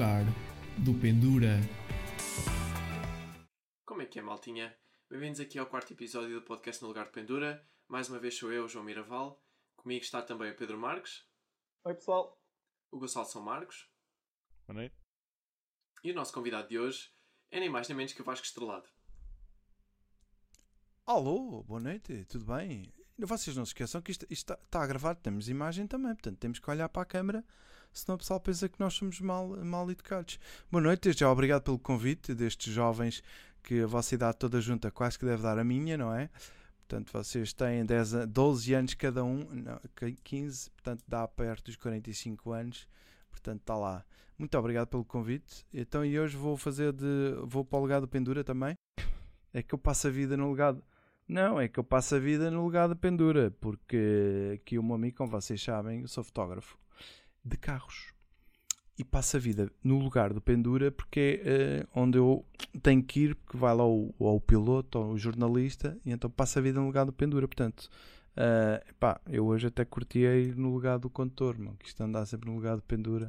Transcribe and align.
lugar 0.00 0.24
do 0.78 0.94
Pendura. 0.94 1.60
Como 3.84 4.00
é 4.00 4.06
que 4.06 4.18
é, 4.18 4.22
maltinha? 4.22 4.74
Bem-vindos 5.10 5.40
aqui 5.40 5.58
ao 5.58 5.66
quarto 5.66 5.92
episódio 5.92 6.40
do 6.40 6.42
podcast 6.46 6.80
No 6.80 6.88
Lugar 6.88 7.04
do 7.04 7.10
Pendura. 7.10 7.62
Mais 7.86 8.08
uma 8.08 8.18
vez 8.18 8.34
sou 8.34 8.50
eu, 8.50 8.66
João 8.66 8.82
Miraval. 8.82 9.44
Comigo 9.76 10.02
está 10.02 10.22
também 10.22 10.50
o 10.50 10.56
Pedro 10.56 10.78
Marques, 10.78 11.26
Oi 11.84 11.92
pessoal, 11.92 12.42
o 12.90 12.98
Gonçalo 12.98 13.26
São 13.26 13.42
Marcos 13.42 13.90
Boa 14.66 14.80
noite. 14.80 14.96
e 16.02 16.12
o 16.12 16.14
nosso 16.14 16.32
convidado 16.32 16.68
de 16.68 16.78
hoje 16.78 17.10
é 17.50 17.60
nem 17.60 17.68
mais 17.68 17.86
nem 17.86 17.98
menos 17.98 18.14
que 18.14 18.22
o 18.22 18.24
Vasco 18.24 18.46
Estrelado. 18.46 18.88
Alô, 21.04 21.62
boa 21.62 21.78
noite, 21.78 22.24
tudo 22.24 22.46
bem? 22.46 22.90
Vocês 23.18 23.54
não 23.54 23.66
se 23.66 23.72
esqueçam 23.72 24.00
que 24.00 24.12
isto, 24.12 24.24
isto 24.30 24.50
está, 24.50 24.64
está 24.64 24.82
a 24.82 24.86
gravar, 24.86 25.14
temos 25.16 25.50
imagem 25.50 25.86
também, 25.86 26.14
portanto 26.14 26.38
temos 26.38 26.58
que 26.58 26.70
olhar 26.70 26.88
para 26.88 27.02
a 27.02 27.06
câmara, 27.06 27.44
senão 27.92 28.14
o 28.16 28.18
pessoal 28.18 28.40
pensa 28.40 28.68
que 28.68 28.78
nós 28.80 28.94
somos 28.94 29.20
mal, 29.20 29.48
mal 29.64 29.90
educados. 29.90 30.38
Boa 30.70 30.82
noite, 30.82 31.02
desde 31.04 31.20
já 31.20 31.30
obrigado 31.30 31.62
pelo 31.62 31.78
convite 31.78 32.34
destes 32.34 32.72
jovens 32.72 33.22
que 33.62 33.82
a 33.82 33.86
vossa 33.86 34.14
idade 34.14 34.38
toda 34.38 34.60
junta 34.60 34.90
quase 34.90 35.18
que 35.18 35.24
deve 35.24 35.42
dar 35.42 35.58
a 35.58 35.64
minha, 35.64 35.96
não 35.98 36.14
é? 36.14 36.30
Portanto, 36.88 37.12
vocês 37.12 37.52
têm 37.52 37.84
10, 37.84 38.14
a- 38.14 38.24
12 38.24 38.74
anos 38.74 38.94
cada 38.94 39.22
um, 39.22 39.44
não, 39.52 39.80
15, 40.24 40.70
portanto 40.70 41.04
dá 41.06 41.26
perto 41.28 41.66
dos 41.66 41.76
45 41.76 42.50
anos, 42.52 42.88
portanto 43.30 43.60
está 43.60 43.76
lá. 43.76 44.04
Muito 44.38 44.56
obrigado 44.58 44.88
pelo 44.88 45.04
convite. 45.04 45.66
Então, 45.72 46.04
e 46.04 46.18
hoje 46.18 46.36
vou 46.36 46.56
fazer 46.56 46.92
de. 46.94 47.34
vou 47.44 47.64
para 47.64 47.78
o 47.78 47.82
lugar 47.82 48.00
do 48.00 48.08
Pendura 48.08 48.42
também. 48.42 48.74
É 49.52 49.62
que 49.62 49.74
eu 49.74 49.78
passo 49.78 50.08
a 50.08 50.10
vida 50.10 50.36
no 50.36 50.48
lugar. 50.48 50.74
Não, 51.28 51.60
é 51.60 51.68
que 51.68 51.78
eu 51.78 51.84
passo 51.84 52.14
a 52.16 52.18
vida 52.18 52.50
no 52.50 52.64
lugar 52.64 52.88
da 52.88 52.96
pendura, 52.96 53.52
porque 53.60 54.52
aqui 54.54 54.76
o 54.78 54.82
meu 54.82 54.96
amigo, 54.96 55.16
como 55.18 55.30
vocês 55.30 55.62
sabem, 55.62 56.00
eu 56.00 56.08
sou 56.08 56.24
fotógrafo 56.24 56.76
de 57.44 57.56
carros 57.56 58.12
e 58.98 59.04
passo 59.04 59.38
a 59.38 59.40
vida 59.40 59.70
no 59.82 59.98
lugar 59.98 60.32
do 60.34 60.42
pendura 60.42 60.90
porque 60.92 61.40
é 61.42 61.80
eh, 61.80 61.86
onde 61.94 62.18
eu 62.18 62.44
tenho 62.82 63.02
que 63.02 63.20
ir, 63.20 63.34
porque 63.34 63.56
vai 63.56 63.74
lá 63.74 63.86
o, 63.86 64.14
ou 64.18 64.36
o 64.36 64.40
piloto 64.40 64.98
ou 64.98 65.12
o 65.12 65.18
jornalista, 65.18 65.96
e 66.04 66.10
então 66.10 66.28
passo 66.28 66.58
a 66.58 66.62
vida 66.62 66.78
no 66.78 66.86
lugar 66.86 67.06
do 67.06 67.12
pendura. 67.12 67.48
Portanto, 67.48 67.88
eh, 68.36 68.84
pá, 68.98 69.18
eu 69.26 69.46
hoje 69.46 69.68
até 69.68 69.86
curtia 69.86 70.34
ir 70.36 70.54
no 70.54 70.70
lugar 70.70 70.98
do 70.98 71.08
condutor, 71.08 71.58
meu, 71.58 71.72
que 71.78 71.86
isto 71.86 72.02
andar 72.02 72.26
sempre 72.26 72.50
no 72.50 72.56
lugar 72.56 72.76
do 72.76 72.82
pendura, 72.82 73.28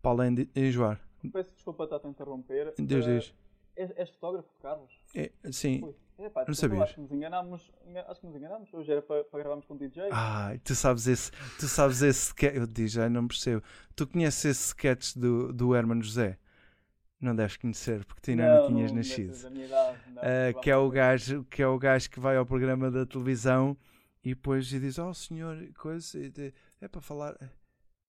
para 0.00 0.10
além 0.12 0.34
de 0.34 0.48
enjoar. 0.54 1.00
peço 1.32 1.52
desculpa 1.52 1.82
estar 1.82 2.00
a 2.04 2.08
interromper. 2.08 2.72
Deus 2.78 3.06
Eh, 3.06 3.18
diz. 3.18 3.34
És, 3.74 3.90
és 3.96 4.10
fotógrafo 4.10 4.48
de 4.54 4.62
carros? 4.62 4.92
É, 5.16 5.32
sim, 5.50 5.82
Ui, 5.82 5.94
epá, 6.26 6.44
Não 6.46 6.54
sabias? 6.54 6.82
Acho 6.82 6.94
que 6.94 7.00
nos 7.00 7.12
enganámos. 7.12 7.70
enga- 7.86 8.04
Acho 8.08 8.20
que 8.20 8.26
nos 8.26 8.36
enganámos. 8.36 8.72
Hoje 8.74 8.92
era 8.92 9.02
para, 9.02 9.24
para 9.24 9.38
gravarmos 9.40 9.64
com 9.66 9.74
o 9.74 9.78
DJ. 9.78 10.08
Ai, 10.10 10.58
tu 10.58 10.74
sabes 10.74 11.06
esse, 11.06 11.30
tu 11.58 11.66
sabes 11.68 12.02
esse 12.02 12.28
sketch, 12.28 12.54
eu 12.56 12.66
DJ 12.66 13.08
não 13.08 13.26
percebo. 13.28 13.62
Tu 13.96 14.06
conheces 14.06 14.44
esse 14.44 14.66
sketch 14.68 15.14
do, 15.16 15.52
do 15.52 15.74
Hermano 15.74 16.02
José? 16.02 16.38
Não 17.20 17.34
deves 17.34 17.56
conhecer, 17.56 18.04
porque 18.04 18.20
tu 18.20 18.30
ainda 18.30 18.60
não, 18.60 18.66
tinhas 18.68 18.92
deve 18.92 19.26
nascido. 19.26 19.50
não, 19.50 20.22
Ah, 20.22 20.52
que 20.62 20.70
é 20.70 20.76
o 20.76 20.88
gajo 20.88 21.44
que 21.44 21.60
é 21.60 21.66
o 21.66 21.76
gajo 21.78 22.08
que 22.08 22.20
vai 22.20 22.36
ao 22.36 22.46
programa 22.46 22.90
da 22.92 23.04
televisão 23.04 23.76
e 24.24 24.30
depois 24.30 24.66
diz, 24.66 24.98
oh 24.98 25.12
senhor, 25.12 25.56
coisa, 25.76 26.16
é 26.80 26.86
para 26.86 27.00
falar, 27.00 27.36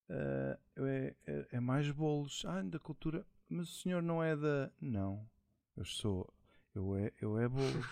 ah, 0.09 0.57
é, 0.77 1.15
é, 1.25 1.45
é 1.53 1.59
mais 1.59 1.89
bolos, 1.89 2.43
ah, 2.45 2.61
da 2.61 2.77
cultura, 2.77 3.25
mas 3.47 3.69
o 3.69 3.73
senhor 3.81 4.01
não 4.03 4.23
é 4.23 4.35
da, 4.35 4.71
não, 4.79 5.25
eu 5.75 5.85
sou, 5.85 6.31
eu 6.79 6.95
é, 6.95 7.11
eu 7.21 7.39
é 7.39 7.47
bolos, 7.47 7.85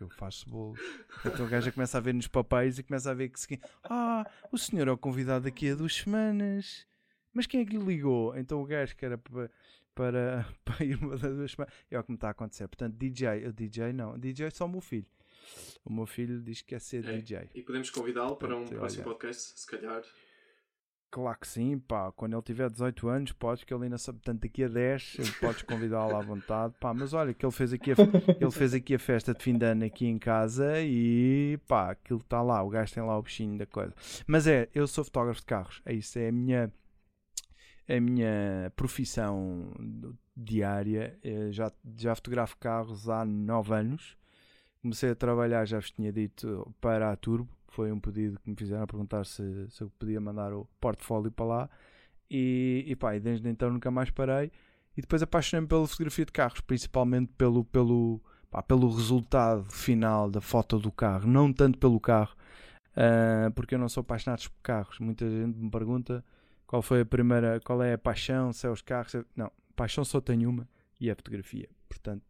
eu 0.00 0.08
faço 0.10 0.48
bolos. 0.48 0.80
Então 1.24 1.44
o 1.44 1.48
gajo 1.48 1.72
começa 1.72 1.98
a 1.98 2.00
ver 2.00 2.14
nos 2.14 2.28
papéis 2.28 2.78
e 2.78 2.82
começa 2.82 3.10
a 3.10 3.14
ver 3.14 3.28
que 3.28 3.40
seguinte, 3.40 3.62
ah, 3.84 4.24
o 4.52 4.56
senhor 4.56 4.88
é 4.88 4.92
o 4.92 4.96
convidado 4.98 5.44
daqui 5.44 5.70
a 5.70 5.74
duas 5.74 5.94
semanas, 5.94 6.86
mas 7.32 7.46
quem 7.46 7.60
é 7.60 7.64
que 7.64 7.76
lhe 7.76 7.84
ligou? 7.84 8.36
Então 8.36 8.62
o 8.62 8.64
gajo 8.64 8.96
que 8.96 9.04
era 9.04 9.18
para, 9.18 9.50
para, 9.94 10.48
para 10.64 10.84
ir 10.84 10.96
uma 11.02 11.16
das 11.16 11.34
duas 11.34 11.50
semanas, 11.50 11.74
é 11.90 11.98
o 11.98 12.04
que 12.04 12.10
me 12.10 12.16
está 12.16 12.28
a 12.28 12.30
acontecer. 12.30 12.68
Portanto, 12.68 12.94
DJ, 12.96 13.44
eu 13.44 13.52
DJ 13.52 13.92
não, 13.92 14.18
DJ 14.18 14.46
é 14.46 14.50
só 14.50 14.64
o 14.66 14.68
meu 14.68 14.80
filho. 14.80 15.06
O 15.84 15.92
meu 15.92 16.06
filho 16.06 16.40
diz 16.40 16.60
que 16.60 16.68
quer 16.68 16.80
ser 16.80 17.04
É. 17.04 17.18
DJ. 17.18 17.50
E 17.54 17.62
podemos 17.62 17.90
convidá-lo 17.90 18.36
para 18.36 18.56
um 18.56 18.66
próximo 18.66 19.04
podcast, 19.04 19.58
se 19.58 19.66
calhar. 19.66 20.02
Claro 21.10 21.38
que 21.40 21.48
sim, 21.48 21.78
pá. 21.78 22.12
Quando 22.12 22.34
ele 22.34 22.42
tiver 22.42 22.68
18 22.68 23.08
anos, 23.08 23.32
podes, 23.32 23.64
que 23.64 23.72
ele 23.72 23.84
ainda 23.84 23.96
sabe. 23.96 24.18
Portanto, 24.18 24.42
daqui 24.42 24.64
a 24.64 24.68
10, 24.68 25.16
podes 25.40 25.62
convidá-lo 25.62 26.14
à 26.14 26.20
vontade. 26.20 26.74
Pá, 26.78 26.92
mas 26.92 27.14
olha, 27.14 27.32
que 27.32 27.46
ele 27.46 27.52
fez, 27.52 27.72
aqui 27.72 27.92
a, 27.92 27.94
ele 28.38 28.50
fez 28.50 28.74
aqui 28.74 28.94
a 28.94 28.98
festa 28.98 29.32
de 29.32 29.42
fim 29.42 29.56
de 29.56 29.64
ano 29.64 29.84
aqui 29.86 30.06
em 30.06 30.18
casa 30.18 30.80
e 30.82 31.58
pá, 31.66 31.92
aquilo 31.92 32.20
está 32.20 32.42
lá. 32.42 32.62
O 32.62 32.68
gajo 32.68 32.92
tem 32.92 33.02
lá 33.02 33.16
o 33.18 33.22
bichinho 33.22 33.56
da 33.56 33.64
coisa. 33.64 33.94
Mas 34.26 34.46
é, 34.46 34.68
eu 34.74 34.86
sou 34.86 35.02
fotógrafo 35.02 35.40
de 35.40 35.46
carros. 35.46 35.80
É 35.86 35.94
isso, 35.94 36.18
é 36.18 36.28
a 36.28 36.32
minha, 36.32 36.70
a 37.88 38.00
minha 38.00 38.70
profissão 38.76 39.72
diária. 40.36 41.18
Eh, 41.24 41.50
Já, 41.52 41.72
já 41.96 42.14
fotografo 42.14 42.56
carros 42.58 43.08
há 43.08 43.24
9 43.24 43.74
anos. 43.74 44.16
Comecei 44.82 45.10
a 45.10 45.14
trabalhar, 45.14 45.64
já 45.64 45.78
vos 45.78 45.90
tinha 45.90 46.12
dito, 46.12 46.70
para 46.82 47.10
a 47.10 47.16
Turbo. 47.16 47.48
Foi 47.68 47.92
um 47.92 48.00
pedido 48.00 48.38
que 48.40 48.50
me 48.50 48.56
fizeram 48.56 48.82
a 48.82 48.86
perguntar 48.86 49.24
se, 49.24 49.68
se 49.70 49.82
eu 49.82 49.90
podia 49.98 50.20
mandar 50.20 50.52
o 50.52 50.66
portfólio 50.80 51.30
para 51.30 51.46
lá. 51.46 51.70
E, 52.30 52.84
e 52.86 52.96
pá, 52.96 53.14
e 53.16 53.20
desde 53.20 53.48
então 53.48 53.70
nunca 53.70 53.90
mais 53.90 54.10
parei. 54.10 54.50
E 54.96 55.00
depois 55.00 55.22
apaixonei-me 55.22 55.68
pela 55.68 55.86
fotografia 55.86 56.24
de 56.24 56.32
carros, 56.32 56.60
principalmente 56.60 57.32
pelo, 57.38 57.64
pelo, 57.64 58.20
pá, 58.50 58.62
pelo 58.62 58.88
resultado 58.90 59.64
final 59.70 60.28
da 60.28 60.40
foto 60.40 60.78
do 60.78 60.90
carro, 60.90 61.28
não 61.28 61.52
tanto 61.52 61.78
pelo 61.78 62.00
carro, 62.00 62.34
ah, 62.96 63.50
porque 63.54 63.76
eu 63.76 63.78
não 63.78 63.88
sou 63.88 64.00
apaixonado 64.00 64.42
por 64.42 64.60
carros. 64.62 64.98
Muita 64.98 65.28
gente 65.30 65.56
me 65.56 65.70
pergunta 65.70 66.24
qual 66.66 66.82
foi 66.82 67.02
a 67.02 67.06
primeira, 67.06 67.60
qual 67.60 67.80
é 67.82 67.92
a 67.92 67.98
paixão, 67.98 68.52
se 68.52 68.66
é 68.66 68.70
os 68.70 68.82
carros. 68.82 69.12
se 69.12 69.18
é- 69.18 69.24
Não, 69.36 69.52
paixão 69.76 70.04
só 70.04 70.20
tenho 70.20 70.50
uma 70.50 70.68
e 71.00 71.08
é 71.08 71.12
a 71.12 71.16
fotografia. 71.16 71.68
Portanto, 71.88 72.24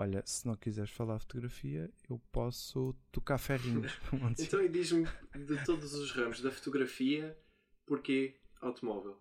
olha, 0.00 0.22
se 0.24 0.46
não 0.46 0.56
quiseres 0.56 0.90
falar 0.90 1.18
fotografia, 1.18 1.90
eu 2.08 2.18
posso 2.32 2.94
tocar 3.12 3.36
ferrinhos. 3.38 3.92
Então, 4.38 4.62
e 4.62 4.68
diz-me 4.68 5.06
de 5.34 5.62
todos 5.64 5.92
os 5.94 6.10
ramos 6.12 6.40
da 6.40 6.50
fotografia, 6.50 7.36
porquê 7.86 8.34
automóvel? 8.62 9.18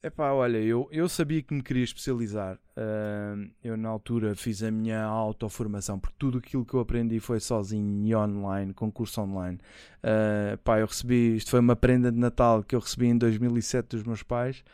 Epá, 0.00 0.32
olha, 0.32 0.58
eu, 0.58 0.88
eu 0.92 1.08
sabia 1.08 1.42
que 1.42 1.52
me 1.52 1.62
queria 1.62 1.82
especializar. 1.82 2.58
Ahm, 2.76 3.50
eu, 3.62 3.76
na 3.76 3.88
altura, 3.88 4.34
fiz 4.36 4.62
a 4.62 4.70
minha 4.70 5.02
autoformação, 5.02 5.98
porque 5.98 6.16
tudo 6.18 6.38
aquilo 6.38 6.64
que 6.64 6.74
eu 6.74 6.80
aprendi 6.80 7.18
foi 7.18 7.40
sozinho 7.40 8.06
e 8.06 8.14
online, 8.14 8.72
concurso 8.72 9.20
online. 9.20 9.58
Ah, 10.02 10.58
pá, 10.62 10.78
eu 10.78 10.86
recebi, 10.86 11.36
isto 11.36 11.50
foi 11.50 11.60
uma 11.60 11.76
prenda 11.76 12.10
de 12.10 12.18
Natal 12.18 12.62
que 12.62 12.74
eu 12.74 12.80
recebi 12.80 13.06
em 13.06 13.18
2007 13.18 13.88
dos 13.96 14.04
meus 14.04 14.22
pais. 14.22 14.64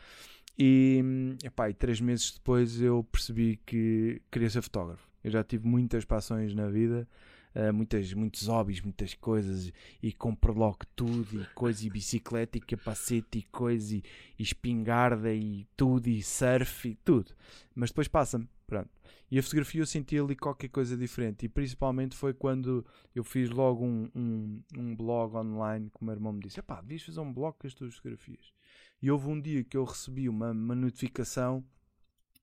E, 0.61 1.01
epá, 1.41 1.69
e 1.69 1.73
três 1.73 2.01
meses 2.01 2.31
depois 2.31 2.81
eu 2.81 3.01
percebi 3.05 3.57
que 3.65 4.21
queria 4.29 4.49
ser 4.49 4.61
fotógrafo. 4.61 5.07
Eu 5.23 5.31
já 5.31 5.41
tive 5.41 5.65
muitas 5.65 6.03
passões 6.03 6.53
na 6.53 6.67
vida, 6.67 7.07
ah, 7.55 7.71
muitas, 7.71 8.13
muitos 8.13 8.47
hobbies, 8.47 8.81
muitas 8.81 9.13
coisas, 9.13 9.71
e 10.03 10.11
compro 10.11 10.53
logo 10.53 10.79
tudo, 10.97 11.41
e 11.41 11.45
coisa, 11.55 11.87
e 11.87 11.89
bicicleta, 11.89 12.57
e 12.57 12.61
capacete, 12.61 13.39
e 13.39 13.43
coisa, 13.43 13.95
e, 13.95 14.03
e 14.37 14.43
espingarda, 14.43 15.33
e 15.33 15.65
tudo, 15.77 16.07
e 16.07 16.21
surf, 16.21 16.89
e 16.89 16.95
tudo. 17.05 17.33
Mas 17.73 17.89
depois 17.89 18.09
passa-me, 18.09 18.47
pronto. 18.67 18.89
E 19.31 19.39
a 19.39 19.43
fotografia 19.43 19.81
eu 19.81 19.85
senti 19.85 20.17
ali 20.19 20.35
qualquer 20.35 20.69
coisa 20.69 20.97
diferente, 20.97 21.45
e 21.45 21.49
principalmente 21.49 22.17
foi 22.17 22.33
quando 22.33 22.85
eu 23.15 23.23
fiz 23.23 23.49
logo 23.49 23.85
um, 23.85 24.09
um, 24.13 24.61
um 24.77 24.95
blog 24.95 25.35
online, 25.37 25.89
que 25.89 26.01
o 26.01 26.05
meu 26.05 26.13
irmão 26.13 26.33
me 26.33 26.41
disse, 26.41 26.59
epá, 26.59 26.81
devias 26.81 27.03
fazer 27.03 27.21
um 27.21 27.31
blog 27.31 27.55
com 27.57 27.65
as 27.65 27.73
tuas 27.73 27.95
fotografias. 27.95 28.58
E 29.01 29.09
houve 29.09 29.27
um 29.27 29.39
dia 29.39 29.63
que 29.63 29.77
eu 29.77 29.83
recebi 29.85 30.27
uma, 30.27 30.51
uma 30.51 30.75
notificação 30.75 31.63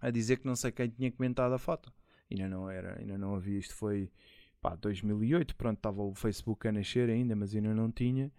a 0.00 0.10
dizer 0.10 0.38
que 0.38 0.46
não 0.46 0.56
sei 0.56 0.72
quem 0.72 0.88
tinha 0.88 1.10
comentado 1.12 1.52
a 1.52 1.58
foto. 1.58 1.92
Ainda 2.30 2.48
não 2.48 2.68
era, 2.70 2.98
ainda 2.98 3.16
não 3.18 3.34
havia, 3.34 3.58
isto 3.58 3.74
foi 3.74 4.10
pá, 4.60 4.74
2008, 4.74 5.54
pronto, 5.56 5.76
estava 5.78 6.02
o 6.02 6.14
Facebook 6.14 6.66
a 6.66 6.72
nascer 6.72 7.08
ainda, 7.08 7.36
mas 7.36 7.54
ainda 7.54 7.74
não 7.74 7.90
tinha. 7.90 8.32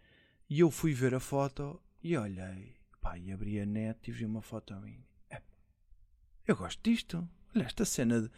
E 0.50 0.60
eu 0.60 0.72
fui 0.72 0.94
ver 0.94 1.14
a 1.16 1.20
foto 1.20 1.82
e 2.04 2.18
olhei, 2.18 2.76
pá, 3.02 3.18
e 3.18 3.32
abri 3.32 3.60
a 3.60 3.66
net 3.66 4.10
e 4.10 4.12
vi 4.14 4.26
uma 4.26 4.42
foto 4.42 4.76
minha. 4.82 5.06
Epá, 5.30 5.44
eu 6.48 6.56
gosto 6.56 6.82
disto. 6.84 7.28
Olha 7.56 7.64
esta 7.64 7.86
cena 7.86 8.22
de, 8.22 8.30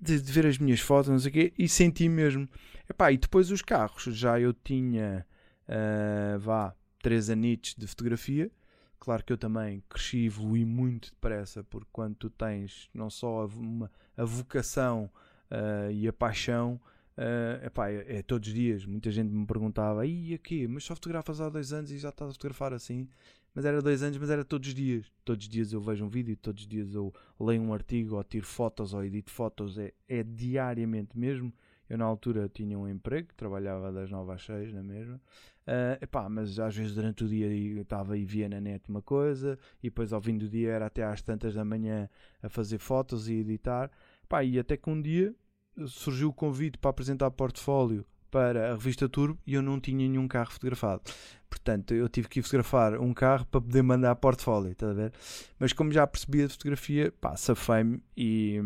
de- 0.00 0.20
de 0.20 0.32
ver 0.32 0.46
as 0.46 0.58
minhas 0.58 0.80
fotos, 0.80 1.10
não 1.10 1.18
sei 1.18 1.30
o 1.30 1.32
quê, 1.32 1.52
e 1.58 1.68
senti 1.68 2.08
mesmo. 2.08 2.48
Epá, 2.88 3.12
e 3.12 3.16
depois 3.18 3.50
os 3.50 3.62
carros, 3.62 4.04
já 4.16 4.38
eu 4.38 4.52
tinha, 4.52 5.26
ah, 5.68 6.38
vá, 6.38 6.74
três 7.02 7.30
anitos 7.30 7.74
de 7.76 7.86
fotografia. 7.86 8.50
Claro 9.02 9.24
que 9.24 9.32
eu 9.32 9.36
também 9.36 9.82
cresci 9.88 10.18
e 10.18 10.26
evolui 10.26 10.64
muito 10.64 11.10
depressa, 11.10 11.64
porque 11.64 11.88
quando 11.92 12.14
tu 12.14 12.30
tens 12.30 12.88
não 12.94 13.10
só 13.10 13.42
a, 13.42 13.46
uma, 13.46 13.90
a 14.16 14.24
vocação 14.24 15.10
ah, 15.50 15.90
e 15.90 16.06
a 16.06 16.12
paixão, 16.12 16.80
ah, 17.16 17.66
epá, 17.66 17.90
é, 17.90 18.18
é 18.18 18.22
todos 18.22 18.46
os 18.46 18.54
dias. 18.54 18.86
Muita 18.86 19.10
gente 19.10 19.28
me 19.28 19.44
perguntava, 19.44 20.06
e 20.06 20.34
aqui, 20.34 20.68
mas 20.68 20.84
só 20.84 20.94
fotografas 20.94 21.40
há 21.40 21.48
dois 21.48 21.72
anos 21.72 21.90
e 21.90 21.98
já 21.98 22.10
estás 22.10 22.30
a 22.30 22.32
fotografar 22.32 22.72
assim? 22.72 23.08
Mas 23.52 23.64
era 23.64 23.82
dois 23.82 24.04
anos, 24.04 24.18
mas 24.18 24.30
era 24.30 24.44
todos 24.44 24.68
os 24.68 24.74
dias. 24.74 25.10
Todos 25.24 25.46
os 25.46 25.50
dias 25.50 25.72
eu 25.72 25.80
vejo 25.80 26.04
um 26.04 26.08
vídeo, 26.08 26.36
todos 26.36 26.62
os 26.62 26.68
dias 26.68 26.94
eu 26.94 27.12
leio 27.40 27.60
um 27.60 27.74
artigo, 27.74 28.14
ou 28.14 28.22
tiro 28.22 28.46
fotos, 28.46 28.94
ou 28.94 29.04
edito 29.04 29.32
fotos. 29.32 29.78
É, 29.78 29.92
é 30.08 30.22
diariamente 30.22 31.18
mesmo. 31.18 31.52
Eu 31.90 31.98
na 31.98 32.04
altura 32.04 32.48
tinha 32.48 32.78
um 32.78 32.88
emprego, 32.88 33.34
trabalhava 33.36 33.90
das 33.90 34.08
9 34.12 34.32
às 34.32 34.44
6 34.44 34.72
na 34.72 34.82
mesma. 34.84 35.20
Uh, 35.66 35.96
epá, 36.02 36.28
mas 36.28 36.58
às 36.58 36.76
vezes 36.76 36.94
durante 36.94 37.22
o 37.22 37.28
dia 37.28 37.46
estava 37.80 38.18
e 38.18 38.24
via 38.24 38.48
na 38.48 38.60
net 38.60 38.82
uma 38.88 39.00
coisa 39.00 39.56
e 39.80 39.88
depois 39.88 40.12
ao 40.12 40.20
fim 40.20 40.36
do 40.36 40.48
dia 40.48 40.72
era 40.72 40.86
até 40.86 41.04
às 41.04 41.22
tantas 41.22 41.54
da 41.54 41.64
manhã 41.64 42.08
a 42.42 42.48
fazer 42.48 42.78
fotos 42.78 43.28
e 43.28 43.34
editar. 43.34 43.90
Epá, 44.24 44.42
e 44.42 44.58
até 44.58 44.76
que 44.76 44.90
um 44.90 45.00
dia 45.00 45.34
surgiu 45.86 46.30
o 46.30 46.32
convite 46.32 46.78
para 46.78 46.90
apresentar 46.90 47.30
portfólio 47.30 48.04
para 48.30 48.70
a 48.70 48.72
revista 48.72 49.08
Turbo 49.08 49.38
e 49.46 49.54
eu 49.54 49.62
não 49.62 49.78
tinha 49.78 50.08
nenhum 50.08 50.26
carro 50.26 50.50
fotografado. 50.50 51.02
Portanto, 51.48 51.92
eu 51.92 52.08
tive 52.08 52.28
que 52.28 52.40
fotografar 52.40 52.98
um 52.98 53.12
carro 53.12 53.44
para 53.46 53.60
poder 53.60 53.82
mandar 53.82 54.16
portfólio, 54.16 54.72
está 54.72 54.90
a 54.90 54.94
ver? 54.94 55.12
Mas 55.58 55.74
como 55.74 55.92
já 55.92 56.06
percebia 56.06 56.46
de 56.46 56.54
fotografia, 56.54 57.12
pá, 57.20 57.36
safei-me 57.36 58.02
e, 58.16 58.58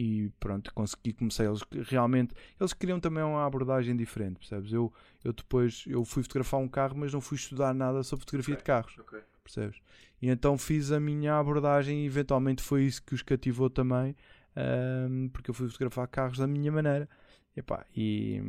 e 0.00 0.30
pronto, 0.40 0.72
consegui, 0.74 1.12
comecei, 1.12 1.46
eles 1.46 1.60
realmente, 1.88 2.34
eles 2.58 2.72
queriam 2.72 2.98
também 3.00 3.22
uma 3.22 3.44
abordagem 3.44 3.96
diferente, 3.96 4.38
percebes? 4.38 4.72
Eu, 4.72 4.92
eu 5.24 5.32
depois, 5.32 5.84
eu 5.86 6.04
fui 6.04 6.22
fotografar 6.22 6.60
um 6.60 6.68
carro, 6.68 6.96
mas 6.96 7.12
não 7.12 7.20
fui 7.20 7.36
estudar 7.36 7.74
nada 7.74 8.02
sobre 8.02 8.24
fotografia 8.24 8.54
Ok, 8.54 8.58
de 8.58 8.64
carros, 8.64 8.98
ok. 8.98 9.20
percebes? 9.44 9.80
E 10.22 10.28
então 10.28 10.56
fiz 10.56 10.90
a 10.92 11.00
minha 11.00 11.38
abordagem 11.38 12.02
e 12.02 12.06
eventualmente 12.06 12.62
foi 12.62 12.84
isso 12.84 13.02
que 13.02 13.14
os 13.14 13.22
cativou 13.22 13.68
também, 13.68 14.16
ahm, 14.56 15.28
porque 15.28 15.50
eu 15.50 15.54
fui 15.54 15.68
fotografar 15.68 16.08
carros 16.08 16.38
da 16.38 16.46
minha 16.46 16.72
maneira. 16.72 17.08
Epá, 17.56 17.84
e, 17.94 18.40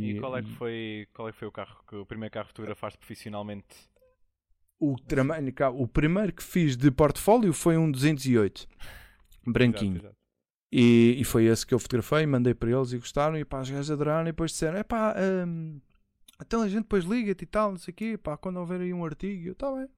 E, 0.00 0.14
qual 0.14 0.36
é 0.36 0.42
que 0.42 0.48
e- 0.48 0.56
foi, 0.58 1.08
qual 1.14 1.28
é 1.28 1.32
que 1.32 1.38
foi 1.38 1.48
o 1.48 1.52
carro 1.52 1.82
que 1.86 1.94
o 1.96 2.06
primeiro 2.06 2.32
carro 2.32 2.46
que 2.46 2.52
fotografaste 2.52 2.98
profissionalmente? 2.98 3.88
O, 4.78 4.96
o 5.74 5.86
primeiro 5.88 6.32
que 6.32 6.42
fiz 6.42 6.76
de 6.76 6.90
portfólio 6.90 7.52
foi 7.52 7.76
um 7.76 7.90
208, 7.90 8.66
branquinho. 9.46 9.96
Exato, 9.96 9.98
exato. 9.98 10.19
E, 10.72 11.16
e 11.18 11.24
foi 11.24 11.46
esse 11.46 11.66
que 11.66 11.74
eu 11.74 11.78
fotografei, 11.78 12.24
mandei 12.26 12.54
para 12.54 12.70
eles 12.70 12.92
e 12.92 12.98
gostaram. 12.98 13.36
E 13.38 13.44
pá, 13.44 13.60
os 13.60 13.70
gajos 13.70 13.90
adoraram. 13.90 14.22
E 14.28 14.32
depois 14.32 14.52
disseram: 14.52 14.78
é 14.78 14.82
pá, 14.84 15.14
hum, 15.46 15.80
então 16.40 16.62
a 16.62 16.68
gente 16.68 16.82
depois 16.82 17.04
liga-te 17.04 17.42
e 17.42 17.46
tal, 17.46 17.70
não 17.72 17.78
sei 17.78 17.92
o 17.92 17.94
quê. 17.94 18.18
Pá, 18.18 18.36
quando 18.36 18.58
houver 18.58 18.80
aí 18.80 18.92
um 18.94 19.04
artigo, 19.04 19.48
eu, 19.48 19.54
tá 19.54 19.70
bem. 19.72 19.88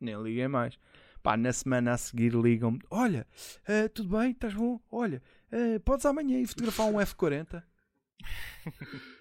Nem 0.00 0.20
liguei 0.22 0.48
mais. 0.48 0.78
Pá, 1.22 1.36
na 1.36 1.52
semana 1.52 1.92
a 1.92 1.96
seguir 1.98 2.32
ligam-me: 2.34 2.80
olha, 2.90 3.26
eh, 3.66 3.88
tudo 3.88 4.16
bem, 4.18 4.30
estás 4.32 4.54
bom? 4.54 4.80
Olha, 4.90 5.22
eh, 5.50 5.78
podes 5.80 6.06
amanhã 6.06 6.38
ir 6.40 6.46
fotografar 6.46 6.86
um 6.86 6.94
F40? 7.00 7.62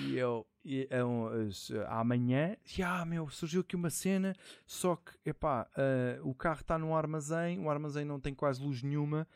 E 0.00 0.16
eu, 0.16 0.46
e, 0.64 0.86
é 0.90 1.04
um, 1.04 1.26
as- 1.26 1.72
amanhã, 1.88 2.56
já, 2.64 3.04
meu, 3.04 3.28
surgiu 3.28 3.62
aqui 3.62 3.74
uma 3.74 3.90
cena, 3.90 4.32
só 4.64 4.94
que, 4.94 5.12
epá, 5.28 5.66
eh, 5.76 6.20
o 6.22 6.32
carro 6.34 6.60
está 6.60 6.78
num 6.78 6.94
armazém, 6.94 7.58
o 7.58 7.68
armazém 7.68 8.04
não 8.04 8.20
tem 8.20 8.32
quase 8.32 8.62
luz 8.62 8.80
nenhuma, 8.82 9.26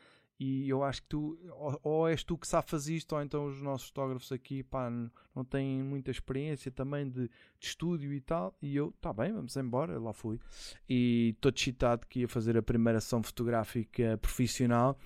e 0.41 0.67
eu 0.71 0.83
acho 0.83 1.03
que 1.03 1.09
tu, 1.09 1.39
ou, 1.51 1.81
ou 1.83 2.09
és 2.09 2.25
tu 2.25 2.39
que 2.39 2.49
safas 2.49 2.89
isto, 2.89 3.15
ou 3.15 3.21
então 3.23 3.45
os 3.45 3.61
nossos 3.61 3.89
fotógrafos 3.89 4.33
aqui, 4.33 4.63
pá, 4.63 4.89
n- 4.91 5.11
não 5.37 5.45
têm 5.45 5.83
muita 5.83 6.11
experiência 6.11 6.73
também 6.73 7.07
de, 7.11 7.29
de 7.29 7.31
estúdio 7.67 8.11
e 8.11 8.21
tal, 8.23 8.57
e 8.63 8.75
eu, 8.75 8.91
tá 9.03 9.13
bem, 9.13 9.31
vamos 9.35 9.55
embora, 9.59 9.99
lá 10.01 10.15
fui. 10.15 10.41
E 10.89 11.37
todo 11.43 11.55
excitado 11.55 12.07
que 12.07 12.21
ia 12.21 12.29
fazer 12.29 12.57
a 12.57 12.63
primeira 12.63 12.97
ação 12.99 13.23
fotográfica 13.23 14.17
profissional, 14.17 14.99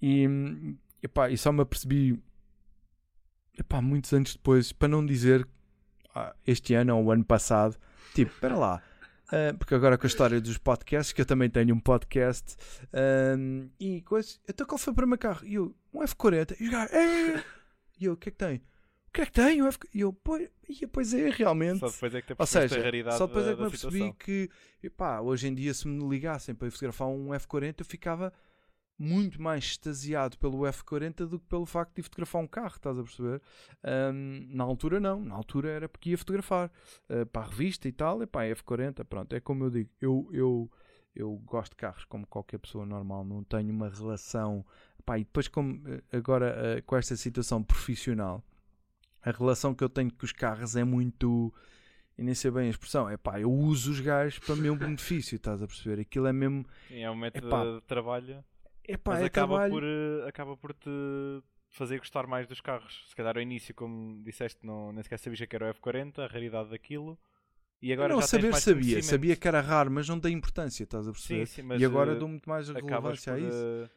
e, 0.00 0.26
hum, 0.26 0.74
e 1.30 1.36
só 1.36 1.52
me 1.52 1.60
apercebi 1.60 2.18
muitos 3.82 4.12
anos 4.14 4.32
depois, 4.34 4.72
para 4.72 4.88
não 4.88 5.04
dizer 5.04 5.46
ah, 6.14 6.34
este 6.46 6.72
ano 6.74 6.96
ou 6.96 7.04
o 7.04 7.10
ano 7.10 7.24
passado, 7.24 7.76
tipo, 8.14 8.32
espera 8.32 8.56
lá. 8.56 8.82
Ah, 9.30 9.54
porque 9.58 9.74
agora 9.74 9.98
com 9.98 10.06
a 10.06 10.08
história 10.08 10.40
dos 10.40 10.58
podcasts, 10.58 11.12
que 11.12 11.20
eu 11.20 11.26
também 11.26 11.50
tenho 11.50 11.74
um 11.74 11.80
podcast, 11.80 12.56
ahm, 12.92 13.68
e 13.78 14.00
coisa, 14.02 14.38
então 14.48 14.66
qual 14.66 14.78
foi 14.78 14.92
o 14.92 14.96
primeiro 14.96 15.18
carro? 15.18 15.46
E 15.46 15.54
eu, 15.54 15.74
um 15.92 16.00
F40, 16.00 16.56
e 16.58 16.64
os 16.64 16.70
gajos, 16.70 16.92
"É!" 16.92 17.44
e 18.00 18.04
eu, 18.06 18.12
o 18.14 18.16
que 18.16 18.28
é 18.30 18.32
que 18.32 18.38
tem? 18.38 18.56
O 19.08 19.10
que 19.10 19.22
é 19.22 19.26
que 19.26 19.32
tem? 19.32 19.62
Um 19.62 19.66
F... 19.68 19.78
E 19.94 20.00
eu, 20.00 20.12
pois, 20.12 20.48
e 20.68 20.86
pois 20.86 21.14
é, 21.14 21.30
realmente. 21.30 21.80
Só 21.80 21.88
depois 21.88 22.14
é 22.14 22.20
que 22.20 22.34
te 22.34 22.36
Ou 22.38 22.46
seja, 22.46 22.78
a 22.78 22.82
raridade 22.82 23.16
só 23.16 23.26
depois 23.26 23.46
é 23.46 23.54
que 23.54 23.60
me 23.60 23.66
apercebi 23.66 24.12
que, 24.12 24.50
epá, 24.82 25.20
hoje 25.20 25.48
em 25.48 25.54
dia, 25.54 25.72
se 25.72 25.88
me 25.88 26.06
ligassem 26.08 26.54
para 26.54 26.68
ir 26.68 26.70
fotografar 26.70 27.08
um 27.08 27.28
F40, 27.28 27.74
eu 27.78 27.84
ficava 27.84 28.32
muito 28.98 29.40
mais 29.40 29.64
extasiado 29.64 30.36
pelo 30.38 30.58
F40 30.60 31.26
do 31.26 31.38
que 31.38 31.46
pelo 31.46 31.64
facto 31.64 31.94
de 31.94 32.02
fotografar 32.02 32.42
um 32.42 32.46
carro, 32.46 32.74
estás 32.74 32.98
a 32.98 33.02
perceber? 33.02 33.40
Ahm, 33.84 34.46
na 34.48 34.64
altura, 34.64 34.98
não. 34.98 35.24
Na 35.24 35.34
altura 35.34 35.70
era 35.70 35.88
porque 35.88 36.10
ia 36.10 36.18
fotografar 36.18 36.70
ah, 37.08 37.24
para 37.26 37.42
a 37.42 37.48
revista 37.48 37.86
e 37.88 37.92
tal, 37.92 38.22
epá, 38.22 38.42
F40, 38.44 39.04
pronto. 39.04 39.32
É 39.34 39.40
como 39.40 39.64
eu 39.64 39.70
digo, 39.70 39.90
eu, 40.00 40.28
eu, 40.32 40.70
eu 41.14 41.36
gosto 41.44 41.72
de 41.72 41.76
carros 41.76 42.04
como 42.04 42.26
qualquer 42.26 42.58
pessoa 42.58 42.84
normal, 42.84 43.24
não 43.24 43.44
tenho 43.44 43.70
uma 43.70 43.88
relação. 43.88 44.64
Pá, 45.04 45.18
e 45.18 45.24
depois, 45.24 45.48
como, 45.48 45.80
eh, 45.88 46.02
agora, 46.12 46.78
ah, 46.78 46.82
com 46.82 46.96
esta 46.96 47.16
situação 47.16 47.62
profissional, 47.62 48.44
a 49.22 49.30
relação 49.30 49.74
que 49.74 49.84
eu 49.84 49.88
tenho 49.88 50.12
com 50.12 50.24
os 50.24 50.32
carros 50.32 50.76
é 50.76 50.84
muito. 50.84 51.52
E 52.16 52.22
nem 52.22 52.34
sei 52.34 52.50
bem 52.50 52.66
a 52.66 52.70
expressão, 52.70 53.08
é 53.08 53.16
pá, 53.16 53.40
eu 53.40 53.52
uso 53.52 53.92
os 53.92 54.00
gajos 54.00 54.40
para 54.40 54.56
meu 54.56 54.74
benefício, 54.74 55.36
estás 55.36 55.62
a 55.62 55.68
perceber? 55.68 56.00
Aquilo 56.02 56.26
é 56.26 56.32
mesmo. 56.32 56.66
É 56.90 57.08
um 57.08 57.14
método 57.14 57.46
Epá, 57.46 57.64
de 57.64 57.80
trabalho, 57.82 58.44
É 58.88 58.96
pá, 58.96 59.12
mas 59.12 59.22
é 59.22 59.26
acaba, 59.26 59.58
trabalho. 59.58 59.72
por, 59.72 59.84
eh, 59.84 60.28
acaba 60.28 60.56
por 60.56 60.72
te 60.74 60.90
fazer 61.70 61.98
gostar 61.98 62.26
mais 62.26 62.46
dos 62.46 62.60
carros. 62.60 63.04
Se 63.08 63.14
calhar 63.16 63.36
ao 63.36 63.42
início, 63.42 63.74
como 63.74 64.22
disseste, 64.24 64.64
não, 64.66 64.92
nem 64.92 65.02
sequer 65.02 65.18
sabias 65.18 65.46
que 65.48 65.56
era 65.56 65.66
o 65.66 65.68
F40, 65.74 66.24
a 66.24 66.26
raridade 66.26 66.70
daquilo. 66.70 67.18
E 67.82 67.92
agora 67.92 68.14
não, 68.14 68.20
já 68.20 68.26
saber 68.26 68.54
sabia, 68.54 69.02
sabia 69.02 69.36
que 69.36 69.48
era 69.48 69.60
raro, 69.60 69.90
mas 69.90 70.08
não 70.08 70.18
dei 70.18 70.32
importância, 70.32 70.84
estás 70.84 71.06
a 71.08 71.12
Sim, 71.12 71.44
perceber? 71.44 71.46
sim, 71.46 71.62
mas 71.62 71.82
e 71.82 71.84
agora 71.84 72.12
eh, 72.12 72.20
dou 72.20 72.28
muito 72.28 72.48
mais 72.48 72.68
relevância 72.68 73.32
por, 73.32 73.34
a 73.34 73.40
isso. 73.40 73.68
eh, 73.74 73.90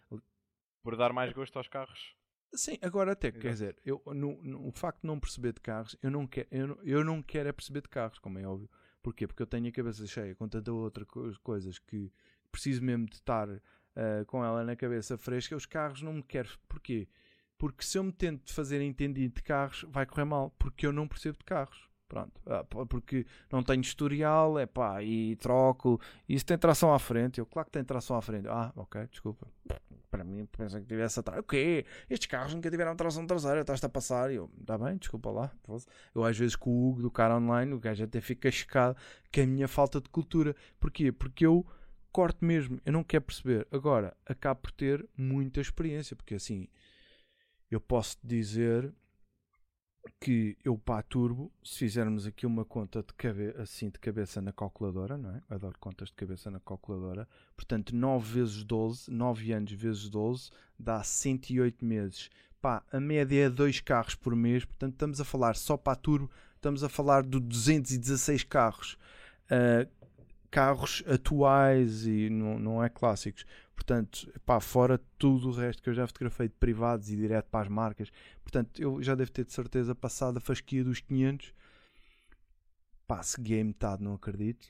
por 0.83 0.95
dar 0.97 1.13
mais 1.13 1.33
gosto 1.33 1.57
aos 1.57 1.67
carros. 1.67 2.15
Sim, 2.53 2.77
agora 2.81 3.13
até, 3.13 3.31
quer 3.31 3.49
Exato. 3.49 3.53
dizer, 3.53 3.77
eu, 3.85 4.01
no, 4.07 4.41
no- 4.44 4.67
o 4.67 4.71
facto 4.71 5.01
de 5.01 5.07
não 5.07 5.19
perceber 5.19 5.53
de 5.53 5.61
carros, 5.61 5.95
eu 6.01 6.11
não, 6.11 6.27
quero, 6.27 6.47
eu, 6.51 6.67
não, 6.67 6.77
eu 6.83 7.03
não 7.03 7.21
quero 7.23 7.47
é 7.49 7.51
perceber 7.53 7.81
de 7.81 7.87
carros, 7.89 8.19
como 8.19 8.37
é 8.39 8.45
óbvio. 8.45 8.69
Porquê? 9.01 9.25
Porque 9.25 9.41
eu 9.41 9.47
tenho 9.47 9.67
a 9.69 9.71
cabeça 9.71 10.05
cheia 10.05 10.35
com 10.35 10.47
tanta 10.49 10.71
outra 10.71 11.05
co- 11.05 11.31
coisas 11.41 11.79
que 11.79 12.11
preciso 12.51 12.83
mesmo 12.83 13.05
de 13.05 13.15
estar 13.15 13.47
ah, 13.95 14.23
com 14.25 14.43
ela 14.43 14.63
na 14.63 14.75
cabeça 14.75 15.17
fresca. 15.17 15.55
Os 15.55 15.65
carros 15.65 16.01
não 16.01 16.13
me 16.13 16.23
quero. 16.23 16.49
Porquê? 16.67 17.07
Porque 17.57 17.83
se 17.83 17.97
eu 17.97 18.03
me 18.03 18.11
tento 18.11 18.53
fazer 18.53 18.81
entendido 18.81 19.35
de 19.35 19.43
carros, 19.43 19.85
vai 19.89 20.05
correr 20.05 20.25
mal, 20.25 20.49
porque 20.57 20.85
eu 20.88 20.91
não 20.91 21.07
percebo 21.07 21.38
de 21.38 21.45
carros. 21.45 21.89
Pronto, 22.11 22.41
Ah, 22.45 22.65
porque 22.89 23.25
não 23.49 23.63
tenho 23.63 23.79
historial, 23.79 24.59
é 24.59 24.65
pá, 24.65 25.01
e 25.01 25.38
troco. 25.38 25.97
Isso 26.27 26.45
tem 26.45 26.57
tração 26.57 26.93
à 26.93 26.99
frente. 26.99 27.39
Eu, 27.39 27.45
claro 27.45 27.67
que 27.67 27.71
tem 27.71 27.85
tração 27.85 28.17
à 28.17 28.21
frente. 28.21 28.49
Ah, 28.49 28.73
ok, 28.75 29.07
desculpa. 29.09 29.47
Para 30.09 30.25
mim, 30.25 30.45
pensa 30.45 30.81
que 30.81 30.85
tivesse 30.87 31.21
atrás. 31.21 31.39
O 31.39 31.44
quê? 31.44 31.85
Estes 32.09 32.27
carros 32.27 32.53
nunca 32.53 32.69
tiveram 32.69 32.97
tração 32.97 33.25
traseira, 33.25 33.61
estás-te 33.61 33.85
a 33.85 33.89
passar. 33.89 34.29
E 34.29 34.35
eu, 34.35 34.51
está 34.59 34.77
bem, 34.77 34.97
desculpa 34.97 35.31
lá. 35.31 35.51
Eu, 36.13 36.25
às 36.25 36.37
vezes, 36.37 36.57
com 36.57 36.69
o 36.69 36.89
Hugo 36.89 37.01
do 37.03 37.09
cara 37.09 37.37
online, 37.37 37.71
o 37.73 37.80
gajo 37.80 38.04
até 38.04 38.19
fica 38.19 38.51
chocado 38.51 38.97
com 39.33 39.42
a 39.42 39.45
minha 39.45 39.69
falta 39.69 40.01
de 40.01 40.09
cultura. 40.09 40.54
Porquê? 40.81 41.13
Porque 41.13 41.45
eu 41.45 41.66
corto 42.11 42.44
mesmo, 42.44 42.80
eu 42.85 42.94
não 42.94 43.03
quero 43.03 43.25
perceber. 43.25 43.68
Agora, 43.71 44.15
acabo 44.25 44.61
por 44.61 44.71
ter 44.71 45.07
muita 45.18 45.61
experiência, 45.61 46.15
porque 46.15 46.35
assim, 46.35 46.68
eu 47.69 47.80
posso 47.80 48.18
dizer 48.23 48.94
que 50.19 50.57
eu 50.63 50.81
a 50.87 51.01
Turbo, 51.03 51.51
se 51.63 51.80
fizermos 51.80 52.25
aqui 52.25 52.45
uma 52.45 52.65
conta 52.65 53.03
de 53.03 53.13
cabe 53.13 53.53
assim 53.57 53.89
de 53.89 53.99
cabeça 53.99 54.41
na 54.41 54.51
calculadora, 54.51 55.18
não 55.18 55.35
é? 55.35 55.41
Adoro 55.49 55.77
contas 55.80 56.09
de 56.09 56.15
cabeça 56.15 56.49
na 56.49 56.59
calculadora. 56.59 57.27
Portanto, 57.56 57.95
9 57.95 58.39
vezes 58.39 58.63
12, 58.63 59.11
9 59.11 59.53
anos 59.53 59.71
vezes 59.71 60.09
12, 60.09 60.49
dá 60.77 61.03
108 61.03 61.85
meses. 61.85 62.30
Pá, 62.59 62.83
a 62.91 62.99
média 62.99 63.45
é 63.45 63.49
2 63.49 63.80
carros 63.81 64.15
por 64.15 64.35
mês, 64.35 64.65
portanto, 64.65 64.94
estamos 64.94 65.21
a 65.21 65.25
falar 65.25 65.56
só 65.56 65.77
para 65.77 65.95
Turbo, 65.95 66.30
estamos 66.56 66.83
a 66.83 66.89
falar 66.89 67.23
de 67.23 67.39
216 67.39 68.44
carros. 68.44 68.97
Ah, 69.49 69.87
carros 70.51 71.01
atuais 71.07 72.05
e 72.05 72.29
não, 72.29 72.59
não 72.59 72.83
é 72.83 72.89
clássicos. 72.89 73.45
Portanto, 73.73 74.31
pá, 74.45 74.59
fora 74.59 74.99
tudo 75.17 75.49
o 75.49 75.51
resto 75.53 75.81
que 75.81 75.89
eu 75.89 75.93
já 75.93 76.05
fotografei 76.05 76.49
de 76.49 76.55
privados 76.55 77.09
e 77.09 77.15
direto 77.15 77.47
para 77.49 77.61
as 77.61 77.69
marcas. 77.69 78.11
Portanto, 78.43 78.79
eu 78.79 79.01
já 79.01 79.15
devo 79.15 79.31
ter 79.31 79.45
de 79.45 79.53
certeza 79.53 79.95
passado 79.95 80.37
a 80.37 80.41
fasquia 80.41 80.83
dos 80.83 80.99
500. 80.99 81.53
Pá, 83.07 83.23
segui 83.23 83.59
a 83.59 83.63
metade, 83.63 84.03
não 84.03 84.13
acredito. 84.13 84.67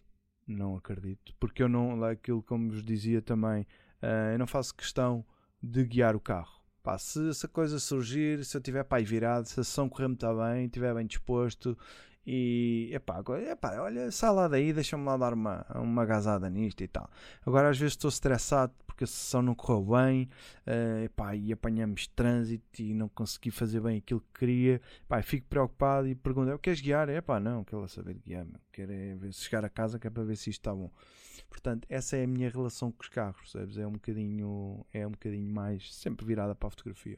Não 0.48 0.78
acredito. 0.78 1.34
Porque 1.40 1.64
eu 1.64 1.68
não, 1.68 1.96
lá 1.96 2.12
aquilo 2.12 2.44
como 2.44 2.70
vos 2.70 2.84
dizia 2.84 3.22
também, 3.22 3.66
ah, 4.02 4.32
eu 4.32 4.40
não 4.40 4.48
faço 4.48 4.76
questão 4.76 5.26
de 5.62 5.84
guiar 5.84 6.16
o 6.16 6.20
carro. 6.20 6.62
Pá, 6.84 6.98
se, 6.98 7.34
se 7.34 7.46
a 7.46 7.50
coisa 7.50 7.80
surgir, 7.80 8.46
se 8.46 8.56
eu 8.56 8.62
tiver 8.62 8.84
pá, 8.84 8.98
aí 8.98 9.04
virado, 9.04 9.48
se 9.48 9.60
a 9.60 9.64
sessão 9.64 9.90
correr 9.90 10.08
muito 10.08 10.26
bem, 10.36 10.66
estiver 10.66 10.94
bem 10.94 11.06
disposto 11.06 11.78
e 12.26 12.92
epá, 12.94 13.24
epá, 13.50 13.82
olha, 13.82 14.12
sai 14.12 14.32
lá 14.32 14.48
daí, 14.48 14.72
deixa-me 14.72 15.04
lá 15.04 15.18
dar 15.18 15.34
uma, 15.34 15.66
uma 15.76 16.06
gazada 16.06 16.50
nisto 16.50 16.84
e 16.84 16.88
tal. 16.88 17.10
Agora 17.46 17.70
às 17.70 17.78
vezes 17.78 17.94
estou 17.94 18.10
estressado 18.10 18.74
porque 18.86 19.06
a 19.06 19.08
sessão 19.08 19.42
não 19.42 19.56
correu 19.56 19.84
bem 19.84 20.30
eh, 20.66 21.06
epá, 21.06 21.36
e 21.36 21.52
apanhamos 21.52 22.08
trânsito 22.08 22.82
e 22.82 22.94
não 22.94 23.10
consegui 23.10 23.50
fazer 23.50 23.82
bem 23.82 23.98
aquilo 23.98 24.22
que 24.22 24.40
queria. 24.40 24.82
Epá, 25.04 25.22
fico 25.24 25.48
preocupado 25.48 26.08
e 26.08 26.14
pergunto: 26.14 26.58
queres 26.60 26.80
guiar? 26.80 27.10
É 27.10 27.22
pá, 27.22 27.40
não, 27.40 27.64
quero 27.64 27.88
saber 27.88 28.14
guiar, 28.16 28.46
quero 28.72 28.92
é 28.92 29.16
ver 29.16 29.34
se 29.34 29.42
chegar 29.42 29.66
a 29.66 29.70
casa 29.70 29.98
que 29.98 30.06
é 30.06 30.10
para 30.10 30.24
ver 30.24 30.36
se 30.36 30.52
isto 30.52 30.60
está 30.60 30.74
bom. 30.76 30.92
Portanto, 31.50 31.88
essa 31.90 32.16
é 32.18 32.24
a 32.24 32.28
minha 32.28 32.50
relação 32.50 32.92
com 32.92 33.02
os 33.02 33.10
carros, 33.10 33.42
percebes? 33.42 33.78
É 33.78 33.88
um 33.88 33.94
bocadinho, 33.94 34.86
é 34.94 35.08
um 35.08 35.12
bocadinho 35.12 35.52
mais 35.52 35.94
sempre 35.96 36.26
virada 36.26 36.54
para 36.54 36.68
a 36.68 36.72
fotografia. 36.72 37.18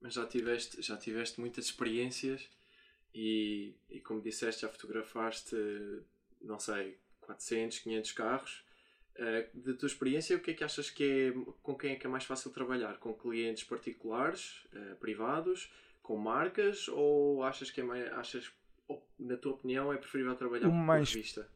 mas 0.00 0.14
já 0.14 0.26
tiveste, 0.26 0.82
já 0.82 0.96
tiveste 0.96 1.40
muitas 1.40 1.66
experiências 1.66 2.50
e, 3.14 3.74
e 3.90 4.00
como 4.00 4.20
disseste, 4.20 4.62
já 4.62 4.68
fotografaste, 4.68 5.56
não 6.40 6.58
sei, 6.58 6.98
400, 7.20 7.78
500 7.80 8.12
carros. 8.12 8.64
Uh, 9.14 9.60
da 9.60 9.74
tua 9.74 9.86
experiência, 9.86 10.36
o 10.36 10.40
que 10.40 10.52
é 10.52 10.54
que 10.54 10.64
achas 10.64 10.88
que 10.90 11.04
é, 11.04 11.52
com 11.62 11.74
quem 11.76 11.92
é 11.92 11.96
que 11.96 12.06
é 12.06 12.10
mais 12.10 12.24
fácil 12.24 12.50
trabalhar? 12.50 12.96
Com 12.98 13.12
clientes 13.12 13.62
particulares, 13.64 14.64
uh, 14.72 14.96
privados, 14.96 15.70
com 16.02 16.16
marcas 16.16 16.88
ou 16.88 17.42
achas 17.44 17.70
que 17.70 17.82
é 17.82 17.84
mais, 17.84 18.10
achas, 18.14 18.50
ou, 18.88 19.06
na 19.18 19.36
tua 19.36 19.52
opinião, 19.52 19.92
é 19.92 19.96
preferível 19.98 20.34
trabalhar 20.34 20.68
O 20.68 20.72
mais- 20.72 21.10
com 21.10 21.14
revista? 21.16 21.48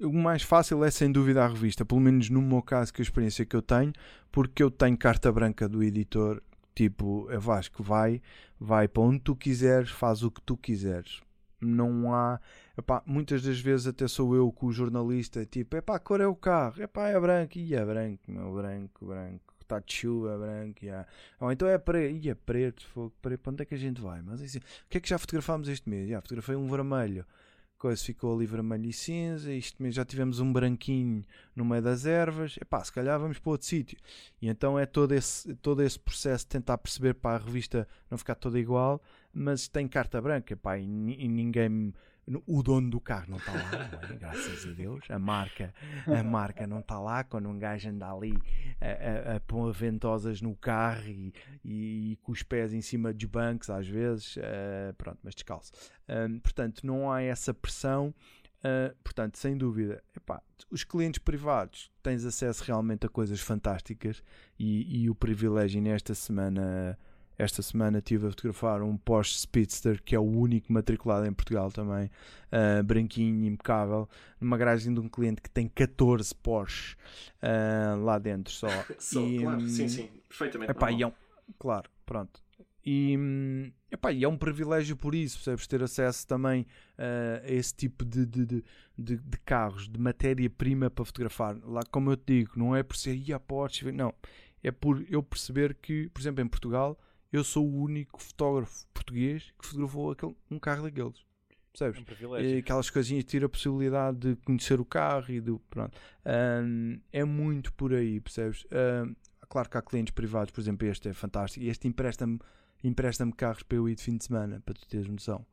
O 0.00 0.12
mais 0.12 0.42
fácil 0.42 0.82
é 0.84 0.90
sem 0.90 1.12
dúvida 1.12 1.44
a 1.44 1.46
revista, 1.46 1.84
pelo 1.84 2.00
menos 2.00 2.28
no 2.28 2.42
meu 2.42 2.60
caso, 2.60 2.92
que 2.92 3.00
a 3.00 3.04
experiência 3.04 3.46
que 3.46 3.54
eu 3.54 3.62
tenho, 3.62 3.92
porque 4.32 4.60
eu 4.62 4.68
tenho 4.70 4.98
carta 4.98 5.30
branca 5.30 5.68
do 5.68 5.80
editor, 5.80 6.42
tipo, 6.74 7.30
é 7.30 7.38
Vasco, 7.38 7.82
vai, 7.82 8.20
vai 8.58 8.88
para 8.88 9.02
onde 9.02 9.20
tu 9.20 9.36
quiseres, 9.36 9.90
faz 9.90 10.22
o 10.22 10.30
que 10.30 10.40
tu 10.42 10.56
quiseres. 10.56 11.20
Não 11.60 12.12
há, 12.12 12.40
epá, 12.76 13.02
muitas 13.06 13.42
das 13.42 13.60
vezes 13.60 13.86
até 13.86 14.08
sou 14.08 14.34
eu 14.34 14.50
com 14.50 14.66
o 14.66 14.72
jornalista, 14.72 15.46
tipo, 15.46 15.76
epá, 15.76 15.98
cor 15.98 16.20
é 16.20 16.26
o 16.26 16.34
carro, 16.34 16.82
epá, 16.82 17.08
é 17.08 17.20
branco, 17.20 17.56
e 17.56 17.74
é 17.74 17.84
branco, 17.84 18.22
meu, 18.26 18.52
branco, 18.52 19.06
branco, 19.06 19.54
está 19.60 19.78
de 19.78 19.92
chuva, 19.92 20.34
é 20.34 20.38
branco, 20.38 20.84
yeah. 20.84 21.08
ou 21.38 21.52
então 21.52 21.68
é 21.68 21.78
preto, 21.78 22.16
e 22.16 22.28
é 22.28 22.34
preto, 22.34 22.86
fogo, 22.88 23.12
preto, 23.22 23.40
para 23.40 23.52
onde 23.52 23.62
é 23.62 23.64
que 23.64 23.74
a 23.74 23.78
gente 23.78 24.00
vai? 24.00 24.20
Mas 24.22 24.42
assim, 24.42 24.58
o 24.58 24.62
que 24.90 24.98
é 24.98 25.00
que 25.00 25.08
já 25.08 25.18
fotografámos 25.18 25.68
este 25.68 25.88
mês? 25.88 26.08
Já 26.08 26.20
fotografei 26.20 26.56
um 26.56 26.68
vermelho, 26.68 27.24
coisa 27.82 28.00
ficou 28.00 28.36
ali 28.36 28.46
vermelho 28.46 28.88
e 28.88 28.92
cinza. 28.92 29.50
Mês 29.80 29.96
já 29.96 30.04
tivemos 30.04 30.38
um 30.38 30.52
branquinho 30.52 31.26
no 31.54 31.64
meio 31.64 31.82
das 31.82 32.06
ervas. 32.06 32.56
Epá, 32.60 32.82
se 32.84 32.92
calhar 32.92 33.18
vamos 33.18 33.40
para 33.40 33.50
outro 33.50 33.66
sítio. 33.66 33.98
E 34.40 34.48
então 34.48 34.78
é 34.78 34.86
todo 34.86 35.10
esse, 35.12 35.52
todo 35.56 35.82
esse 35.82 35.98
processo 35.98 36.44
de 36.44 36.50
tentar 36.50 36.78
perceber 36.78 37.14
para 37.14 37.42
a 37.42 37.44
revista 37.44 37.88
não 38.08 38.16
ficar 38.16 38.36
toda 38.36 38.56
igual, 38.60 39.02
mas 39.34 39.66
tem 39.66 39.88
carta 39.88 40.22
branca, 40.22 40.52
epá, 40.52 40.78
e, 40.78 40.84
e 40.84 41.26
ninguém. 41.28 41.92
O 42.46 42.62
dono 42.62 42.88
do 42.88 43.00
carro 43.00 43.26
não 43.30 43.38
está 43.38 43.52
lá, 43.52 44.08
é? 44.10 44.14
graças 44.14 44.64
a 44.64 44.70
Deus. 44.70 45.04
A 45.10 45.18
marca, 45.18 45.74
a 46.06 46.22
marca 46.22 46.66
não 46.68 46.78
está 46.78 47.00
lá 47.00 47.24
quando 47.24 47.48
um 47.48 47.58
gajo 47.58 47.88
anda 47.88 48.08
ali 48.08 48.38
a, 48.80 49.32
a, 49.32 49.36
a 49.36 49.40
pôr 49.40 49.72
ventosas 49.72 50.40
no 50.40 50.54
carro 50.54 51.08
e, 51.08 51.34
e, 51.64 52.18
com 52.22 52.30
os 52.30 52.44
pés 52.44 52.72
em 52.72 52.80
cima 52.80 53.12
dos 53.12 53.24
bancos, 53.24 53.70
às 53.70 53.88
vezes. 53.88 54.36
eh, 54.36 54.94
pronto, 54.96 55.18
mas 55.22 55.34
descalço. 55.34 55.72
Hum, 56.08 56.38
portanto, 56.38 56.86
não 56.86 57.10
há 57.10 57.22
essa 57.22 57.52
pressão. 57.52 58.14
Uh, 58.64 58.94
portanto, 59.02 59.38
sem 59.38 59.56
dúvida, 59.56 60.00
epá, 60.16 60.40
os 60.70 60.84
clientes 60.84 61.18
privados 61.18 61.90
tens 62.00 62.24
acesso 62.24 62.62
realmente 62.62 63.04
a 63.04 63.08
coisas 63.08 63.40
fantásticas 63.40 64.22
e, 64.56 65.02
e 65.02 65.10
o 65.10 65.16
privilégio 65.16 65.78
e 65.78 65.80
nesta 65.80 66.14
semana 66.14 66.96
esta 67.38 67.62
semana 67.62 67.98
estive 67.98 68.26
a 68.26 68.30
fotografar 68.30 68.82
um 68.82 68.96
Porsche 68.96 69.38
Speedster 69.38 70.02
que 70.02 70.14
é 70.14 70.18
o 70.18 70.22
único 70.22 70.72
matriculado 70.72 71.26
em 71.26 71.32
Portugal 71.32 71.70
também 71.70 72.10
uh, 72.52 72.82
branquinho, 72.82 73.44
impecável 73.46 74.08
numa 74.40 74.56
garagem 74.56 74.92
de 74.94 75.00
um 75.00 75.08
cliente 75.08 75.40
que 75.42 75.50
tem 75.50 75.68
14 75.68 76.34
Porsche 76.34 76.96
uh, 77.42 78.02
lá 78.02 78.18
dentro 78.18 78.52
só, 78.52 78.68
Só, 78.98 79.20
E, 79.20 79.38
claro, 79.38 79.62
hum, 79.62 79.68
sim, 79.68 79.88
sim, 79.88 80.08
perfeitamente. 80.28 80.70
Epá, 80.72 80.90
é 80.92 81.06
um, 81.06 81.12
claro, 81.58 81.90
pronto. 82.04 82.40
E, 82.84 83.16
hum, 83.16 83.70
epá, 83.92 84.10
e 84.12 84.24
é 84.24 84.28
um 84.28 84.36
privilégio 84.36 84.96
por 84.96 85.14
isso, 85.14 85.36
percebes? 85.36 85.66
Ter 85.68 85.82
acesso 85.84 86.26
também 86.26 86.66
eh, 86.98 87.40
a 87.46 87.52
esse 87.52 87.72
tipo 87.74 88.04
de, 88.04 88.26
de, 88.26 88.44
de, 88.44 88.64
de- 88.98 89.16
de 89.18 89.38
carros, 89.44 89.88
de 89.88 90.00
matéria-prima 90.00 90.90
para 90.90 91.04
fotografar. 91.04 91.56
Lá, 91.64 91.82
como 91.92 92.10
eu 92.10 92.16
te 92.16 92.38
digo, 92.38 92.52
não 92.56 92.74
é 92.74 92.82
por 92.82 92.96
ser 92.96 93.14
ia 93.14 93.38
Porsche, 93.38 93.92
não. 93.92 94.12
É 94.64 94.72
por 94.72 95.04
eu 95.08 95.22
perceber 95.22 95.74
que, 95.80 96.08
por 96.08 96.20
exemplo, 96.20 96.42
em 96.42 96.48
Portugal, 96.48 96.98
eu 97.32 97.42
sou 97.42 97.66
o 97.66 97.82
único 97.82 98.20
fotógrafo 98.22 98.86
português 98.92 99.52
que 99.58 99.66
fotografou 99.66 100.10
aquele, 100.12 100.36
um 100.50 100.58
carro 100.58 100.82
daqueles. 100.84 101.18
É 101.20 101.54
Percebes? 101.72 101.98
um 101.98 102.02
E 102.02 102.04
privilégio. 102.04 102.58
aquelas 102.58 102.90
coisinhas 102.90 103.24
ter 103.24 103.42
a 103.44 103.48
possibilidade 103.48 104.18
de 104.18 104.36
conhecer 104.44 104.78
o 104.80 104.84
carro 104.84 105.30
e 105.30 105.40
do 105.40 105.58
pronto. 105.70 105.96
Ahm, 106.24 107.00
é 107.12 107.24
muito 107.24 107.72
por 107.72 107.94
aí, 107.94 108.20
percebes? 108.20 108.66
Ahm, 108.70 109.14
claro 109.48 109.70
que 109.70 109.78
há 109.78 109.82
clientes 109.82 110.12
privados, 110.12 110.50
por 110.52 110.60
exemplo, 110.60 110.86
este 110.86 111.08
é 111.08 111.12
fantástico. 111.14 111.64
Este 111.64 111.88
empresta-me 111.88 112.38
empresta-me 112.84 113.32
carros 113.32 113.62
para 113.62 113.76
eu 113.78 113.88
ir 113.88 113.94
de 113.94 114.02
fim 114.02 114.16
de 114.16 114.24
semana, 114.24 114.60
para 114.64 114.74
tu 114.74 114.86
teres 114.86 115.08
noção. 115.08 115.46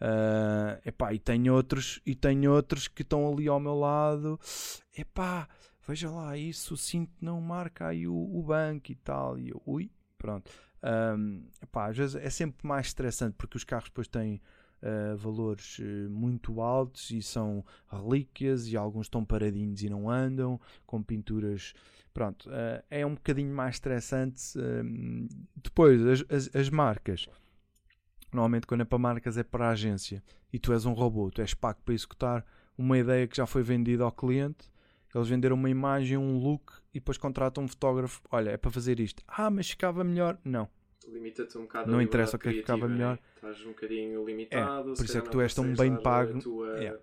Ah, 0.00 0.80
epá, 0.84 1.12
e 1.12 1.18
tem 1.18 1.48
outros 1.50 2.00
e 2.06 2.14
tem 2.14 2.48
outros 2.48 2.88
que 2.88 3.02
estão 3.02 3.30
ali 3.30 3.46
ao 3.48 3.60
meu 3.60 3.74
lado. 3.78 4.40
Epá, 4.96 5.46
veja 5.86 6.10
lá 6.10 6.36
isso, 6.36 6.74
o 6.74 6.76
cinto 6.76 7.12
não 7.20 7.40
marca 7.40 7.88
aí 7.88 8.08
o, 8.08 8.14
o 8.14 8.42
banco 8.42 8.90
e 8.90 8.94
tal. 8.96 9.38
E 9.38 9.50
eu, 9.50 9.62
ui, 9.66 9.90
pronto. 10.16 10.50
Ahm, 10.82 11.42
epá, 11.62 11.88
às 11.88 11.96
vezes 11.96 12.16
é 12.16 12.30
sempre 12.30 12.66
mais 12.66 12.86
estressante 12.86 13.34
porque 13.36 13.56
os 13.56 13.64
carros 13.64 13.88
depois 13.90 14.08
têm 14.08 14.40
uh, 14.82 15.16
valores 15.16 15.78
uh, 15.78 16.10
muito 16.10 16.60
altos 16.60 17.10
e 17.10 17.22
são 17.22 17.64
relíquias 17.90 18.66
e 18.66 18.76
alguns 18.76 19.06
estão 19.06 19.24
paradinhos 19.24 19.82
e 19.82 19.90
não 19.90 20.08
andam, 20.08 20.60
com 20.86 21.02
pinturas. 21.02 21.74
Pronto, 22.12 22.48
uh, 22.48 22.82
é 22.90 23.04
um 23.04 23.14
bocadinho 23.14 23.54
mais 23.54 23.76
estressante. 23.76 24.58
um, 24.58 25.28
depois, 25.56 26.04
as, 26.06 26.24
as, 26.28 26.56
as 26.56 26.70
marcas. 26.70 27.28
Normalmente, 28.32 28.66
quando 28.66 28.82
é 28.82 28.84
para 28.84 28.98
marcas, 28.98 29.36
é 29.36 29.42
para 29.42 29.68
a 29.68 29.70
agência 29.70 30.22
e 30.52 30.58
tu 30.58 30.72
és 30.72 30.84
um 30.86 30.92
robô, 30.92 31.30
tu 31.30 31.40
és 31.40 31.52
pago 31.52 31.80
para 31.84 31.94
executar 31.94 32.44
uma 32.78 32.96
ideia 32.96 33.26
que 33.26 33.36
já 33.36 33.46
foi 33.46 33.62
vendida 33.62 34.04
ao 34.04 34.12
cliente. 34.12 34.69
Eles 35.14 35.28
venderam 35.28 35.56
uma 35.56 35.68
imagem, 35.70 36.16
um 36.16 36.38
look 36.38 36.72
e 36.94 37.00
depois 37.00 37.18
contratam 37.18 37.64
um 37.64 37.68
fotógrafo. 37.68 38.20
Olha, 38.30 38.50
é 38.50 38.56
para 38.56 38.70
fazer 38.70 39.00
isto. 39.00 39.22
Ah, 39.26 39.50
mas 39.50 39.68
ficava 39.70 40.04
melhor. 40.04 40.38
Não. 40.44 40.68
Limita-te 41.08 41.58
um 41.58 41.62
bocado 41.62 41.90
Não 41.90 41.98
a 41.98 42.02
interessa 42.02 42.36
o 42.36 42.38
que 42.38 42.48
é 42.48 42.52
que 42.52 42.58
ficava 42.60 42.80
criativa, 42.86 42.96
melhor. 42.98 43.16
né? 43.16 43.22
Estás 43.36 43.64
um 43.64 43.68
bocadinho 43.70 44.24
limitado. 44.24 44.88
por 44.90 44.96
se 44.96 45.04
isso 45.06 45.18
é 45.18 45.20
que 45.20 45.30
tu 45.30 45.40
és 45.40 45.54
tão 45.54 45.74
bem 45.74 45.96
pago. 46.00 46.38
A 46.38 46.40
tua, 46.40 46.84
É. 46.84 47.00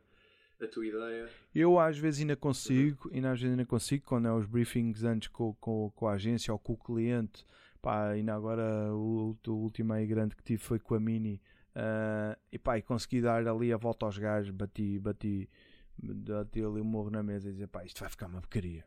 a 0.62 0.68
tua 0.68 0.86
ideia. 0.88 1.30
Eu 1.54 1.80
às 1.80 1.98
vezes 1.98 2.22
ainda 2.22 2.36
consigo, 2.36 3.10
e 3.12 3.18
às 3.20 3.40
vezes 3.42 3.52
ainda 3.52 3.66
consigo, 3.66 4.06
quando 4.06 4.28
é 4.28 4.34
os 4.34 4.46
briefings 4.46 5.04
antes 5.04 5.28
com, 5.28 5.54
com, 5.60 5.92
com 5.96 6.08
a 6.08 6.14
agência 6.14 6.54
ou 6.54 6.60
com 6.60 6.74
o 6.74 6.78
cliente, 6.78 7.44
pá, 7.82 8.10
ainda 8.12 8.34
agora 8.34 8.64
o, 8.94 9.36
o 9.46 9.52
último 9.52 9.92
aí 9.94 10.06
grande 10.08 10.36
que 10.36 10.44
tive 10.44 10.62
foi 10.62 10.80
com 10.80 10.96
a 10.96 11.00
Mini, 11.00 11.42
ah, 11.76 12.38
e 12.52 12.58
pá, 12.58 12.78
e 12.78 12.82
consegui 12.82 13.20
dar 13.22 13.46
ali 13.48 13.74
a 13.74 13.78
volta 13.78 14.06
aos 14.06 14.18
gajos, 14.18 14.52
bati, 14.52 14.98
bati, 15.00 15.50
bati 15.98 16.60
ali 16.60 16.82
o 16.82 16.86
morro 16.86 17.10
na 17.10 17.24
mesa 17.24 17.50
e 17.50 17.54
dizer, 17.54 17.68
pá, 17.68 17.84
isto 17.84 18.00
vai 18.00 18.10
ficar 18.10 18.28
uma 18.28 18.42
porcaria. 18.42 18.86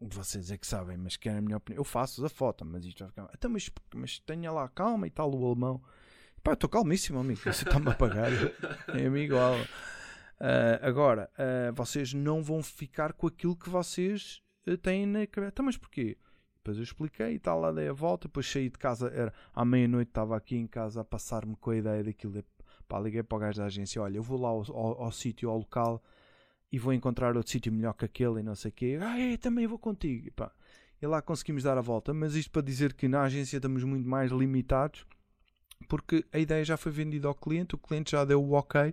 Vocês 0.00 0.50
é 0.50 0.58
que 0.58 0.66
sabem, 0.66 0.96
mas 0.96 1.16
querem 1.16 1.38
a 1.38 1.42
minha 1.42 1.56
opinião. 1.56 1.80
Eu 1.80 1.84
faço 1.84 2.24
a 2.24 2.28
foto, 2.28 2.64
mas 2.64 2.84
isto 2.84 2.98
vai 2.98 3.08
ficar. 3.08 3.30
Então, 3.32 3.50
mas, 3.50 3.70
mas 3.94 4.18
tenha 4.18 4.52
lá 4.52 4.68
calma 4.68 5.06
e 5.06 5.10
tal, 5.10 5.34
o 5.34 5.46
alemão. 5.46 5.82
Pá, 6.42 6.52
estou 6.52 6.68
calmíssimo, 6.68 7.18
amigo. 7.18 7.40
Você 7.40 7.64
está-me 7.64 7.88
a 7.88 7.94
pagar. 7.94 8.30
É 8.88 9.06
amigo 9.06 9.34
igual. 9.34 9.56
Ah, 10.38 10.86
agora, 10.86 11.30
ah, 11.38 11.72
vocês 11.72 12.12
não 12.12 12.42
vão 12.42 12.62
ficar 12.62 13.12
com 13.14 13.26
aquilo 13.26 13.56
que 13.56 13.70
vocês 13.70 14.42
ah, 14.66 14.76
têm 14.76 15.06
na 15.06 15.26
cabeça. 15.26 15.52
Então, 15.52 15.64
mas 15.64 15.76
porquê? 15.76 16.18
Depois 16.56 16.76
eu 16.76 16.82
expliquei 16.82 17.34
e 17.34 17.38
tal, 17.38 17.60
lá 17.60 17.72
dei 17.72 17.88
a 17.88 17.92
volta. 17.92 18.28
Depois 18.28 18.50
saí 18.50 18.68
de 18.68 18.78
casa, 18.78 19.08
era, 19.08 19.32
à 19.54 19.64
meia-noite 19.64 20.10
estava 20.10 20.36
aqui 20.36 20.56
em 20.56 20.66
casa 20.66 21.00
a 21.00 21.04
passar-me 21.04 21.56
com 21.56 21.70
a 21.70 21.76
ideia 21.76 22.04
daquilo. 22.04 22.44
Pá, 22.86 23.00
liguei 23.00 23.22
para 23.22 23.36
o 23.36 23.38
gajo 23.40 23.58
da 23.58 23.66
agência: 23.66 24.02
olha, 24.02 24.18
eu 24.18 24.22
vou 24.22 24.38
lá 24.38 24.48
ao, 24.48 24.60
ao, 24.76 25.04
ao 25.04 25.12
sítio, 25.12 25.48
ao 25.48 25.58
local 25.58 26.02
e 26.72 26.78
vou 26.78 26.92
encontrar 26.92 27.36
outro 27.36 27.50
sítio 27.50 27.72
melhor 27.72 27.94
que 27.94 28.04
aquele 28.04 28.40
e 28.40 28.42
não 28.42 28.54
sei 28.54 28.70
o 28.70 28.74
quê. 28.74 28.98
Ah, 29.00 29.18
é, 29.18 29.36
também 29.36 29.66
vou 29.66 29.78
contigo. 29.78 30.28
E, 30.28 30.30
pá, 30.30 30.50
e 31.00 31.06
lá 31.06 31.22
conseguimos 31.22 31.62
dar 31.62 31.78
a 31.78 31.80
volta. 31.80 32.12
Mas 32.12 32.34
isto 32.34 32.50
para 32.50 32.62
dizer 32.62 32.92
que 32.94 33.08
na 33.08 33.22
agência 33.22 33.56
estamos 33.56 33.84
muito 33.84 34.08
mais 34.08 34.30
limitados 34.30 35.06
porque 35.88 36.24
a 36.32 36.38
ideia 36.38 36.64
já 36.64 36.76
foi 36.76 36.90
vendida 36.90 37.28
ao 37.28 37.34
cliente, 37.34 37.74
o 37.74 37.78
cliente 37.78 38.12
já 38.12 38.24
deu 38.24 38.42
o 38.42 38.52
ok 38.52 38.92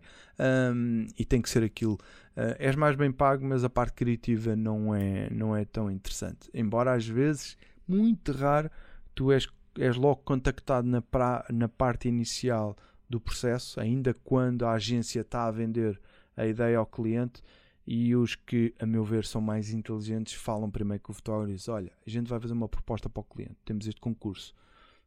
um, 0.74 1.08
e 1.18 1.26
tem 1.26 1.42
que 1.42 1.50
ser 1.50 1.64
aquilo. 1.64 1.94
Uh, 2.36 2.56
és 2.60 2.76
mais 2.76 2.96
bem 2.96 3.12
pago, 3.12 3.46
mas 3.46 3.64
a 3.64 3.70
parte 3.70 3.94
criativa 3.94 4.56
não 4.56 4.94
é, 4.94 5.30
não 5.30 5.56
é 5.56 5.66
tão 5.66 5.90
interessante. 5.90 6.50
Embora 6.54 6.94
às 6.94 7.08
vezes, 7.08 7.58
muito 7.88 8.32
raro, 8.32 8.70
tu 9.16 9.32
és, 9.32 9.48
és 9.78 9.96
logo 9.96 10.22
contactado 10.24 10.88
na, 10.88 11.02
pra, 11.02 11.46
na 11.50 11.68
parte 11.68 12.08
inicial 12.08 12.76
do 13.10 13.20
processo, 13.20 13.80
ainda 13.80 14.14
quando 14.14 14.66
a 14.66 14.74
agência 14.74 15.22
está 15.22 15.46
a 15.46 15.52
vender 15.52 16.00
a 16.36 16.46
ideia 16.46 16.78
ao 16.78 16.86
cliente. 16.86 17.42
E 17.86 18.16
os 18.16 18.36
que, 18.36 18.74
a 18.80 18.86
meu 18.86 19.04
ver, 19.04 19.26
são 19.26 19.42
mais 19.42 19.72
inteligentes 19.72 20.34
falam 20.34 20.72
primeiro 20.72 21.04
com 21.04 21.12
o 21.12 21.16
fotógrafo 21.16 21.52
e 21.52 21.56
dizem: 21.56 21.74
Olha, 21.74 21.92
a 22.06 22.10
gente 22.10 22.30
vai 22.30 22.40
fazer 22.40 22.54
uma 22.54 22.70
proposta 22.70 23.10
para 23.10 23.22
o 23.22 23.24
cliente, 23.26 23.58
temos 23.66 23.88
este 23.88 24.00
concurso 24.00 24.56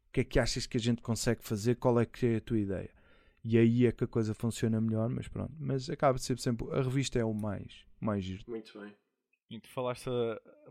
o 0.09 0.13
que 0.13 0.21
é 0.21 0.25
que 0.25 0.39
achas 0.39 0.67
que 0.67 0.77
a 0.77 0.81
gente 0.81 1.03
consegue 1.03 1.43
fazer, 1.43 1.77
qual 1.77 2.01
é 2.01 2.07
que 2.07 2.27
é 2.27 2.37
a 2.37 2.41
tua 2.41 2.59
ideia. 2.59 2.91
E 3.45 3.59
aí 3.59 3.87
é 3.87 3.93
que 3.93 4.05
a 4.05 4.09
coisa 4.09 4.35
funciona 4.35 4.81
melhor, 4.81 5.09
mas 5.09 5.29
pronto. 5.29 5.53
Mas 5.59 5.89
acaba 5.91 6.19
de 6.19 6.25
ser 6.25 6.39
sempre, 6.39 6.67
a 6.73 6.83
revista 6.83 7.19
é 7.19 7.25
o 7.25 7.35
mais, 7.35 7.85
mais 8.01 8.25
giro. 8.25 8.45
Muito 8.49 8.79
bem. 8.81 8.95
E 9.51 9.61
tu 9.61 9.69
falaste, 9.69 10.11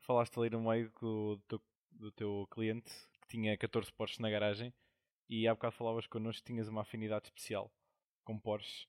falaste 0.01 0.38
ali 0.38 0.50
no 0.50 0.62
meio 0.62 0.91
do, 1.00 1.35
do, 1.35 1.41
teu, 1.47 1.62
do 1.91 2.12
teu 2.12 2.47
cliente 2.51 2.91
que 3.21 3.27
tinha 3.27 3.57
14 3.57 3.91
Porsches 3.93 4.19
na 4.19 4.29
garagem 4.29 4.74
e 5.29 5.47
há 5.47 5.53
bocado 5.53 5.75
falavas 5.75 6.07
connosco 6.07 6.43
que 6.43 6.51
tinhas 6.51 6.67
uma 6.67 6.81
afinidade 6.81 7.27
especial 7.27 7.71
com 8.25 8.38
Porsche. 8.38 8.88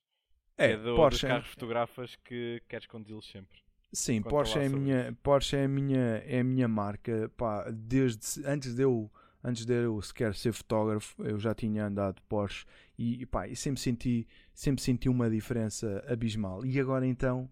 É, 0.57 0.71
é 0.71 0.77
do, 0.77 0.95
Porsche 0.95 1.17
dos 1.17 1.23
é- 1.23 1.27
carros 1.27 1.47
fotografas 1.49 2.15
que 2.23 2.61
queres 2.67 2.87
conduzi-los 2.87 3.29
sempre. 3.29 3.59
Sim, 3.93 4.21
Porsche 4.21 4.59
é, 4.59 4.65
a 4.65 4.69
minha, 4.69 5.17
Porsche 5.23 5.55
é, 5.55 5.63
a 5.63 5.67
minha, 5.67 6.23
é 6.25 6.39
a 6.39 6.43
minha 6.43 6.67
marca. 6.67 7.31
Pá, 7.37 7.69
desde 7.71 8.45
antes 8.45 8.75
de 8.75 8.83
eu 8.83 9.09
antes 9.43 9.65
de 9.65 9.73
eu 9.73 10.01
sequer 10.01 10.33
ser 10.35 10.51
fotógrafo, 10.51 11.23
eu 11.23 11.39
já 11.39 11.53
tinha 11.55 11.85
andado 11.85 12.21
Porsche 12.23 12.65
e, 12.97 13.25
pá, 13.25 13.47
e 13.47 13.55
sempre, 13.55 13.79
senti, 13.79 14.27
sempre 14.53 14.81
senti 14.81 15.07
uma 15.07 15.29
diferença 15.29 16.03
abismal. 16.07 16.65
E 16.65 16.77
agora 16.79 17.05
então, 17.07 17.49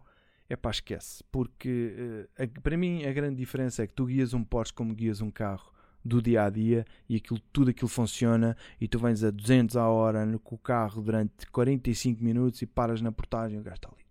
é 0.49 0.55
pá, 0.57 0.71
esquece. 0.71 1.23
Porque 1.31 2.27
eh, 2.37 2.43
a- 2.43 2.61
para 2.61 2.75
mim 2.75 3.05
a 3.05 3.13
grande 3.13 3.37
diferença 3.37 3.83
é 3.83 3.87
que 3.87 3.93
tu 3.93 4.05
guias 4.07 4.33
um 4.33 4.43
Porsche 4.43 4.73
como 4.73 4.93
guias 4.93 5.21
um 5.21 5.31
carro 5.31 5.71
do 6.05 6.21
dia 6.21 6.43
a 6.43 6.49
dia 6.51 6.85
e 7.09 7.15
aquilo, 7.15 7.39
tudo 7.51 7.71
aquilo 7.71 7.87
funciona 7.87 8.55
e 8.79 8.87
tu 8.87 8.99
vens 8.99 9.23
a 9.23 9.31
200 9.31 9.75
a 9.75 9.89
hora 9.89 10.23
no, 10.23 10.37
com 10.37 10.53
o 10.53 10.59
carro 10.59 11.01
durante 11.01 11.47
45 11.47 12.23
minutos 12.23 12.61
e 12.61 12.67
paras 12.67 13.01
na 13.01 13.11
portagem 13.11 13.57
e 13.57 13.59
o 13.59 13.63
gajo 13.63 13.77
está 13.77 13.89
ali. 13.89 14.05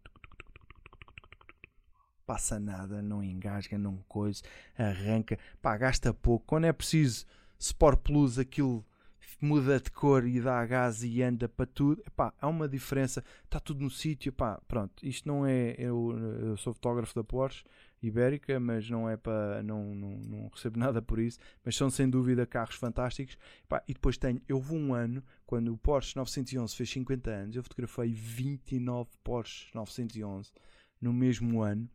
Passa 2.27 2.59
nada, 2.59 3.01
não 3.01 3.23
engasga, 3.23 3.79
não 3.79 3.99
coisa, 4.09 4.43
arranca, 4.77 5.39
pá, 5.63 5.77
gasta 5.77 6.13
pouco. 6.13 6.45
Quando 6.47 6.65
é 6.65 6.73
preciso 6.73 7.27
Sport 7.59 8.01
Plus, 8.01 8.39
aquilo 8.39 8.85
muda 9.45 9.79
de 9.79 9.91
cor 9.91 10.27
e 10.27 10.41
dá 10.41 10.65
gás 10.65 11.05
e 11.05 11.23
anda 11.23 11.49
para 11.49 11.67
tudo. 11.67 12.03
Epá, 12.07 12.33
há 12.41 12.49
uma 12.49 12.69
diferença, 12.69 13.23
está 13.45 13.61
tudo 13.61 13.83
no 13.83 13.91
sítio. 13.91 14.31
Epá, 14.31 14.61
pronto, 14.67 15.07
isto 15.07 15.29
não 15.29 15.47
é. 15.47 15.75
Eu, 15.79 16.17
eu 16.41 16.57
sou 16.57 16.73
fotógrafo 16.73 17.15
da 17.15 17.23
Porsche 17.23 17.65
Ibérica, 18.03 18.59
mas 18.59 18.89
não 18.89 19.09
é 19.09 19.17
para. 19.17 19.63
Não, 19.63 19.95
não, 19.95 20.11
não 20.19 20.49
recebo 20.49 20.79
nada 20.81 21.01
por 21.03 21.19
isso. 21.19 21.39
Mas 21.65 21.77
são 21.77 21.91
sem 21.91 22.09
dúvida 22.09 22.47
carros 22.47 22.77
fantásticos. 22.77 23.37
Epá, 23.65 23.83
e 23.87 23.93
depois 23.93 24.17
tenho. 24.17 24.41
Eu 24.49 24.59
vou 24.59 24.79
um 24.79 24.95
ano, 24.95 25.23
quando 25.47 25.73
o 25.73 25.77
Porsche 25.79 26.17
911 26.17 26.75
fez 26.75 26.91
50 26.91 27.31
anos, 27.31 27.57
eu 27.57 27.63
fotografei 27.63 28.13
29 28.13 29.11
Porsche 29.23 29.69
911 29.75 30.51
no 31.01 31.13
mesmo 31.13 31.63
ano. 31.63 31.89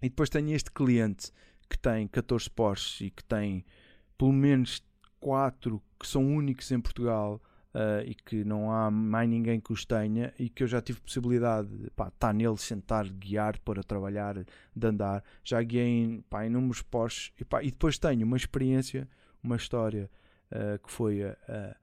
E 0.00 0.08
depois 0.08 0.30
tenho 0.30 0.54
este 0.54 0.70
cliente 0.70 1.30
que 1.68 1.78
tem 1.78 2.08
14 2.08 2.48
Porsches 2.48 3.00
e 3.00 3.10
que 3.10 3.22
tem 3.24 3.64
pelo 4.16 4.32
menos 4.32 4.82
4 5.20 5.82
que 6.00 6.06
são 6.08 6.26
únicos 6.26 6.72
em 6.72 6.80
Portugal 6.80 7.40
ah, 7.74 8.02
e 8.04 8.14
que 8.14 8.42
não 8.44 8.72
há 8.72 8.90
mais 8.90 9.28
ninguém 9.28 9.60
que 9.60 9.72
os 9.72 9.84
tenha 9.84 10.32
e 10.38 10.48
que 10.48 10.62
eu 10.62 10.66
já 10.66 10.80
tive 10.80 11.00
possibilidade 11.00 11.68
de 11.68 11.90
pá, 11.90 12.08
estar 12.08 12.32
neles, 12.32 12.62
sentar, 12.62 13.06
guiar, 13.08 13.58
para 13.60 13.82
trabalhar, 13.84 14.34
de 14.74 14.86
andar. 14.86 15.22
Já 15.44 15.62
guiei 15.62 15.86
em 15.86 16.20
pá, 16.22 16.40
Porsches 16.90 17.32
e, 17.38 17.44
pá, 17.44 17.62
e 17.62 17.70
depois 17.70 17.98
tenho 17.98 18.26
uma 18.26 18.36
experiência, 18.36 19.06
uma 19.42 19.56
história 19.56 20.10
ah, 20.50 20.78
que 20.78 20.90
foi 20.90 21.22
a, 21.22 21.36
a- 21.48 21.76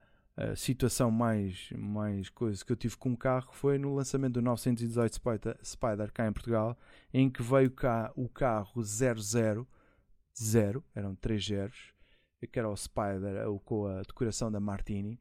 situação 0.54 1.10
mais, 1.10 1.68
mais 1.76 2.28
coisa 2.30 2.64
que 2.64 2.70
eu 2.70 2.76
tive 2.76 2.96
com 2.96 3.08
um 3.10 3.16
carro 3.16 3.48
foi 3.52 3.76
no 3.76 3.92
lançamento 3.92 4.34
do 4.34 4.42
918 4.42 5.14
Spider, 5.16 5.56
Spider 5.64 6.12
cá 6.12 6.28
em 6.28 6.32
Portugal, 6.32 6.78
em 7.12 7.28
que 7.28 7.42
veio 7.42 7.70
cá 7.72 8.12
o 8.14 8.28
carro 8.28 8.80
00, 8.80 9.66
zero, 10.40 10.84
eram 10.94 11.14
três 11.16 11.44
zeros, 11.44 11.92
que 12.46 12.58
era 12.58 12.68
o 12.68 12.76
Spider 12.76 13.48
o, 13.48 13.58
com 13.58 13.86
a 13.86 14.02
decoração 14.02 14.50
da 14.50 14.60
Martini. 14.60 15.18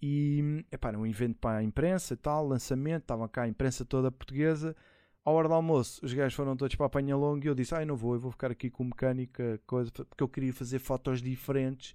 E 0.00 0.64
epá, 0.70 0.88
era 0.88 0.98
um 0.98 1.06
evento 1.06 1.38
para 1.38 1.58
a 1.58 1.62
imprensa 1.62 2.14
e 2.14 2.16
tal, 2.16 2.46
lançamento, 2.46 3.02
estava 3.02 3.28
cá 3.28 3.42
a 3.42 3.48
imprensa 3.48 3.84
toda 3.84 4.10
portuguesa. 4.10 4.76
À 5.24 5.30
hora 5.30 5.48
do 5.48 5.54
almoço, 5.54 6.04
os 6.04 6.14
gajos 6.14 6.34
foram 6.34 6.56
todos 6.56 6.74
para 6.74 6.86
a 6.86 6.88
Panha 6.90 7.16
Longa 7.16 7.46
e 7.46 7.48
eu 7.48 7.54
disse: 7.54 7.74
Ai, 7.74 7.84
não 7.84 7.96
vou, 7.96 8.14
eu 8.14 8.20
vou 8.20 8.30
ficar 8.30 8.50
aqui 8.50 8.70
com 8.70 8.84
mecânica, 8.84 9.60
coisa, 9.66 9.90
porque 9.90 10.22
eu 10.22 10.28
queria 10.28 10.52
fazer 10.52 10.78
fotos 10.78 11.20
diferentes 11.20 11.94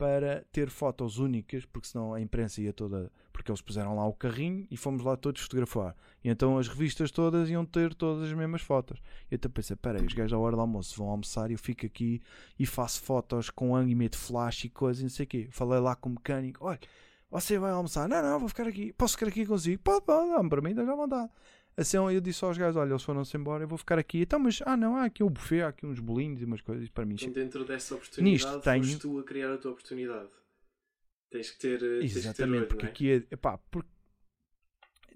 para 0.00 0.42
ter 0.50 0.70
fotos 0.70 1.18
únicas, 1.18 1.66
porque 1.66 1.86
senão 1.86 2.14
a 2.14 2.20
imprensa 2.22 2.62
ia 2.62 2.72
toda. 2.72 3.12
Porque 3.30 3.50
eles 3.50 3.60
puseram 3.60 3.94
lá 3.94 4.06
o 4.06 4.14
carrinho 4.14 4.66
e 4.70 4.76
fomos 4.76 5.04
lá 5.04 5.14
todos 5.14 5.42
fotografar. 5.42 5.94
E 6.24 6.30
então 6.30 6.56
as 6.56 6.68
revistas 6.68 7.10
todas 7.10 7.50
iam 7.50 7.66
ter 7.66 7.92
todas 7.92 8.24
as 8.24 8.32
mesmas 8.32 8.62
fotos. 8.62 8.98
E 9.30 9.34
eu 9.34 9.36
então 9.36 9.50
pensei: 9.50 9.76
peraí, 9.76 10.02
os 10.02 10.14
gajos 10.14 10.32
à 10.32 10.38
hora 10.38 10.56
do 10.56 10.62
almoço 10.62 10.96
vão 10.96 11.10
almoçar 11.10 11.50
e 11.50 11.52
eu 11.52 11.58
fico 11.58 11.84
aqui 11.84 12.22
e 12.58 12.64
faço 12.64 13.02
fotos 13.02 13.50
com 13.50 13.76
ângulo 13.76 13.92
e 13.92 13.94
meto 13.94 14.16
flash 14.16 14.64
e 14.64 14.70
coisas 14.70 15.00
e 15.00 15.04
não 15.04 15.10
sei 15.10 15.24
o 15.24 15.28
quê. 15.28 15.48
Falei 15.50 15.80
lá 15.80 15.94
com 15.94 16.08
o 16.08 16.12
mecânico: 16.12 16.64
olha, 16.64 16.80
você 17.30 17.58
vai 17.58 17.70
almoçar? 17.70 18.08
Não, 18.08 18.22
não, 18.22 18.38
vou 18.38 18.48
ficar 18.48 18.66
aqui. 18.66 18.94
Posso 18.94 19.18
ficar 19.18 19.28
aqui 19.28 19.44
consigo? 19.44 19.82
Pode, 19.82 20.02
pode, 20.06 20.30
dá-me 20.30 20.48
para 20.48 20.62
mim, 20.62 20.74
dá 20.74 20.82
já 20.82 20.94
vontade. 20.94 21.30
Assim 21.80 21.96
eu 21.96 22.20
disse 22.20 22.44
aos 22.44 22.58
gajos: 22.58 22.76
olha, 22.76 22.90
eles 22.90 23.02
foram-se 23.02 23.34
embora, 23.36 23.64
eu 23.64 23.68
vou 23.68 23.78
ficar 23.78 23.98
aqui. 23.98 24.20
Então, 24.20 24.38
mas, 24.38 24.60
ah, 24.66 24.76
não, 24.76 24.96
há 24.96 25.04
aqui 25.04 25.22
um 25.24 25.30
buffet, 25.30 25.62
há 25.62 25.68
aqui 25.68 25.86
uns 25.86 25.98
bolinhos 25.98 26.42
e 26.42 26.44
umas 26.44 26.60
coisas 26.60 26.88
para 26.90 27.06
mim. 27.06 27.14
Então, 27.14 27.32
dentro 27.32 27.64
dessa 27.64 27.94
oportunidade, 27.94 28.44
Nisto 28.44 28.60
tenho- 28.60 28.98
tu 28.98 29.18
a 29.18 29.24
criar 29.24 29.54
a 29.54 29.58
tua 29.58 29.70
oportunidade. 29.72 30.28
Tens 31.30 31.50
que 31.50 31.58
ter, 31.58 31.78
ter 31.78 32.04
Exatamente, 32.04 32.58
olho, 32.58 32.66
porque 32.66 32.86
é? 32.86 32.88
aqui 32.88 33.10
é, 33.12 33.16
epá, 33.34 33.56
por 33.56 33.86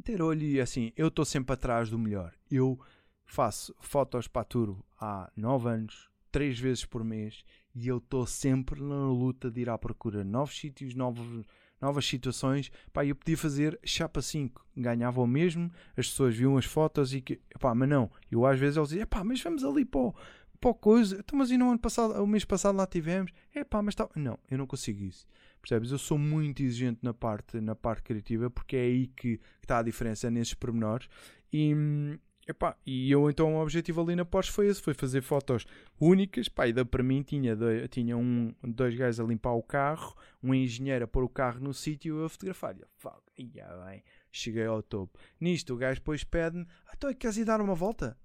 ter 0.02 0.22
olho 0.22 0.42
e 0.42 0.60
assim, 0.60 0.92
eu 0.96 1.08
estou 1.08 1.24
sempre 1.24 1.52
atrás 1.52 1.90
do 1.90 1.98
melhor. 1.98 2.32
Eu 2.50 2.78
faço 3.26 3.74
fotos 3.80 4.28
para 4.28 4.42
a 4.42 4.44
Turbo 4.44 4.84
há 5.00 5.30
9 5.36 5.68
anos, 5.68 6.08
3 6.30 6.58
vezes 6.58 6.84
por 6.84 7.04
mês, 7.04 7.44
e 7.74 7.88
eu 7.88 7.98
estou 7.98 8.26
sempre 8.26 8.80
na 8.82 9.08
luta 9.08 9.50
de 9.50 9.60
ir 9.62 9.68
à 9.68 9.76
procura 9.76 10.22
de 10.24 10.30
novos 10.30 10.56
sítios, 10.58 10.94
novos, 10.94 11.44
novas 11.80 12.06
situações. 12.06 12.70
Pá, 12.92 13.04
eu 13.04 13.14
podia 13.14 13.36
fazer 13.36 13.78
chapa 13.84 14.22
5, 14.22 14.64
ganhava 14.76 15.20
o 15.20 15.26
mesmo, 15.26 15.70
as 15.96 16.08
pessoas 16.08 16.34
viam 16.34 16.56
as 16.56 16.64
fotos 16.64 17.14
e 17.14 17.20
que, 17.20 17.40
epá, 17.54 17.74
mas 17.74 17.88
não, 17.88 18.10
eu 18.30 18.46
às 18.46 18.58
vezes 18.58 18.76
eles 18.76 18.88
diziam, 18.88 19.02
epá, 19.02 19.22
mas 19.22 19.40
vamos 19.40 19.64
ali 19.64 19.84
para 19.84 20.00
o, 20.00 20.14
para 20.60 20.70
o 20.70 20.74
coisa, 20.74 21.16
então, 21.18 21.38
mas 21.38 21.50
e 21.50 21.58
no 21.58 21.68
ano 21.68 21.78
passado, 21.78 22.22
o 22.22 22.26
mês 22.26 22.44
passado 22.44 22.76
lá 22.76 22.86
tivemos, 22.86 23.32
epá, 23.54 23.82
mas 23.82 23.94
tá, 23.94 24.08
não, 24.14 24.38
eu 24.50 24.58
não 24.58 24.66
consigo 24.66 25.02
isso. 25.02 25.26
Percebes? 25.60 25.92
Eu 25.92 25.98
sou 25.98 26.18
muito 26.18 26.62
exigente 26.62 26.98
na 27.02 27.14
parte, 27.14 27.58
na 27.58 27.74
parte 27.74 28.02
criativa 28.02 28.50
porque 28.50 28.76
é 28.76 28.80
aí 28.82 29.06
que 29.06 29.40
está 29.62 29.78
a 29.78 29.82
diferença, 29.82 30.26
é 30.26 30.30
nesses 30.30 30.52
pormenores. 30.52 31.08
E, 31.50 31.74
hum, 31.74 32.18
epá, 32.48 32.76
e 32.86 33.10
eu 33.10 33.28
então 33.30 33.54
o 33.56 33.60
objetivo 33.62 34.00
ali 34.02 34.14
na 34.16 34.24
Porsche 34.24 34.52
foi 34.52 34.66
esse, 34.68 34.80
foi 34.82 34.94
fazer 34.94 35.22
fotos 35.22 35.66
únicas. 36.00 36.48
Pá, 36.48 36.66
e 36.68 36.72
da- 36.72 36.84
para 36.84 37.02
mim 37.02 37.22
tinha, 37.22 37.54
dois, 37.56 37.88
tinha 37.90 38.16
um, 38.16 38.54
dois 38.62 38.94
gajos 38.94 39.20
a 39.20 39.24
limpar 39.24 39.52
o 39.52 39.62
carro, 39.62 40.14
um 40.42 40.54
engenheiro 40.54 41.04
a 41.04 41.08
pôr 41.08 41.24
o 41.24 41.28
carro 41.28 41.60
no 41.60 41.72
sítio 41.74 42.16
e 42.16 42.20
eu 42.20 42.24
a 42.26 42.28
fotografar. 42.28 42.76
E 42.76 42.80
eu, 42.80 42.88
fuck, 42.96 43.16
ia 43.38 43.66
bem, 43.86 44.02
cheguei 44.30 44.64
ao 44.66 44.82
topo. 44.82 45.18
Nisto 45.40 45.74
o 45.74 45.76
gajo 45.76 46.00
depois 46.00 46.24
pede-me, 46.24 46.66
ah, 46.88 46.92
então 46.96 47.10
é 47.10 47.12
que 47.14 47.20
queres 47.20 47.36
ir 47.36 47.44
dar 47.44 47.60
uma 47.60 47.74
volta? 47.74 48.16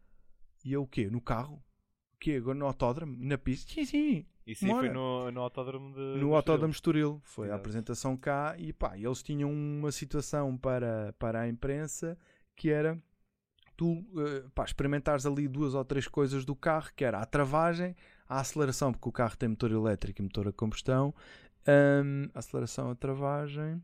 E 0.65 0.73
eu 0.73 0.83
o 0.83 0.87
quê? 0.87 1.09
No 1.09 1.21
carro? 1.21 1.55
O 2.13 2.17
quê? 2.19 2.33
Agora 2.35 2.57
no 2.57 2.65
autódromo? 2.65 3.15
Na 3.19 3.37
pista? 3.37 3.71
Sim, 3.73 3.85
sim. 3.85 4.25
Isso 4.45 4.65
aí 4.65 4.71
foi 4.71 4.89
no, 4.89 5.29
no 5.31 5.41
autódromo 5.41 5.93
de. 5.93 5.99
No 6.19 6.29
de 6.29 6.35
Autódromo 6.35 6.71
Estoril. 6.73 7.21
Foi 7.23 7.45
a 7.45 7.49
Exato. 7.49 7.59
apresentação 7.61 8.17
cá 8.17 8.55
e 8.57 8.73
pá, 8.73 8.97
eles 8.97 9.21
tinham 9.21 9.51
uma 9.51 9.91
situação 9.91 10.57
para, 10.57 11.13
para 11.19 11.41
a 11.41 11.47
imprensa 11.47 12.17
que 12.55 12.69
era 12.71 12.99
tu 13.79 14.05
eh, 14.17 14.43
pá, 14.53 14.65
experimentares 14.65 15.25
ali 15.25 15.47
duas 15.47 15.73
ou 15.73 15.85
três 15.85 16.05
coisas 16.05 16.43
do 16.43 16.53
carro, 16.53 16.89
que 16.93 17.05
era 17.05 17.19
a 17.19 17.25
travagem, 17.25 17.95
a 18.27 18.41
aceleração, 18.41 18.91
porque 18.91 19.07
o 19.07 19.11
carro 19.11 19.37
tem 19.37 19.47
motor 19.47 19.71
elétrico 19.71 20.21
e 20.21 20.23
motor 20.23 20.49
a 20.49 20.51
combustão, 20.51 21.15
hum, 21.65 22.29
a 22.33 22.39
aceleração, 22.39 22.91
a 22.91 22.95
travagem 22.95 23.81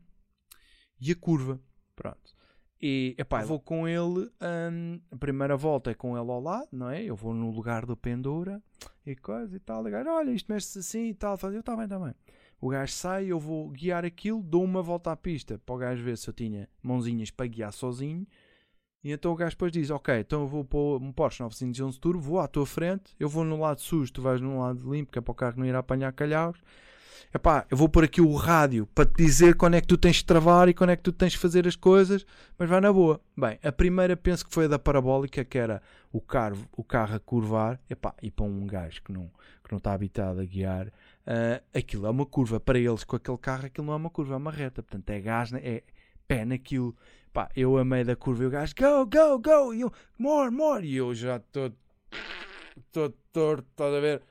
e 1.00 1.12
a 1.12 1.16
curva. 1.16 1.58
Pronto. 1.94 2.36
E 2.78 3.14
epá, 3.16 3.42
vou 3.42 3.58
com 3.58 3.88
ele, 3.88 4.30
hum, 4.70 5.00
a 5.10 5.16
primeira 5.16 5.56
volta 5.56 5.90
é 5.92 5.94
com 5.94 6.10
ele 6.10 6.30
ao 6.30 6.42
lado, 6.42 6.68
não 6.70 6.90
é? 6.90 7.02
Eu 7.02 7.16
vou 7.16 7.32
no 7.32 7.50
lugar 7.50 7.86
do 7.86 7.96
pendura 7.96 8.62
e 9.06 9.16
coisa 9.16 9.56
e 9.56 9.58
tal. 9.58 9.80
O 9.80 9.90
gajo, 9.90 10.10
olha, 10.10 10.30
isto 10.30 10.52
mexe-se 10.52 10.80
assim 10.80 11.08
e 11.08 11.14
tal. 11.14 11.38
Faz, 11.38 11.54
eu, 11.54 11.62
tá 11.62 11.74
bem, 11.74 11.84
está 11.84 11.98
bem. 11.98 12.14
O 12.60 12.68
gajo 12.68 12.92
sai, 12.92 13.28
eu 13.28 13.40
vou 13.40 13.70
guiar 13.70 14.04
aquilo, 14.04 14.42
dou 14.42 14.62
uma 14.62 14.82
volta 14.82 15.10
à 15.10 15.16
pista 15.16 15.58
para 15.58 15.74
o 15.74 15.78
gajo 15.78 16.04
ver 16.04 16.18
se 16.18 16.28
eu 16.28 16.34
tinha 16.34 16.68
mãozinhas 16.82 17.30
para 17.30 17.46
guiar 17.46 17.72
sozinho. 17.72 18.26
E 19.06 19.12
então 19.12 19.30
o 19.30 19.36
gajo 19.36 19.52
depois 19.52 19.70
diz: 19.70 19.88
Ok, 19.88 20.18
então 20.18 20.40
eu 20.40 20.48
vou 20.48 20.64
pôr 20.64 21.00
um 21.00 21.12
Porsche 21.12 21.40
911 21.40 22.00
Turbo, 22.00 22.18
vou 22.18 22.40
à 22.40 22.48
tua 22.48 22.66
frente, 22.66 23.14
eu 23.20 23.28
vou 23.28 23.44
no 23.44 23.60
lado 23.60 23.80
sujo, 23.80 24.12
tu 24.12 24.20
vais 24.20 24.40
no 24.40 24.58
lado 24.58 24.92
limpo, 24.92 25.12
que 25.12 25.18
é 25.20 25.22
para 25.22 25.30
o 25.30 25.34
carro 25.34 25.54
não 25.58 25.64
ir 25.64 25.76
apanhar 25.76 26.12
calhaus. 26.12 26.58
Epá, 27.32 27.64
eu 27.70 27.76
vou 27.76 27.88
pôr 27.88 28.02
aqui 28.02 28.20
o 28.20 28.34
rádio 28.34 28.84
para 28.92 29.06
te 29.06 29.14
dizer 29.14 29.54
quando 29.54 29.74
é 29.74 29.80
que 29.80 29.86
tu 29.86 29.96
tens 29.96 30.16
de 30.16 30.24
travar 30.24 30.68
e 30.68 30.74
quando 30.74 30.90
é 30.90 30.96
que 30.96 31.04
tu 31.04 31.12
tens 31.12 31.32
de 31.32 31.38
fazer 31.38 31.68
as 31.68 31.76
coisas, 31.76 32.26
mas 32.58 32.68
vai 32.68 32.80
na 32.80 32.92
boa. 32.92 33.20
Bem, 33.36 33.60
a 33.62 33.70
primeira 33.70 34.16
penso 34.16 34.44
que 34.44 34.52
foi 34.52 34.64
a 34.64 34.68
da 34.68 34.78
parabólica, 34.78 35.44
que 35.44 35.56
era 35.56 35.80
o 36.10 36.20
carro, 36.20 36.66
o 36.76 36.82
carro 36.82 37.14
a 37.14 37.20
curvar, 37.20 37.78
epá, 37.88 38.12
e 38.20 38.28
para 38.28 38.44
um 38.44 38.66
gajo 38.66 39.00
que 39.04 39.12
não, 39.12 39.30
que 39.62 39.70
não 39.70 39.78
está 39.78 39.92
habitado 39.92 40.40
a 40.40 40.44
guiar, 40.44 40.92
ah, 41.24 41.62
aquilo 41.72 42.06
é 42.08 42.10
uma 42.10 42.26
curva. 42.26 42.58
Para 42.58 42.78
eles, 42.78 43.04
com 43.04 43.14
aquele 43.14 43.38
carro, 43.38 43.66
aquilo 43.66 43.86
não 43.86 43.92
é 43.92 43.96
uma 43.96 44.10
curva, 44.10 44.34
é 44.34 44.36
uma 44.36 44.50
reta. 44.50 44.82
Portanto, 44.82 45.08
é 45.10 45.20
gás, 45.20 45.52
é 45.52 45.84
pé 46.26 46.44
naquilo. 46.44 46.96
Pá, 47.36 47.50
eu 47.54 47.76
a 47.76 47.84
meio 47.84 48.02
da 48.02 48.16
curva 48.16 48.44
e 48.44 48.46
o 48.46 48.50
gajo, 48.50 48.74
go, 48.74 49.04
go, 49.04 49.38
go, 49.38 49.74
e 49.74 49.82
eu, 49.82 49.92
more, 50.18 50.50
more, 50.50 50.86
e 50.86 50.96
eu 50.96 51.14
já 51.14 51.38
todo, 51.38 51.76
todo 52.90 53.14
torto, 53.30 53.68
estás 53.72 53.92
a 53.92 54.00
ver? 54.00 54.22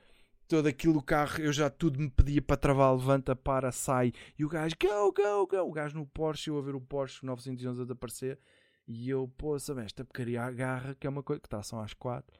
Todo 0.48 0.66
aquilo, 0.68 1.04
carro, 1.04 1.40
eu 1.40 1.54
já 1.54 1.70
tudo 1.70 2.00
me 2.00 2.10
pedia 2.10 2.42
para 2.42 2.58
travar, 2.58 2.92
levanta, 2.96 3.36
para, 3.36 3.72
sai, 3.72 4.12
e 4.40 4.44
o 4.44 4.50
gajo, 4.50 4.74
go, 4.82 5.14
go, 5.14 5.46
go, 5.46 5.70
o 5.70 5.72
gajo 5.72 6.00
no 6.00 6.08
Porsche, 6.08 6.50
eu 6.50 6.58
a 6.58 6.64
ver 6.64 6.74
o 6.74 6.82
Porsche 6.82 7.24
911 7.24 7.80
a 7.80 7.84
desaparecer, 7.84 8.40
e 8.88 9.08
eu, 9.08 9.32
pô, 9.38 9.60
sabe, 9.60 9.84
esta 9.84 10.04
porcaria 10.04 10.42
agarra, 10.42 10.96
que 10.96 11.06
é 11.06 11.10
uma 11.12 11.22
coisa, 11.22 11.40
que 11.40 11.46
está, 11.46 11.62
são 11.62 11.80
às 11.80 11.94
quatro. 11.94 12.36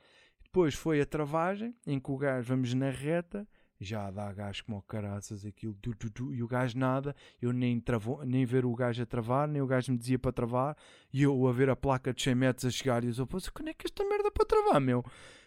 Depois 0.46 0.74
foi 0.74 1.00
a 1.00 1.06
travagem, 1.06 1.76
em 1.86 2.00
que 2.00 2.10
o 2.10 2.18
gajo, 2.18 2.48
vamos 2.48 2.74
na 2.74 2.90
reta, 2.90 3.48
já 3.80 4.10
dá 4.10 4.32
gás 4.32 4.62
como 4.62 4.82
caraças, 4.84 5.46
aquilo, 5.46 5.76
tu, 5.82 5.94
tu, 5.96 6.10
tu, 6.10 6.34
e 6.34 6.42
o 6.42 6.48
gajo 6.48 6.78
nada, 6.78 7.16
eu 7.42 7.52
nem, 7.52 7.80
travou, 7.80 8.26
nem 8.26 8.46
ver 8.46 8.66
o 8.66 8.74
gajo 8.74 9.04
a 9.04 9.06
travar, 9.06 9.48
nem 9.48 9.62
o 9.62 9.68
gajo 9.68 9.92
me 9.92 9.98
dizia 9.98 10.18
para 10.18 10.32
travar, 10.32 10.78
e 11.12 11.24
eu 11.24 11.48
a 11.48 11.52
ver 11.52 11.70
a 11.70 11.76
placa 11.76 12.14
de 12.14 12.22
100 12.22 12.36
metros 12.36 12.66
a 12.66 12.72
chegar, 12.72 13.04
e 13.04 13.08
eu 13.08 13.14
só, 13.14 13.26
quando 13.54 13.70
é 13.70 13.74
que 13.74 13.88
esta 13.88 14.04
merda 14.04 14.28
é 14.28 14.32
para 14.32 14.46
travar, 14.46 14.80
meu? 14.80 15.04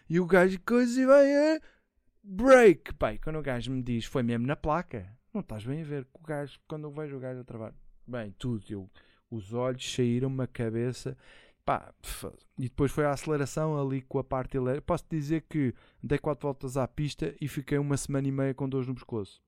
E 0.09 0.19
o 0.19 0.25
gajo, 0.25 0.59
coisa, 0.61 1.01
e 1.01 1.05
vai, 1.05 1.25
é, 1.25 1.59
break, 2.23 2.93
pai, 2.95 3.17
quando 3.17 3.39
o 3.39 3.41
gajo 3.41 3.71
me 3.71 3.81
diz, 3.81 4.05
foi 4.05 4.23
mesmo 4.23 4.45
na 4.45 4.55
placa, 4.55 5.17
não 5.33 5.41
estás 5.41 5.65
bem 5.65 5.81
a 5.81 5.85
ver. 5.85 6.07
O 6.13 6.25
gajo, 6.25 6.59
quando 6.67 6.85
eu 6.85 6.91
vejo 6.91 7.17
o 7.17 7.19
gajo 7.19 7.41
a 7.41 7.43
trabalhar, 7.43 7.75
bem, 8.07 8.33
tudo, 8.37 8.63
eu, 8.69 8.89
os 9.29 9.53
olhos 9.53 9.93
saíram-me 9.93 10.43
a 10.43 10.47
cabeça. 10.47 11.17
Pá, 11.69 11.93
e 12.57 12.63
depois 12.63 12.91
foi 12.91 13.05
a 13.05 13.11
aceleração 13.11 13.79
ali 13.79 14.01
com 14.01 14.17
a 14.17 14.23
parte 14.23 14.57
elétrica. 14.57 14.81
Posso 14.87 15.05
dizer 15.07 15.45
que 15.47 15.71
dei 16.01 16.17
quatro 16.17 16.47
voltas 16.47 16.75
à 16.77 16.87
pista 16.87 17.35
e 17.39 17.47
fiquei 17.47 17.77
uma 17.77 17.95
semana 17.95 18.27
e 18.27 18.31
meia 18.31 18.55
com 18.55 18.67
dores 18.67 18.87
no 18.87 18.95
pescoço. 18.95 19.39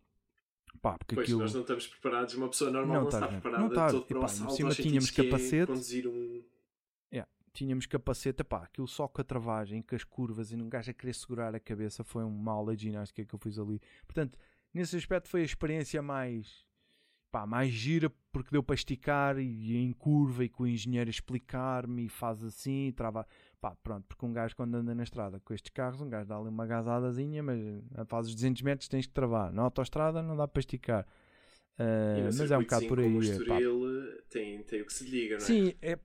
Pá, 0.84 1.00
porque 1.00 1.16
Pois, 1.16 1.26
aquilo. 1.26 1.40
nós 1.40 1.52
não 1.52 1.62
estamos 1.62 1.88
preparados, 1.88 2.36
uma 2.36 2.48
pessoa 2.48 2.70
normal 2.70 2.94
Não 2.94 3.02
não, 3.02 3.10
está 3.10 3.22
bem. 3.22 3.40
preparada 3.40 3.64
Não 3.64 3.70
estás. 3.70 3.92
todo 3.94 4.06
para 4.06 4.20
um 4.20 4.28
cima 4.28 4.70
tínhamos 4.70 5.10
é 5.18 5.24
capacete. 5.24 5.66
conduzir 5.66 6.08
um... 6.08 6.44
tínhamos 7.54 7.88
capacete, 7.88 8.44
pá, 8.44 8.66
aquilo 8.66 8.88
só 8.88 9.08
com 9.08 9.20
a 9.20 9.24
travagem, 9.24 9.82
com 9.82 9.96
as 9.96 10.04
curvas 10.04 10.52
e 10.52 10.56
um 10.56 10.70
gajo 10.70 10.92
a 10.92 10.94
querer 10.94 11.16
segurar 11.16 11.56
a 11.56 11.60
cabeça 11.60 12.04
foi 12.04 12.24
uma 12.24 12.52
aula 12.52 12.76
de 12.76 12.84
ginástica 12.84 13.26
que 13.26 13.34
eu 13.34 13.40
fiz 13.40 13.58
ali. 13.58 13.82
Portanto, 14.06 14.38
nesse 14.72 14.96
aspecto 14.96 15.28
foi 15.28 15.42
a 15.42 15.46
experiência 15.46 16.04
mais, 16.04 16.68
pá, 17.32 17.46
mais 17.46 17.72
gira 17.72 18.12
porque 18.32 18.52
deu 18.52 18.62
para 18.62 18.76
esticar 18.76 19.40
e 19.40 19.78
em 19.78 19.92
curva 19.94 20.44
e 20.44 20.50
com 20.50 20.64
o 20.64 20.68
engenheiro 20.68 21.10
explicar-me 21.10 22.06
e 22.06 22.10
faz 22.10 22.44
assim, 22.44 22.88
e 22.88 22.92
trava, 22.92 23.26
pá, 23.60 23.76
pronto, 23.84 24.06
porque 24.08 24.26
um 24.26 24.34
gajo 24.34 24.56
quando 24.56 24.76
anda 24.76 24.94
na 24.94 25.04
estrada 25.04 25.40
com 25.40 25.54
estes 25.54 25.72
carros, 25.72 26.02
um 26.02 26.10
gajo 26.10 26.28
dá 26.28 26.38
ali 26.38 26.50
uma 26.50 26.68
gasadazinha, 26.68 27.42
mas 27.42 27.60
eh, 27.60 28.06
faz 28.06 28.28
os 28.28 28.36
200 28.36 28.62
metros 28.62 28.88
tens 28.88 29.08
que 29.08 29.14
travar. 29.14 29.52
Na 29.52 29.64
autoestrada 29.64 30.22
não 30.22 30.36
dá 30.36 30.48
para 30.48 30.60
esticar. 30.60 31.08
No 31.80 32.38
mas 32.38 32.52
é 32.52 32.58
um 32.58 32.62
bocado 32.62 32.88
por 32.88 33.00
aí. 33.00 33.16
É, 33.16 33.20
Estoril 33.20 33.82
tem, 34.30 34.64
tem 34.64 34.82
o 34.82 34.86
que 34.86 34.94
se 34.94 35.04
liga, 35.04 35.38
não 35.38 35.44
é? 35.44 35.48
Sim, 35.48 35.74
é, 35.82 35.98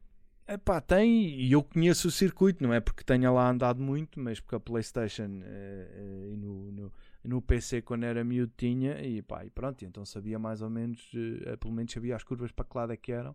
epá, 0.49 0.81
tem, 0.81 1.39
e 1.39 1.53
eu 1.53 1.63
conheço 1.63 2.09
o 2.09 2.11
circuito, 2.11 2.63
não 2.63 2.73
é 2.73 2.81
porque 2.81 3.05
tenha 3.05 3.31
lá 3.31 3.51
andado 3.51 3.83
muito, 3.83 4.19
mas 4.21 4.41
porque 4.41 4.55
a 4.55 4.61
Playstation 4.61 5.41
eh, 5.43 5.89
eh, 5.93 6.31
e 6.33 6.37
no, 6.37 6.73
no, 6.73 6.93
no 7.27 7.43
PC 7.43 7.83
quando 7.83 8.05
era 8.05 8.23
miúdo 8.25 8.53
tinha, 8.57 9.03
e 9.05 9.23
pá, 9.23 9.45
e 9.45 9.51
pronto, 9.51 9.85
então 9.85 10.05
sabia 10.05 10.39
mais 10.39 10.63
ou 10.63 10.71
menos, 10.71 11.11
eh, 11.47 11.57
pelo 11.57 11.75
menos 11.75 11.93
sabia 11.93 12.17
as 12.17 12.25
curvas 12.25 12.53
para 12.53 12.65
que 12.65 12.77
lado 12.77 12.93
é 12.93 12.97
que 12.97 13.13
eram, 13.13 13.35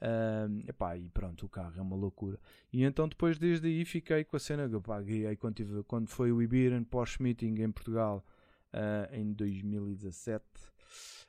Ah, 0.00 0.48
epá, 0.68 0.96
e 0.96 1.08
pronto, 1.08 1.46
o 1.46 1.48
carro 1.48 1.74
é 1.76 1.82
uma 1.82 1.96
loucura. 1.96 2.38
E 2.72 2.84
então 2.84 3.08
depois 3.08 3.38
desde 3.38 3.68
aí 3.68 3.84
fiquei 3.84 4.24
com 4.24 4.36
a 4.36 4.40
cena, 4.40 4.68
que 4.68 4.74
eu 4.74 4.80
pá, 4.80 5.00
guiei 5.00 5.36
quando, 5.36 5.54
tive, 5.56 5.82
quando 5.84 6.08
foi 6.08 6.32
o 6.32 6.42
Ibiran 6.42 6.84
Porsche 6.84 7.22
Meeting 7.22 7.54
em 7.62 7.70
Portugal 7.70 8.24
ah, 8.72 9.08
em 9.12 9.32
2017. 9.32 10.44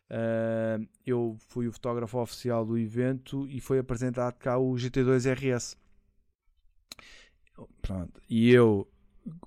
Uh, 0.10 0.88
eu 1.06 1.36
fui 1.48 1.68
o 1.68 1.72
fotógrafo 1.72 2.20
oficial 2.20 2.66
do 2.66 2.78
evento 2.78 3.48
e 3.50 3.60
foi 3.60 3.80
apresentado 3.80 4.36
cá 4.36 4.58
o 4.60 4.74
GT2 4.74 5.34
RS. 5.34 5.78
Pronto. 7.82 8.22
E 8.30 8.52
eu, 8.52 8.88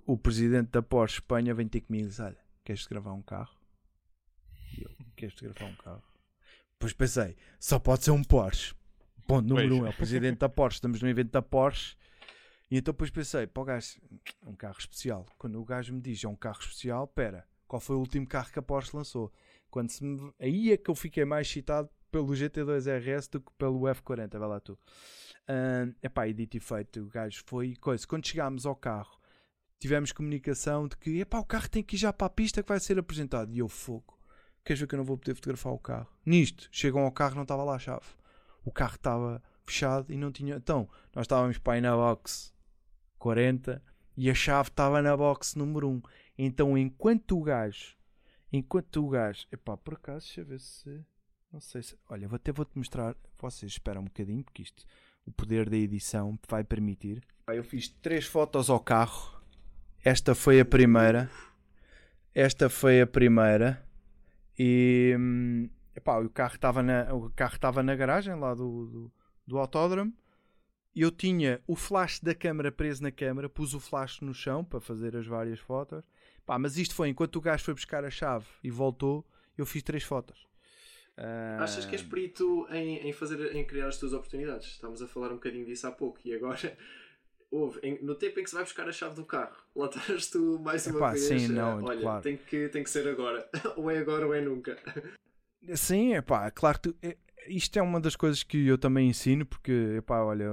o 0.05 0.17
presidente 0.17 0.71
da 0.71 0.83
Porsche 0.83 1.17
Espanha, 1.17 1.55
vem 1.55 1.69
ter 1.69 1.83
comigo 1.83 2.07
e 2.07 2.09
diz: 2.09 2.21
Olha, 2.21 2.39
queres 2.67 2.87
gravar 2.87 3.13
um 3.13 3.23
carro? 3.23 3.55
E 4.77 4.83
eu, 4.83 4.91
queres 5.15 5.41
gravar 5.41 5.67
um 5.67 5.77
carro? 5.77 6.03
Depois 6.73 6.93
pensei: 6.93 7.37
só 7.61 7.79
pode 7.79 8.05
ser 8.05 8.11
um 8.11 8.25
Porsche. 8.25 8.75
Ponto 9.27 9.49
número 9.49 9.69
Pois. 9.69 9.83
um: 9.83 9.87
é 9.87 9.91
o 9.91 9.97
presidente 9.97 10.39
da 10.39 10.49
Porsche. 10.49 10.79
Estamos 10.79 11.01
no 11.01 11.09
evento 11.09 11.31
da 11.31 11.43
Porsche. 11.43 11.97
E 12.71 12.77
então 12.77 12.93
depois 12.93 13.11
pensei: 13.11 13.47
pá, 13.47 13.61
o 13.61 13.65
gajo, 13.65 14.01
é 14.45 14.49
um 14.49 14.57
carro 14.57 14.77
especial. 14.79 15.25
Quando 15.39 15.61
o 15.61 15.65
gajo 15.65 15.95
me 15.95 16.01
diz 16.01 16.23
é 16.25 16.29
um 16.29 16.35
carro 16.35 16.59
especial, 16.61 17.07
pera, 17.07 17.47
qual 17.69 17.81
foi 17.81 17.95
o 17.97 18.01
último 18.01 18.27
carro 18.27 18.51
que 18.51 18.59
a 18.59 18.63
Porsche 18.63 18.97
lançou? 18.97 19.33
Quando 19.71 19.91
se 19.91 20.03
me... 20.05 20.33
Aí 20.41 20.73
é 20.73 20.77
que 20.77 20.91
eu 20.91 20.95
fiquei 20.95 21.25
mais 21.25 21.47
excitado 21.47 21.89
pelo 22.11 22.29
GT2 22.29 22.87
RS 22.99 23.29
do 23.29 23.41
que 23.41 23.53
pelo 23.59 23.81
F40, 23.81 24.39
vai 24.39 24.49
lá 24.49 24.61
tu. 24.61 24.79
Ah, 25.47 25.87
epá, 26.03 26.27
e 26.27 26.35
dito 26.35 26.57
e 26.57 26.61
feito, 26.61 27.01
o 27.01 27.09
gajo 27.09 27.43
foi 27.47 27.77
coisa. 27.77 28.07
Quando 28.07 28.27
chegámos 28.27 28.67
ao 28.67 28.75
carro, 28.75 29.21
tivemos 29.79 30.13
comunicação 30.13 30.89
de 30.89 30.97
que 30.97 31.21
epá, 31.21 31.39
o 31.39 31.45
carro 31.45 31.69
tem 31.69 31.83
que 31.83 31.97
ir 31.97 31.99
já 31.99 32.13
para 32.13 32.27
a 32.27 32.31
pista 32.31 32.63
que 32.63 32.69
vai 32.69 32.81
ser 32.81 32.99
apresentado. 32.99 33.53
E 33.53 33.59
eu, 33.59 33.69
fogo, 33.69 34.19
queres 34.65 34.81
ver 34.81 34.87
que 34.87 34.95
eu 34.95 34.99
não 34.99 35.05
vou 35.05 35.19
poder 35.19 35.35
fotografar 35.35 35.73
o 35.73 35.79
carro? 35.79 36.09
Nisto, 36.25 36.69
chegam 36.73 37.03
ao 37.03 37.13
carro 37.13 37.35
não 37.35 37.43
estava 37.43 37.63
lá 37.63 37.75
a 37.75 37.79
chave. 37.79 38.07
O 38.65 38.73
carro 38.73 38.97
estava 38.97 39.43
fechado 39.65 40.13
e 40.13 40.17
não 40.17 40.33
tinha. 40.33 40.57
Então, 40.57 40.89
nós 41.15 41.25
estávamos 41.25 41.59
para 41.59 41.75
aí 41.75 41.81
na 41.81 41.95
box 41.95 42.55
40 43.19 43.83
e 44.17 44.31
a 44.31 44.35
chave 44.35 44.71
estava 44.71 45.03
na 45.03 45.17
box 45.17 45.55
número 45.57 45.89
1. 45.89 46.03
Então, 46.39 46.77
enquanto 46.77 47.39
o 47.39 47.43
gajo, 47.43 47.97
enquanto 48.53 49.05
o 49.05 49.09
gajo, 49.09 49.47
epá, 49.53 49.77
por 49.77 49.95
acaso, 49.95 50.27
deixa 50.27 50.41
eu 50.41 50.47
ver 50.47 50.61
se. 50.61 51.05
Não 51.53 51.61
sei 51.61 51.83
se. 51.83 51.97
Olha, 52.09 52.29
até 52.31 52.53
vou-te 52.53 52.77
mostrar. 52.77 53.17
Vocês 53.39 53.73
esperam 53.73 54.03
um 54.03 54.07
bocadinho, 54.07 54.43
porque 54.43 54.63
isto, 54.63 54.85
o 55.25 55.33
poder 55.33 55.69
da 55.69 55.77
edição 55.77 56.39
vai 56.49 56.65
permitir. 56.65 57.23
Eu 57.49 57.65
fiz 57.65 57.89
três 57.89 58.27
fotos 58.27 58.71
ao 58.71 58.81
carro. 58.81 59.36
Esta 60.05 60.35
foi 60.35 60.61
a 60.61 60.65
primeira. 60.65 61.31
Esta 62.35 62.69
foi 62.69 63.01
a 63.01 63.07
primeira. 63.07 63.83
E. 64.59 65.15
hum, 65.19 65.69
Epá, 65.97 66.19
o 66.19 66.29
carro 66.29 66.55
estava 66.55 66.83
na, 66.83 67.13
o 67.15 67.31
carro 67.31 67.55
estava 67.55 67.83
na 67.83 67.97
garagem 67.97 68.35
lá 68.39 68.53
do, 68.53 68.87
do, 68.87 69.13
do 69.47 69.59
autódromo. 69.59 70.13
Eu 70.95 71.11
tinha 71.11 71.61
o 71.67 71.75
flash 71.75 72.21
da 72.21 72.35
câmara 72.35 72.71
preso 72.71 73.03
na 73.03 73.11
câmara, 73.11 73.49
pus 73.49 73.73
o 73.73 73.81
flash 73.81 74.21
no 74.21 74.35
chão 74.35 74.63
para 74.63 74.81
fazer 74.81 75.17
as 75.17 75.27
várias 75.27 75.59
fotos. 75.59 76.05
Pá, 76.45 76.59
mas 76.59 76.77
isto 76.77 76.95
foi 76.95 77.09
enquanto 77.09 77.37
o 77.37 77.41
gajo 77.41 77.65
foi 77.65 77.75
buscar 77.75 78.05
a 78.05 78.11
chave 78.11 78.47
e 78.63 78.71
voltou, 78.71 79.27
eu 79.57 79.65
fiz 79.67 79.83
três 79.83 80.05
fotos. 80.05 80.47
Ah, 81.17 81.59
Achas 81.61 81.87
que 81.87 81.95
és 81.95 82.03
perito 82.03 82.67
em, 82.71 83.09
em, 83.09 83.13
fazer, 83.13 83.57
em 83.57 83.65
criar 83.67 83.89
as 83.89 83.99
tuas 83.99 84.13
oportunidades? 84.13 84.69
Estávamos 84.69 85.01
a 85.01 85.09
falar 85.09 85.31
um 85.31 85.37
bocadinho 85.37 85.65
disso 85.65 85.87
há 85.87 85.93
pouco 85.93 86.19
e 86.25 86.35
agora 86.35 86.77
houve, 87.51 87.81
no 88.03 88.15
tempo 88.15 88.41
em 88.41 88.43
que 88.43 88.51
se 88.51 88.55
vai 88.57 88.65
buscar 88.65 88.89
a 88.89 88.93
chave 88.93 89.15
do 89.17 89.25
carro, 89.25 89.57
lá 89.75 89.87
estás 89.87 90.27
tu 90.29 90.59
mais 90.61 90.87
uma 90.87 90.97
Epá, 90.97 91.11
vez. 91.13 91.23
sim, 91.25 91.45
eh, 91.45 91.49
não, 91.49 91.83
olha, 91.85 92.01
claro. 92.01 92.23
tem, 92.23 92.37
que, 92.37 92.69
tem 92.69 92.83
que 92.83 92.91
ser 92.91 93.07
agora. 93.09 93.49
ou 93.77 93.91
é 93.91 93.99
agora 93.99 94.27
ou 94.27 94.35
é 94.35 94.41
nunca. 94.41 94.77
Sim, 95.75 96.15
é 96.15 96.21
pá, 96.23 96.51
claro 96.51 96.79
que 96.81 96.91
tu- 96.91 96.97
é- 97.03 97.17
isto 97.49 97.79
é 97.79 97.83
uma 97.83 98.01
das 98.01 98.17
coisas 98.17 98.43
que 98.43 98.67
eu 98.67 98.77
também 98.77 99.09
ensino, 99.09 99.47
porque, 99.47 99.73
epá, 99.99 100.21
olha, 100.23 100.47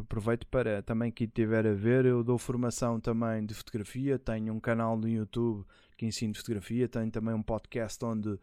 aproveito 0.00 0.46
para 0.46 0.82
também 0.82 1.10
quem 1.10 1.26
estiver 1.26 1.66
a 1.66 1.72
ver, 1.72 2.04
eu 2.04 2.22
dou 2.24 2.36
formação 2.38 2.98
também 3.00 3.44
de 3.46 3.54
fotografia, 3.54 4.18
tenho 4.18 4.52
um 4.52 4.58
canal 4.60 4.96
no 4.96 5.08
YouTube 5.08 5.64
que 6.02 6.06
ensino 6.06 6.34
fotografia, 6.34 6.88
tenho 6.88 7.12
também 7.12 7.32
um 7.32 7.42
podcast 7.42 8.04
onde 8.04 8.36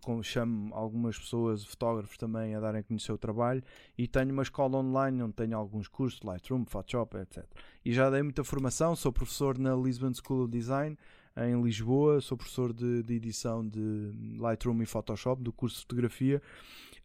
com, 0.00 0.22
chamo 0.22 0.72
algumas 0.72 1.18
pessoas, 1.18 1.64
fotógrafos 1.64 2.16
também, 2.16 2.54
a 2.54 2.60
darem 2.60 2.80
a 2.80 2.84
conhecer 2.84 3.10
o 3.10 3.18
trabalho, 3.18 3.60
e 3.98 4.06
tenho 4.06 4.30
uma 4.30 4.44
escola 4.44 4.78
online 4.78 5.20
onde 5.20 5.32
tenho 5.32 5.56
alguns 5.56 5.88
cursos 5.88 6.20
Lightroom, 6.22 6.64
Photoshop, 6.64 7.16
etc. 7.16 7.44
E 7.84 7.92
já 7.92 8.08
dei 8.08 8.22
muita 8.22 8.44
formação, 8.44 8.94
sou 8.94 9.12
professor 9.12 9.58
na 9.58 9.74
Lisbon 9.74 10.12
School 10.14 10.44
of 10.44 10.52
Design, 10.52 10.96
em 11.36 11.60
Lisboa, 11.60 12.20
sou 12.20 12.36
professor 12.36 12.72
de, 12.72 13.02
de 13.02 13.14
edição 13.14 13.66
de 13.66 14.12
Lightroom 14.38 14.80
e 14.80 14.86
Photoshop, 14.86 15.42
do 15.42 15.52
curso 15.52 15.78
de 15.78 15.82
fotografia. 15.82 16.40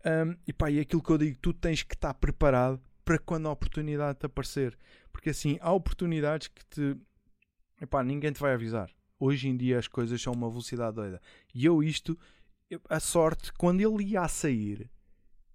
Um, 0.06 0.36
e 0.48 0.54
pá, 0.54 0.70
e 0.70 0.80
aquilo 0.80 1.02
que 1.02 1.10
eu 1.10 1.18
digo, 1.18 1.40
tu 1.42 1.54
tens 1.54 1.82
que 1.82 1.96
estar 1.96 2.14
preparado 2.14 2.80
para 3.04 3.18
quando 3.18 3.48
a 3.48 3.52
oportunidade 3.52 4.20
te 4.20 4.28
aparecer. 4.28 4.78
Porque 5.12 5.32
assim, 5.32 5.58
há 5.60 5.74
oportunidades 5.74 6.50
que 6.50 6.64
te. 6.66 6.98
Epá, 7.82 8.04
ninguém 8.04 8.32
te 8.32 8.40
vai 8.40 8.54
avisar. 8.54 8.92
Hoje 9.24 9.48
em 9.48 9.56
dia 9.56 9.78
as 9.78 9.88
coisas 9.88 10.20
são 10.20 10.34
uma 10.34 10.50
velocidade 10.50 10.96
doida. 10.96 11.22
E 11.54 11.64
eu 11.64 11.84
isto, 11.84 12.18
a 12.90 13.00
sorte, 13.00 13.54
quando 13.54 13.80
ele 13.80 14.04
ia 14.04 14.22
a 14.22 14.28
sair, 14.28 14.90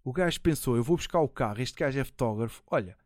o 0.05 0.12
gajo 0.12 0.40
pensou, 0.40 0.76
eu 0.76 0.85
vou 0.85 0.96
buscar 0.96 1.18
o 1.18 1.29
carro, 1.29 1.61
este 1.61 1.76
gajo 1.76 1.98
é 1.98 2.05
fotógrafo, 2.05 2.62
olha, 2.68 2.96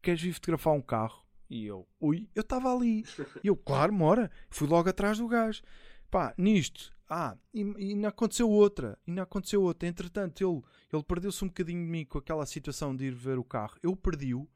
queres 0.00 0.22
vir 0.22 0.32
fotografar 0.32 0.72
um 0.72 0.80
carro? 0.80 1.22
E 1.50 1.66
eu, 1.66 1.86
ui, 2.00 2.26
eu 2.34 2.40
estava 2.40 2.74
ali. 2.74 3.04
E 3.44 3.48
eu, 3.48 3.54
claro, 3.54 3.92
mora. 3.92 4.30
Fui 4.48 4.66
logo 4.66 4.88
atrás 4.88 5.18
do 5.18 5.28
gajo. 5.28 5.62
Pá, 6.10 6.32
nisto. 6.38 6.90
Ah, 7.06 7.36
e, 7.52 7.60
e 7.60 7.94
não 7.94 8.08
aconteceu 8.08 8.48
outra. 8.48 8.98
E 9.06 9.12
não 9.12 9.22
aconteceu 9.22 9.60
outra. 9.60 9.86
Entretanto, 9.86 10.42
ele, 10.42 10.62
ele 10.90 11.02
perdeu-se 11.02 11.44
um 11.44 11.48
bocadinho 11.48 11.84
de 11.84 11.90
mim 11.90 12.06
com 12.06 12.16
aquela 12.16 12.46
situação 12.46 12.96
de 12.96 13.04
ir 13.04 13.14
ver 13.14 13.38
o 13.38 13.44
carro. 13.44 13.76
Eu 13.82 13.94
perdi-o. 13.94 14.48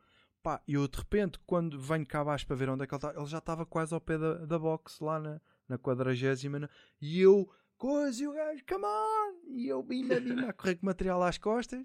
Pá, 0.47 0.63
eu 0.69 0.87
de 0.87 0.97
repente, 0.97 1.41
quando 1.45 1.77
venho 1.77 2.07
cá 2.07 2.21
abaixo 2.21 2.47
para 2.47 2.55
ver 2.55 2.69
onde 2.69 2.85
é 2.85 2.87
que 2.87 2.95
ele 2.95 2.99
está, 3.05 3.13
ele 3.19 3.27
já 3.27 3.39
estava 3.39 3.67
quase 3.67 3.93
ao 3.93 4.01
pé 4.01 4.17
da, 4.17 4.35
da 4.47 4.57
box, 4.57 5.01
lá 5.01 5.19
na, 5.19 5.41
na 5.69 5.77
quadragésima. 5.77 6.71
E 7.01 7.21
eu, 7.21 7.51
coisa, 7.77 8.23
e 8.23 8.29
o 8.29 8.33
gajo, 8.33 8.63
come 8.65 8.85
on! 8.85 9.49
E 9.49 9.67
eu, 9.67 9.83
bimba, 9.83 10.21
bimba, 10.21 10.51
a 10.51 10.53
correr 10.53 10.77
com 10.77 10.87
material 10.87 11.21
às 11.21 11.37
costas. 11.37 11.85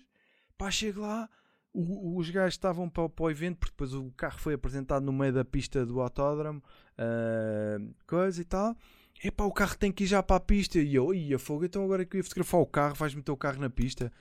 Pá, 0.60 0.70
chego 0.70 1.02
lá, 1.02 1.28
o- 1.74 2.16
os 2.20 2.30
gajos 2.30 2.54
estavam 2.54 2.88
para, 2.88 3.10
para 3.10 3.26
o 3.26 3.32
evento, 3.32 3.58
porque 3.58 3.72
depois 3.72 3.96
o 3.96 4.12
carro 4.12 4.38
foi 4.38 4.54
apresentado 4.54 5.04
no 5.04 5.12
meio 5.12 5.34
da 5.34 5.44
pista 5.44 5.84
do 5.84 6.00
autódromo, 6.00 6.62
ah, 7.00 7.80
coisa 8.06 8.40
e 8.40 8.46
tal. 8.46 8.76
Epá, 9.24 9.44
o 9.44 9.52
carro 9.52 9.76
tem 9.76 9.92
que 9.92 10.04
ir 10.04 10.08
já 10.08 10.22
para 10.22 10.36
a 10.36 10.40
pista. 10.40 10.78
E 10.78 10.94
eu, 10.94 11.12
ia 11.16 11.40
fogo, 11.40 11.66
então 11.66 11.84
agora 11.84 12.06
que 12.06 12.16
eu 12.16 12.20
ia 12.20 12.24
fotografar 12.24 12.62
o 12.62 12.68
carro, 12.68 12.94
vais 12.94 13.16
meter 13.16 13.32
o 13.32 13.38
carro 13.38 13.60
na 13.60 13.72
pista. 13.72 14.14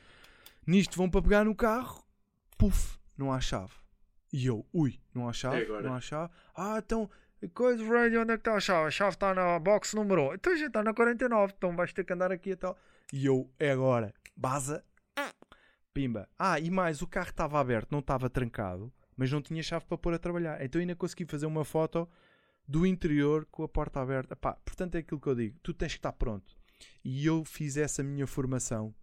Nisto 0.66 0.96
vão 0.96 1.10
para 1.10 1.20
pegar 1.20 1.44
no 1.44 1.54
carro, 1.54 2.02
puf, 2.56 2.98
não 3.18 3.30
há 3.30 3.38
chave. 3.38 3.74
E 4.32 4.46
eu, 4.46 4.64
ui, 4.72 5.00
não 5.14 5.28
há 5.28 5.32
chave, 5.32 5.66
não 5.82 5.94
há 5.94 6.00
chave. 6.00 6.32
Ah, 6.54 6.78
então, 6.78 7.10
coisa, 7.52 7.84
radio, 7.84 8.22
onde 8.22 8.32
é 8.32 8.36
que 8.36 8.40
está 8.42 8.54
a 8.54 8.60
chave? 8.60 8.86
A 8.86 8.90
chave 8.90 9.14
está 9.14 9.34
na 9.34 9.58
box 9.58 9.94
número 9.94 10.30
1. 10.30 10.34
Então 10.34 10.56
já 10.56 10.66
está 10.66 10.82
na 10.82 10.94
49, 10.94 11.52
então 11.56 11.74
vais 11.74 11.92
ter 11.92 12.04
que 12.04 12.12
andar 12.12 12.30
aqui 12.30 12.50
e 12.50 12.56
tal. 12.56 12.78
E 13.12 13.26
eu, 13.26 13.50
é 13.58 13.72
agora, 13.72 14.14
baza, 14.36 14.84
pimba. 15.92 16.28
Ah, 16.38 16.60
e 16.60 16.70
mais, 16.70 17.02
o 17.02 17.06
carro 17.06 17.30
estava 17.30 17.58
aberto, 17.58 17.90
não 17.90 17.98
estava 17.98 18.30
trancado, 18.30 18.92
mas 19.16 19.30
não 19.32 19.42
tinha 19.42 19.62
chave 19.62 19.84
para 19.84 19.98
pôr 19.98 20.14
a 20.14 20.18
trabalhar. 20.18 20.62
Então 20.64 20.80
ainda 20.80 20.94
consegui 20.94 21.24
fazer 21.24 21.46
uma 21.46 21.64
foto 21.64 22.08
do 22.66 22.86
interior 22.86 23.46
com 23.50 23.64
a 23.64 23.68
porta 23.68 24.00
aberta. 24.00 24.36
Pá, 24.36 24.52
portanto 24.52 24.94
é 24.94 24.98
aquilo 24.98 25.20
que 25.20 25.26
eu 25.26 25.34
digo, 25.34 25.58
tu 25.62 25.74
tens 25.74 25.92
que 25.92 25.98
estar 25.98 26.12
pronto. 26.12 26.56
E 27.04 27.26
eu 27.26 27.44
fiz 27.44 27.76
essa 27.76 28.02
minha 28.02 28.26
formação. 28.26 28.94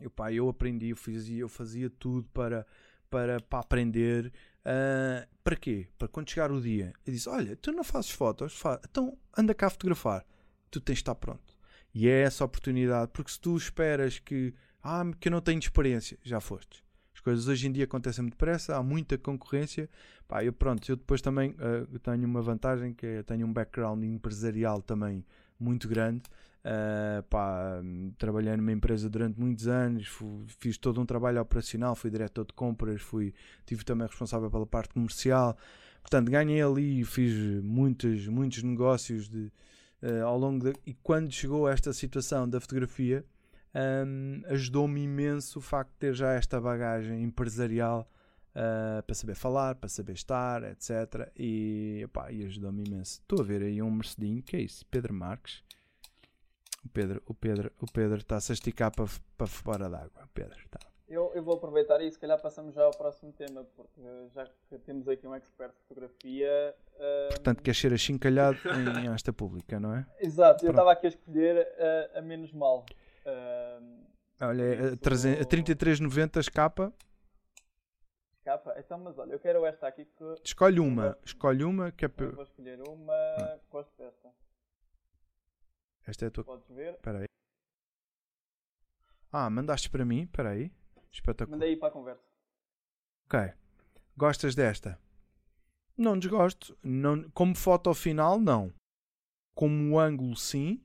Eu, 0.00 0.10
pá, 0.10 0.32
eu 0.32 0.48
aprendi, 0.48 0.88
eu 0.88 0.96
fazia, 0.96 1.40
eu 1.40 1.48
fazia 1.48 1.90
tudo 1.90 2.28
para, 2.30 2.66
para, 3.10 3.40
para 3.40 3.60
aprender. 3.60 4.32
Ah, 4.64 5.26
para 5.44 5.54
quê? 5.56 5.86
Para 5.96 6.08
quando 6.08 6.28
chegar 6.28 6.50
o 6.50 6.60
dia, 6.60 6.92
eu 7.06 7.12
disse: 7.12 7.28
Olha, 7.28 7.56
tu 7.56 7.70
não 7.72 7.84
fazes 7.84 8.10
fotos, 8.10 8.58
fa 8.58 8.80
então 8.88 9.16
anda 9.36 9.54
cá 9.54 9.68
a 9.68 9.70
fotografar. 9.70 10.26
Tu 10.70 10.80
tens 10.80 10.96
de 10.96 11.02
estar 11.02 11.14
pronto. 11.14 11.56
E 11.94 12.08
é 12.08 12.22
essa 12.22 12.44
oportunidade, 12.44 13.10
porque 13.12 13.30
se 13.30 13.40
tu 13.40 13.56
esperas 13.56 14.18
que, 14.18 14.52
ah, 14.82 15.04
que 15.20 15.28
eu 15.28 15.32
não 15.32 15.40
tenho 15.40 15.58
experiência, 15.58 16.18
já 16.22 16.40
foste. 16.40 16.84
As 17.14 17.20
coisas 17.20 17.48
hoje 17.48 17.66
em 17.66 17.72
dia 17.72 17.84
acontecem 17.84 18.22
muito 18.22 18.34
depressa, 18.34 18.76
há 18.76 18.82
muita 18.82 19.16
concorrência. 19.16 19.88
Pá, 20.28 20.44
eu 20.44 20.52
pronto, 20.52 20.86
eu 20.90 20.96
depois 20.96 21.22
também 21.22 21.52
uh, 21.52 21.98
tenho 22.00 22.26
uma 22.26 22.42
vantagem 22.42 22.92
que 22.92 23.06
é, 23.06 23.22
tenho 23.22 23.46
um 23.46 23.52
background 23.52 24.02
empresarial 24.04 24.82
também 24.82 25.24
muito 25.58 25.88
grande. 25.88 26.24
Uh, 26.66 27.22
pá, 27.30 27.80
trabalhei 28.18 28.56
numa 28.56 28.72
empresa 28.72 29.08
durante 29.08 29.38
muitos 29.38 29.68
anos, 29.68 30.08
fui, 30.08 30.44
fiz 30.48 30.76
todo 30.76 31.00
um 31.00 31.06
trabalho 31.06 31.40
operacional, 31.40 31.94
fui 31.94 32.10
diretor 32.10 32.44
de 32.44 32.52
compras, 32.54 33.00
fui, 33.00 33.32
tive 33.64 33.84
também 33.84 34.04
responsável 34.04 34.50
pela 34.50 34.66
parte 34.66 34.92
comercial. 34.94 35.56
Portanto, 36.00 36.28
ganhei 36.28 36.60
ali, 36.60 37.04
fiz 37.04 37.62
muitos, 37.62 38.26
muitos 38.26 38.64
negócios 38.64 39.28
de, 39.28 39.52
uh, 40.02 40.24
ao 40.24 40.36
longo 40.36 40.64
de, 40.64 40.76
e 40.84 40.92
quando 40.92 41.30
chegou 41.30 41.68
esta 41.68 41.92
situação 41.92 42.48
da 42.48 42.60
fotografia, 42.60 43.24
um, 44.04 44.42
ajudou-me 44.46 45.02
imenso 45.02 45.60
o 45.60 45.62
facto 45.62 45.92
de 45.92 45.98
ter 45.98 46.14
já 46.14 46.32
esta 46.32 46.60
bagagem 46.60 47.22
empresarial 47.22 48.10
uh, 48.56 49.04
para 49.04 49.14
saber 49.14 49.36
falar, 49.36 49.76
para 49.76 49.88
saber 49.88 50.14
estar, 50.14 50.64
etc. 50.64 51.30
E, 51.38 52.04
e 52.32 52.44
ajudou-me 52.44 52.82
imenso. 52.84 53.20
Estou 53.20 53.40
a 53.40 53.44
ver 53.44 53.62
aí 53.62 53.80
um 53.80 53.90
Mercedinho, 53.90 54.42
que 54.42 54.56
é 54.56 54.62
isso? 54.62 54.84
Pedro 54.90 55.14
Marques. 55.14 55.62
O 56.86 56.88
Pedro, 56.88 57.22
o 57.26 57.34
Pedro, 57.34 57.72
o 57.80 57.86
Pedro 57.92 58.18
está-se 58.18 58.52
a 58.52 58.54
esticar 58.54 58.94
para, 58.94 59.06
para 59.36 59.46
fora 59.48 59.90
d'água. 59.90 60.28
Pedro, 60.32 60.56
está. 60.56 60.78
Eu, 61.08 61.32
eu, 61.34 61.42
vou 61.42 61.56
aproveitar 61.56 62.00
e 62.00 62.10
se 62.10 62.18
calhar 62.18 62.40
passamos 62.40 62.74
já 62.74 62.84
ao 62.84 62.92
próximo 62.92 63.32
tema, 63.32 63.64
porque 63.76 64.00
já 64.32 64.44
que 64.44 64.78
temos 64.78 65.08
aqui 65.08 65.26
um 65.26 65.34
expert 65.34 65.72
de 65.72 65.80
fotografia. 65.80 66.74
Uh... 66.94 67.28
Portanto, 67.30 67.62
queres 67.62 67.80
ser 67.80 67.92
achincalhado 67.92 68.58
em 69.04 69.12
esta 69.12 69.32
pública, 69.32 69.80
não 69.80 69.94
é? 69.94 70.06
Exato, 70.20 70.60
Pronto. 70.60 70.64
eu 70.64 70.70
estava 70.70 70.92
aqui 70.92 71.06
a 71.06 71.08
escolher 71.08 71.68
a, 72.14 72.18
a 72.18 72.22
menos 72.22 72.52
mal. 72.52 72.86
Uh, 73.24 74.06
olha, 74.40 74.74
isso... 74.74 75.28
a, 75.28 75.42
a 75.42 75.44
33,90 75.44 76.52
capa. 76.52 76.92
Capa? 78.44 78.74
Então, 78.78 78.98
mas 78.98 79.18
olha, 79.18 79.32
eu 79.32 79.40
quero 79.40 79.66
esta 79.66 79.88
aqui 79.88 80.04
que. 80.04 80.34
Escolhe 80.44 80.78
uma, 80.78 81.18
escolhe 81.24 81.64
uma 81.64 81.90
que 81.90 82.04
é. 82.04 82.10
Eu 82.16 82.32
vou 82.32 82.44
escolher 82.44 82.80
uma. 82.88 83.12
Ah. 83.12 83.58
Gosto 83.70 83.90
desta. 83.98 84.25
Esta 86.06 86.26
é 86.26 86.28
a 86.28 86.30
tua. 86.30 86.44
Podes 86.44 86.68
ver? 86.68 86.94
Espera 86.94 87.18
aí. 87.20 87.26
Ah, 89.32 89.50
mandaste 89.50 89.90
para 89.90 90.04
mim? 90.04 90.22
Espera 90.22 90.50
aí. 90.50 90.72
Espetacular. 91.12 91.58
Mandei 91.58 91.76
para 91.76 91.88
a 91.88 91.90
conversa. 91.90 92.22
Ok. 93.26 93.52
Gostas 94.16 94.54
desta? 94.54 94.98
Não 95.96 96.18
desgosto. 96.18 96.78
Não, 96.82 97.28
como 97.30 97.54
foto 97.54 97.92
final, 97.92 98.38
não. 98.38 98.72
Como 99.54 99.98
ângulo, 99.98 100.36
sim. 100.36 100.80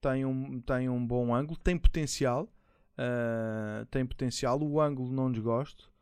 Tem 0.00 0.24
um, 0.24 0.60
tem 0.60 0.88
um 0.88 1.04
bom 1.04 1.34
ângulo. 1.34 1.58
Tem 1.58 1.76
potencial. 1.76 2.44
Uh, 2.92 3.84
tem 3.86 4.06
potencial. 4.06 4.62
O 4.62 4.80
ângulo 4.80 5.12
não 5.12 5.32
desgosto. 5.32 5.92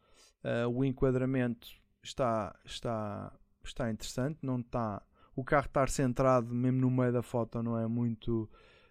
Uh, 0.44 0.68
o 0.68 0.84
enquadramento 0.84 1.68
está, 2.02 2.58
está, 2.64 3.32
está 3.64 3.90
interessante. 3.90 4.38
Não 4.42 4.60
está, 4.60 5.02
o 5.34 5.44
carro 5.44 5.66
estar 5.66 5.88
centrado 5.88 6.54
mesmo 6.54 6.80
no 6.80 6.90
meio 6.90 7.12
da 7.12 7.22
foto 7.22 7.62
não 7.62 7.78
é 7.78 7.86
muito, 7.86 8.48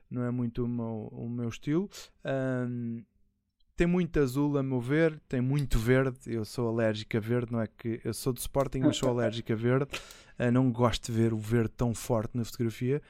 não 0.09 0.23
é 0.23 0.31
muito 0.31 0.65
o 0.65 0.67
meu, 0.67 1.09
o 1.11 1.29
meu 1.29 1.49
estilo. 1.49 1.89
Um, 2.25 3.03
tem 3.75 3.87
muito 3.87 4.19
azul 4.19 4.57
a 4.57 4.63
meu 4.63 4.81
ver, 4.81 5.21
tem 5.27 5.39
muito 5.39 5.79
verde. 5.79 6.19
Eu 6.25 6.43
sou 6.43 6.67
alérgico 6.67 7.15
a 7.15 7.19
verde, 7.19 7.51
não 7.51 7.61
é 7.61 7.67
que 7.67 8.01
eu 8.03 8.13
sou 8.13 8.33
de 8.33 8.41
Sporting, 8.41 8.79
mas 8.79 8.97
sou 8.97 9.09
alérgico 9.09 9.53
a 9.53 9.55
verde. 9.55 9.89
Uh, 10.37 10.51
não 10.51 10.71
gosto 10.71 11.11
de 11.11 11.17
ver 11.17 11.33
o 11.33 11.37
verde 11.37 11.69
tão 11.77 11.93
forte 11.95 12.35
na 12.35 12.43
fotografia. 12.43 13.01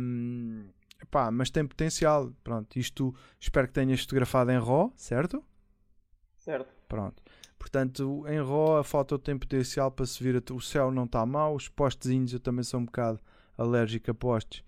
Um, 0.00 0.64
pá, 1.10 1.30
mas 1.30 1.50
tem 1.50 1.66
potencial. 1.66 2.32
Pronto, 2.42 2.78
isto 2.78 3.14
espero 3.38 3.66
que 3.66 3.74
tenhas 3.74 4.00
fotografado 4.00 4.50
em 4.50 4.58
RAW, 4.58 4.92
certo? 4.96 5.44
Certo. 6.38 6.72
Pronto. 6.88 7.22
Portanto, 7.58 8.24
em 8.28 8.38
RAW 8.38 8.78
a 8.78 8.84
foto 8.84 9.18
tem 9.18 9.36
potencial 9.36 9.90
para 9.90 10.06
se 10.06 10.22
vir. 10.22 10.42
O 10.52 10.60
céu 10.60 10.90
não 10.90 11.04
está 11.04 11.24
mal, 11.24 11.54
os 11.54 11.68
postezinhos 11.68 12.32
eu 12.32 12.40
também 12.40 12.62
sou 12.62 12.80
um 12.80 12.84
bocado 12.84 13.20
alérgico 13.56 14.10
a 14.10 14.14
postes. 14.14 14.62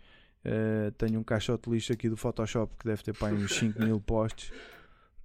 Uh, 0.45 0.91
tenho 0.93 1.21
um 1.21 1.25
caixote 1.25 1.69
lixo 1.69 1.93
aqui 1.93 2.09
do 2.09 2.17
Photoshop 2.17 2.75
que 2.79 2.87
deve 2.87 3.03
ter 3.03 3.13
para 3.13 3.35
uns 3.35 3.55
5 3.55 3.79
mil 3.83 4.01
postes 4.01 4.53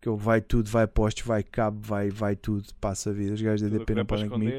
que 0.03 0.09
eu 0.09 0.17
vai 0.17 0.41
tudo, 0.41 0.69
vai 0.69 0.85
postes, 0.85 1.25
vai 1.25 1.41
cabo, 1.41 1.79
vai, 1.79 2.09
vai 2.09 2.35
tudo, 2.35 2.67
passa 2.81 3.09
a 3.09 3.13
vida. 3.13 3.35
Os 3.35 3.41
gajos 3.41 3.61
da 3.61 3.77
DP 3.77 3.95
não 3.95 4.05
podem 4.05 4.27
comigo. 4.27 4.51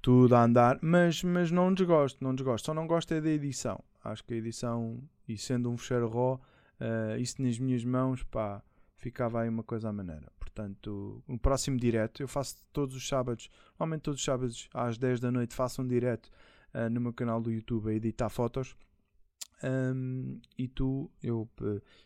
Tudo 0.00 0.36
a 0.36 0.44
andar, 0.44 0.78
mas, 0.80 1.24
mas 1.24 1.50
não 1.50 1.74
desgosto, 1.74 2.22
não 2.22 2.32
desgosto. 2.32 2.66
Só 2.66 2.72
não 2.72 2.86
gosto 2.86 3.12
é 3.14 3.20
da 3.20 3.28
edição. 3.28 3.82
Acho 4.04 4.22
que 4.22 4.34
a 4.34 4.36
edição, 4.36 5.02
e 5.28 5.36
sendo 5.36 5.68
um 5.68 5.76
fecheiro 5.76 6.08
RAW, 6.08 6.40
uh, 6.80 7.18
isso 7.18 7.42
nas 7.42 7.58
minhas 7.58 7.84
mãos, 7.84 8.22
pá, 8.22 8.62
ficava 8.94 9.40
aí 9.40 9.48
uma 9.48 9.64
coisa 9.64 9.88
à 9.88 9.92
maneira. 9.92 10.30
Portanto, 10.58 11.22
o 11.28 11.38
próximo 11.38 11.78
direto, 11.78 12.20
eu 12.20 12.26
faço 12.26 12.56
todos 12.72 12.96
os 12.96 13.06
sábados, 13.06 13.48
normalmente 13.78 14.02
todos 14.02 14.18
os 14.18 14.24
sábados 14.24 14.68
às 14.74 14.98
10 14.98 15.20
da 15.20 15.30
noite, 15.30 15.54
faço 15.54 15.82
um 15.82 15.86
direto 15.86 16.32
uh, 16.74 16.90
no 16.90 17.00
meu 17.00 17.12
canal 17.12 17.40
do 17.40 17.48
YouTube 17.48 17.88
a 17.88 17.94
editar 17.94 18.28
fotos. 18.28 18.76
Um, 19.62 20.40
e 20.58 20.66
tu, 20.66 21.08
eu, 21.22 21.48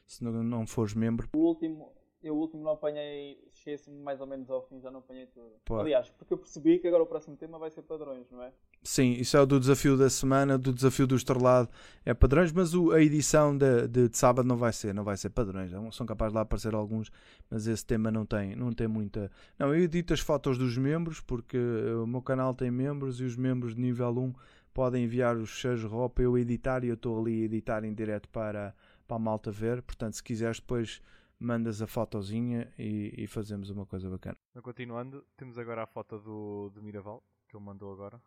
se 0.07 0.23
não, 0.23 0.43
não 0.43 0.67
fores 0.67 0.93
membro. 0.93 1.31
O 1.35 1.38
último, 1.38 1.95
eu 2.23 2.35
o 2.37 2.41
último 2.41 2.62
não 2.62 2.73
apanhei, 2.73 3.43
cheguei-me 3.53 4.03
mais 4.03 4.21
ou 4.21 4.27
menos 4.27 4.51
ao 4.51 4.61
fim, 4.69 4.79
já 4.81 4.91
não 4.91 4.99
apanhei 5.01 5.27
tudo. 5.29 5.55
Aliás, 5.81 6.11
porque 6.11 6.35
eu 6.35 6.38
percebi 6.38 6.79
que 6.79 6.87
agora 6.87 7.05
o 7.05 7.07
próximo 7.07 7.38
tema 7.38 7.59
vai 7.59 7.71
ser 7.71 7.81
padrões, 7.83 8.31
não 8.31 8.43
é? 8.43 8.53
Sim, 8.85 9.12
isso 9.12 9.37
é 9.37 9.40
o 9.40 9.47
do 9.47 9.61
desafio 9.61 9.97
da 9.97 10.11
semana, 10.11 10.59
do 10.59 10.73
desafio 10.73 11.07
do 11.07 11.14
estrelado 11.14 11.68
é 12.05 12.12
padrões, 12.12 12.51
mas 12.51 12.75
o, 12.75 12.90
a 12.90 13.01
edição 13.01 13.57
de, 13.57 13.87
de, 13.87 14.09
de, 14.09 14.18
sábado 14.18 14.47
não 14.47 14.57
vai 14.57 14.73
ser, 14.73 14.92
não 14.92 15.05
vai 15.05 15.16
ser 15.16 15.31
padrões. 15.31 15.71
São 15.95 16.05
capazes 16.05 16.33
de 16.33 16.37
lá 16.37 16.40
aparecer 16.40 16.75
alguns, 16.75 17.12
mas 17.49 17.68
esse 17.68 17.87
tema 17.87 18.11
não 18.11 18.27
tem, 18.27 18.57
não 18.57 18.73
tem 18.73 18.88
muita. 18.88 19.31
Não, 19.57 19.68
eu 19.68 19.81
edito 19.81 20.12
as 20.12 20.18
fotos 20.18 20.59
dos 20.59 20.77
membros, 20.77 21.21
porque 21.21 21.57
o 22.03 22.07
meu 22.09 22.21
canal 22.21 22.55
tem 22.55 22.73
membros 22.73 23.21
e 23.21 23.25
os 23.25 23.37
membros 23.37 23.77
de 23.77 23.81
nível 23.81 24.11
1 24.11 24.33
podem 24.75 25.05
enviar 25.05 25.37
os 25.37 25.62
RAW 25.62 26.11
para 26.11 26.25
eu 26.25 26.37
editar 26.37 26.83
e 26.83 26.88
eu 26.88 26.95
estou 26.95 27.21
ali 27.21 27.42
a 27.42 27.45
editar 27.45 27.85
em 27.85 27.95
direto 27.95 28.29
para, 28.31 28.75
para 29.07 29.16
a 29.16 29.21
malta 29.21 29.53
ver. 29.53 29.81
Portanto, 29.83 30.14
se 30.14 30.25
quiseres 30.25 30.59
depois 30.59 31.01
mandas 31.38 31.81
a 31.83 31.87
fotozinha 31.87 32.73
e, 32.77 33.14
e, 33.16 33.27
fazemos 33.27 33.71
uma 33.71 33.87
coisa 33.87 34.09
bacana. 34.09 34.37
Continuando, 34.61 35.25
temos 35.37 35.59
agora 35.59 35.83
a 35.83 35.87
foto 35.87 36.18
do, 36.18 36.71
do 36.71 36.83
Miraval, 36.83 37.23
que 37.49 37.57
ele 37.57 37.64
mandou 37.64 37.92
agora. 37.92 38.21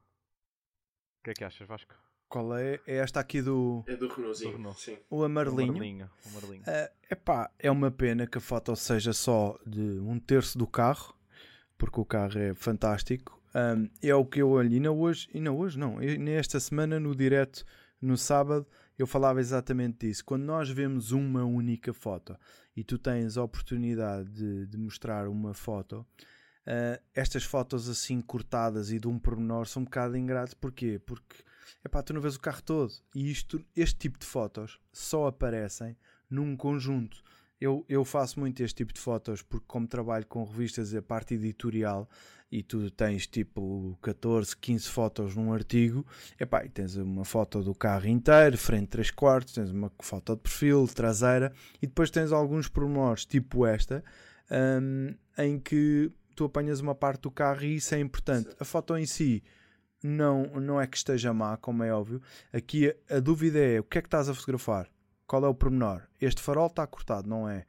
O 1.26 1.28
que 1.28 1.32
é 1.32 1.34
que 1.34 1.44
achas, 1.44 1.68
Vasco? 1.68 1.96
Qual 2.30 2.56
é? 2.56 2.80
É 2.86 2.98
esta 2.98 3.20
aqui 3.20 3.42
do. 3.42 3.84
É 3.88 3.96
do 3.96 4.08
Renaultzinho. 4.08 4.52
Do 4.52 4.58
Renault. 4.58 4.80
Sim. 4.80 4.98
O 5.10 5.24
amarelinho. 5.24 5.70
O 5.70 5.76
amarelinho. 5.76 6.10
O 6.24 6.30
amarelinho. 6.30 6.62
Uh, 6.62 6.94
epá, 7.10 7.50
é 7.58 7.72
uma 7.72 7.90
pena 7.90 8.28
que 8.28 8.38
a 8.38 8.42
foto 8.42 8.76
seja 8.76 9.12
só 9.12 9.58
de 9.66 9.82
um 10.02 10.20
terço 10.20 10.56
do 10.56 10.68
carro, 10.68 11.16
porque 11.80 12.00
o 12.00 12.06
carro 12.06 12.38
é 12.38 12.54
fantástico. 12.54 13.42
Um, 13.56 13.90
é 14.04 14.14
o 14.14 14.24
que 14.24 14.40
eu 14.40 14.56
ainda 14.56 14.92
hoje, 14.92 15.28
ainda 15.34 15.52
hoje 15.52 15.80
não, 15.80 15.98
nesta 15.98 16.60
semana 16.60 17.00
no 17.00 17.16
direto, 17.16 17.66
no 18.00 18.16
sábado, 18.16 18.68
eu 18.96 19.08
falava 19.08 19.40
exatamente 19.40 20.06
disso. 20.06 20.24
Quando 20.24 20.44
nós 20.44 20.70
vemos 20.70 21.12
uma 21.12 21.44
única 21.44 21.92
foto 21.92 22.38
e 22.78 22.84
tu 22.84 23.00
tens 23.00 23.36
a 23.36 23.44
oportunidade 23.44 24.30
de, 24.30 24.68
de 24.68 24.78
mostrar 24.78 25.28
uma 25.28 25.56
foto, 25.56 26.06
uh, 26.68 27.02
estas 27.14 27.44
fotos 27.44 27.90
assim 27.90 28.22
cortadas 28.22 28.92
e 28.92 29.00
de 29.00 29.08
um 29.08 29.20
pormenor 29.20 29.68
são 29.68 29.82
um 29.82 29.86
bocado 29.86 30.18
ingratos. 30.18 30.54
Porquê? 30.54 31.00
Porque 31.06 31.36
epá, 31.84 32.02
tu 32.02 32.14
não 32.14 32.22
vês 32.22 32.36
o 32.36 32.40
carro 32.40 32.62
todo. 32.62 32.94
E 33.14 33.30
isto, 33.32 33.64
este 33.76 33.98
tipo 33.98 34.20
de 34.20 34.26
fotos 34.26 34.80
só 34.92 35.28
aparecem 35.28 35.96
num 36.30 36.56
conjunto. 36.56 37.24
Eu, 37.60 37.86
eu 37.88 38.04
faço 38.04 38.40
muito 38.40 38.62
este 38.62 38.76
tipo 38.76 38.94
de 38.94 39.00
fotos 39.00 39.42
porque, 39.42 39.66
como 39.68 39.88
trabalho 39.88 40.26
com 40.28 40.44
revistas 40.44 40.92
e 40.92 40.98
a 40.98 41.02
parte 41.02 41.36
editorial, 41.36 42.10
e 42.52 42.62
tu 42.62 42.92
tens 42.92 43.28
tipo 43.28 43.98
14, 44.02 44.56
15 44.58 44.90
fotos 44.90 45.36
num 45.36 45.54
artigo, 45.54 46.06
epá, 46.40 46.64
e 46.66 46.70
tens 46.70 46.96
uma 46.96 47.26
foto 47.26 47.64
do 47.64 47.74
carro 47.74 48.08
inteiro, 48.08 48.58
frente 48.58 48.90
3 48.90 49.12
quartos, 49.12 49.54
tens 49.54 49.72
uma 49.72 49.92
foto 50.00 50.36
de 50.36 50.42
perfil, 50.42 50.88
traseira, 50.88 51.52
e 51.82 51.88
depois 51.88 52.12
tens 52.12 52.32
alguns 52.32 52.68
pormenores, 52.68 53.26
tipo 53.26 53.66
esta, 53.66 54.04
um, 54.52 55.16
em 55.38 55.60
que 55.60 56.12
tu 56.36 56.46
apanhas 56.46 56.80
uma 56.80 56.94
parte 56.94 57.22
do 57.22 57.32
carro 57.32 57.64
e 57.64 57.76
isso 57.76 57.96
é 57.96 58.00
importante. 58.00 58.50
A 58.60 58.66
foto 58.66 58.98
em 58.98 59.06
si 59.06 59.44
não, 60.04 60.44
não 60.60 60.80
é 60.80 60.86
que 60.86 60.98
esteja 60.98 61.34
má, 61.34 61.58
como 61.58 61.84
é 61.84 61.94
óbvio. 61.94 62.22
Aqui 62.54 62.94
a, 63.10 63.18
a 63.18 63.20
dúvida 63.20 63.60
é 63.60 63.80
o 63.80 63.84
que 63.84 63.98
é 63.98 64.02
que 64.02 64.08
estás 64.08 64.30
a 64.30 64.34
fotografar? 64.34 64.90
Qual 65.28 65.44
é 65.44 65.48
o 65.48 65.56
pormenor? 65.56 66.04
Este 66.22 66.42
farol 66.42 66.68
está 66.68 66.86
cortado, 66.86 67.28
não 67.28 67.50
é? 67.50 67.66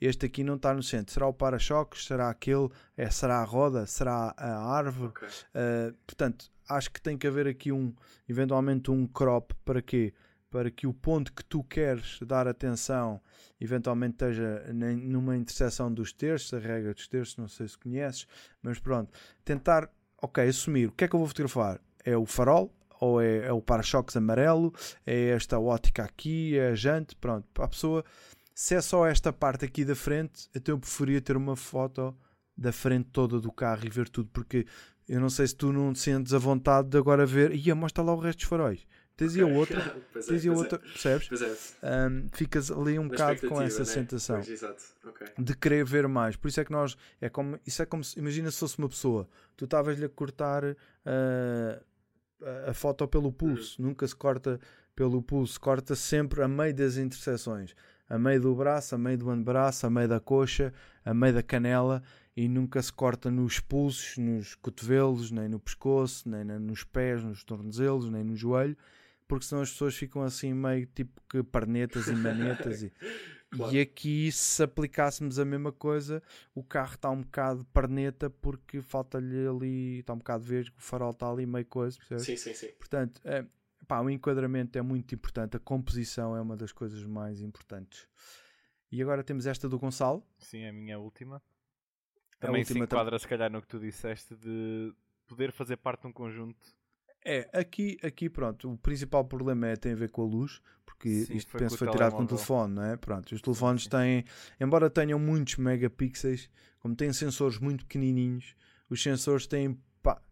Este 0.00 0.26
aqui 0.26 0.42
não 0.42 0.56
está 0.56 0.74
no 0.74 0.82
centro. 0.82 1.14
Será 1.14 1.28
o 1.28 1.32
para-choques? 1.32 2.04
Será 2.04 2.28
aquele? 2.28 2.68
É, 2.96 3.08
será 3.10 3.38
a 3.38 3.44
roda? 3.44 3.86
Será 3.86 4.34
a 4.36 4.76
árvore? 4.76 5.10
Okay. 5.10 5.28
Uh, 5.28 5.96
portanto, 6.04 6.50
acho 6.68 6.90
que 6.90 7.00
tem 7.00 7.16
que 7.16 7.26
haver 7.26 7.46
aqui 7.46 7.70
um, 7.70 7.94
eventualmente 8.28 8.90
um 8.90 9.06
crop 9.06 9.54
para 9.64 9.80
quê? 9.80 10.12
Para 10.56 10.70
que 10.70 10.86
o 10.86 10.94
ponto 10.94 11.34
que 11.34 11.44
tu 11.44 11.62
queres 11.62 12.18
dar 12.22 12.48
atenção 12.48 13.20
eventualmente 13.60 14.14
esteja 14.14 14.64
numa 14.72 15.36
interseção 15.36 15.92
dos 15.92 16.14
terços, 16.14 16.54
a 16.54 16.58
regra 16.58 16.94
dos 16.94 17.06
terços, 17.06 17.36
não 17.36 17.46
sei 17.46 17.68
se 17.68 17.76
conheces, 17.76 18.26
mas 18.62 18.78
pronto, 18.78 19.12
tentar, 19.44 19.86
ok, 20.16 20.48
assumir 20.48 20.88
o 20.88 20.92
que 20.92 21.04
é 21.04 21.08
que 21.08 21.14
eu 21.14 21.18
vou 21.18 21.28
fotografar? 21.28 21.78
É 22.02 22.16
o 22.16 22.24
farol, 22.24 22.74
ou 22.98 23.20
é, 23.20 23.48
é 23.48 23.52
o 23.52 23.60
para-choques 23.60 24.16
amarelo, 24.16 24.72
é 25.04 25.28
esta 25.28 25.60
ótica 25.60 26.04
aqui, 26.04 26.56
é 26.56 26.68
a 26.68 26.74
jante, 26.74 27.14
pronto, 27.16 27.46
para 27.52 27.66
a 27.66 27.68
pessoa, 27.68 28.02
se 28.54 28.74
é 28.74 28.80
só 28.80 29.06
esta 29.06 29.34
parte 29.34 29.66
aqui 29.66 29.84
da 29.84 29.94
frente, 29.94 30.48
então 30.54 30.74
eu 30.74 30.78
preferia 30.78 31.20
ter 31.20 31.36
uma 31.36 31.54
foto 31.54 32.16
da 32.56 32.72
frente 32.72 33.10
toda 33.12 33.38
do 33.38 33.52
carro 33.52 33.84
e 33.84 33.90
ver 33.90 34.08
tudo, 34.08 34.30
porque 34.32 34.66
eu 35.06 35.20
não 35.20 35.28
sei 35.28 35.48
se 35.48 35.54
tu 35.54 35.70
não 35.70 35.92
te 35.92 35.98
sentes 35.98 36.32
a 36.32 36.38
vontade 36.38 36.88
de 36.88 36.96
agora 36.96 37.26
ver, 37.26 37.54
e 37.54 37.74
mostra 37.74 38.02
lá 38.02 38.14
o 38.14 38.18
resto 38.18 38.38
dos 38.38 38.48
faróis. 38.48 38.86
Tens 39.16 39.32
okay. 39.32 39.42
a 39.42 39.46
outra, 39.46 39.96
pois 40.12 40.26
tens 40.26 40.44
é, 40.44 40.48
a 40.48 40.52
outra, 40.52 40.78
é. 40.78 40.88
percebes? 40.88 41.76
É. 41.82 42.06
Um, 42.06 42.28
ficas 42.32 42.70
ali 42.70 42.98
um 42.98 43.08
bocado 43.08 43.48
com 43.48 43.62
essa 43.62 43.80
né? 43.80 43.84
sensação 43.86 44.40
okay. 44.40 45.28
de 45.38 45.56
querer 45.56 45.84
ver 45.84 46.06
mais. 46.06 46.36
Por 46.36 46.48
isso 46.48 46.60
é 46.60 46.64
que 46.64 46.72
nós, 46.72 46.96
é 47.20 47.30
como, 47.30 47.58
isso 47.66 47.82
é 47.82 47.86
como 47.86 48.04
se, 48.04 48.18
imagina 48.18 48.50
se 48.50 48.58
fosse 48.58 48.78
uma 48.78 48.88
pessoa, 48.88 49.26
tu 49.56 49.64
estavas-lhe 49.64 50.04
a 50.04 50.08
cortar 50.08 50.64
uh, 50.64 51.84
a 52.68 52.74
foto 52.74 53.08
pelo 53.08 53.32
pulso, 53.32 53.80
uhum. 53.80 53.88
nunca 53.88 54.06
se 54.06 54.14
corta 54.14 54.60
pelo 54.94 55.22
pulso, 55.22 55.58
corta 55.58 55.94
sempre 55.94 56.42
a 56.42 56.48
meio 56.48 56.74
das 56.74 56.98
interseções, 56.98 57.74
a 58.10 58.18
meio 58.18 58.42
do 58.42 58.54
braço, 58.54 58.94
a 58.94 58.98
meio 58.98 59.16
do 59.16 59.30
antebraço, 59.30 59.86
a 59.86 59.90
meio 59.90 60.08
da 60.08 60.20
coxa, 60.20 60.74
a 61.02 61.14
meio 61.14 61.32
da 61.32 61.42
canela 61.42 62.02
e 62.36 62.48
nunca 62.48 62.82
se 62.82 62.92
corta 62.92 63.30
nos 63.30 63.60
pulsos, 63.60 64.18
nos 64.18 64.54
cotovelos, 64.56 65.30
nem 65.30 65.48
no 65.48 65.58
pescoço, 65.58 66.28
nem 66.28 66.44
nos 66.44 66.84
pés, 66.84 67.24
nos 67.24 67.42
tornozelos, 67.42 68.10
nem 68.10 68.22
no 68.22 68.36
joelho 68.36 68.76
porque 69.26 69.44
senão 69.44 69.62
as 69.62 69.70
pessoas 69.70 69.94
ficam 69.94 70.22
assim 70.22 70.52
meio 70.52 70.86
tipo 70.86 71.20
que 71.28 71.42
parnetas 71.42 72.06
e 72.08 72.14
manetas 72.14 72.82
e, 72.82 72.92
claro. 73.50 73.74
e 73.74 73.80
aqui 73.80 74.30
se 74.30 74.62
aplicássemos 74.62 75.38
a 75.38 75.44
mesma 75.44 75.72
coisa 75.72 76.22
o 76.54 76.62
carro 76.62 76.94
está 76.94 77.10
um 77.10 77.22
bocado 77.22 77.64
parneta 77.72 78.30
porque 78.30 78.80
falta-lhe 78.80 79.46
ali 79.46 79.98
está 80.00 80.12
um 80.12 80.18
bocado 80.18 80.44
verde, 80.44 80.72
o 80.76 80.80
farol 80.80 81.10
está 81.10 81.30
ali 81.30 81.46
meio 81.46 81.66
coisa 81.66 81.96
percebes? 81.98 82.24
sim, 82.24 82.36
sim, 82.36 82.54
sim 82.54 82.72
portanto 82.78 83.20
é, 83.24 83.44
pá, 83.86 84.00
o 84.00 84.10
enquadramento 84.10 84.78
é 84.78 84.82
muito 84.82 85.14
importante 85.14 85.56
a 85.56 85.60
composição 85.60 86.36
é 86.36 86.40
uma 86.40 86.56
das 86.56 86.72
coisas 86.72 87.04
mais 87.04 87.40
importantes 87.40 88.08
e 88.90 89.02
agora 89.02 89.24
temos 89.24 89.46
esta 89.46 89.68
do 89.68 89.78
Gonçalo 89.78 90.24
sim, 90.38 90.60
é 90.60 90.68
a 90.68 90.72
minha 90.72 90.98
última 90.98 91.42
também 92.38 92.60
a 92.60 92.62
última 92.62 92.78
se 92.78 92.84
enquadra 92.84 93.18
se 93.18 93.26
calhar 93.26 93.50
no 93.50 93.60
que 93.60 93.68
tu 93.68 93.80
disseste 93.80 94.36
de 94.36 94.94
poder 95.26 95.50
fazer 95.50 95.76
parte 95.76 96.02
de 96.02 96.06
um 96.06 96.12
conjunto 96.12 96.76
é, 97.26 97.48
aqui, 97.52 97.98
aqui 98.04 98.30
pronto, 98.30 98.72
o 98.72 98.78
principal 98.78 99.24
problema 99.24 99.66
é, 99.66 99.76
tem 99.76 99.92
a 99.92 99.96
ver 99.96 100.10
com 100.10 100.22
a 100.22 100.24
luz, 100.24 100.62
porque 100.84 101.24
Sim, 101.24 101.34
isto 101.34 101.50
foi 101.50 101.60
penso 101.60 101.76
foi 101.76 101.90
tirado 101.90 102.14
com 102.14 102.22
o 102.22 102.26
telefone, 102.26 102.74
não 102.74 102.84
é? 102.84 102.96
Pronto, 102.96 103.34
os 103.34 103.42
telefones 103.42 103.88
têm, 103.88 104.24
embora 104.60 104.88
tenham 104.88 105.18
muitos 105.18 105.56
megapixels, 105.56 106.48
como 106.78 106.94
têm 106.94 107.12
sensores 107.12 107.58
muito 107.58 107.84
pequenininhos, 107.84 108.54
os 108.88 109.02
sensores 109.02 109.48
têm, 109.48 109.76
pá, 110.00 110.22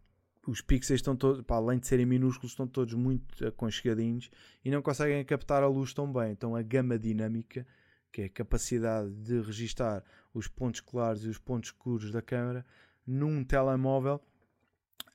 os 0.47 0.61
pixels 0.61 0.99
estão 0.99 1.17
todos, 1.17 1.41
pá, 1.41 1.57
além 1.57 1.79
de 1.79 1.85
serem 1.85 2.05
minúsculos, 2.05 2.53
estão 2.53 2.65
todos 2.65 2.93
muito 2.93 3.45
aconchegadinhos 3.45 4.29
e 4.63 4.71
não 4.71 4.81
conseguem 4.81 5.23
captar 5.25 5.63
a 5.63 5.67
luz 5.67 5.93
tão 5.93 6.11
bem. 6.11 6.31
Então 6.31 6.55
a 6.55 6.61
gama 6.61 6.97
dinâmica, 6.97 7.67
que 8.09 8.21
é 8.21 8.25
a 8.25 8.29
capacidade 8.29 9.11
de 9.15 9.41
registar 9.41 10.01
os 10.33 10.47
pontos 10.47 10.79
claros 10.79 11.25
e 11.25 11.27
os 11.27 11.37
pontos 11.37 11.71
escuros 11.71 12.09
da 12.11 12.21
câmera, 12.21 12.65
num 13.05 13.43
telemóvel 13.43 14.21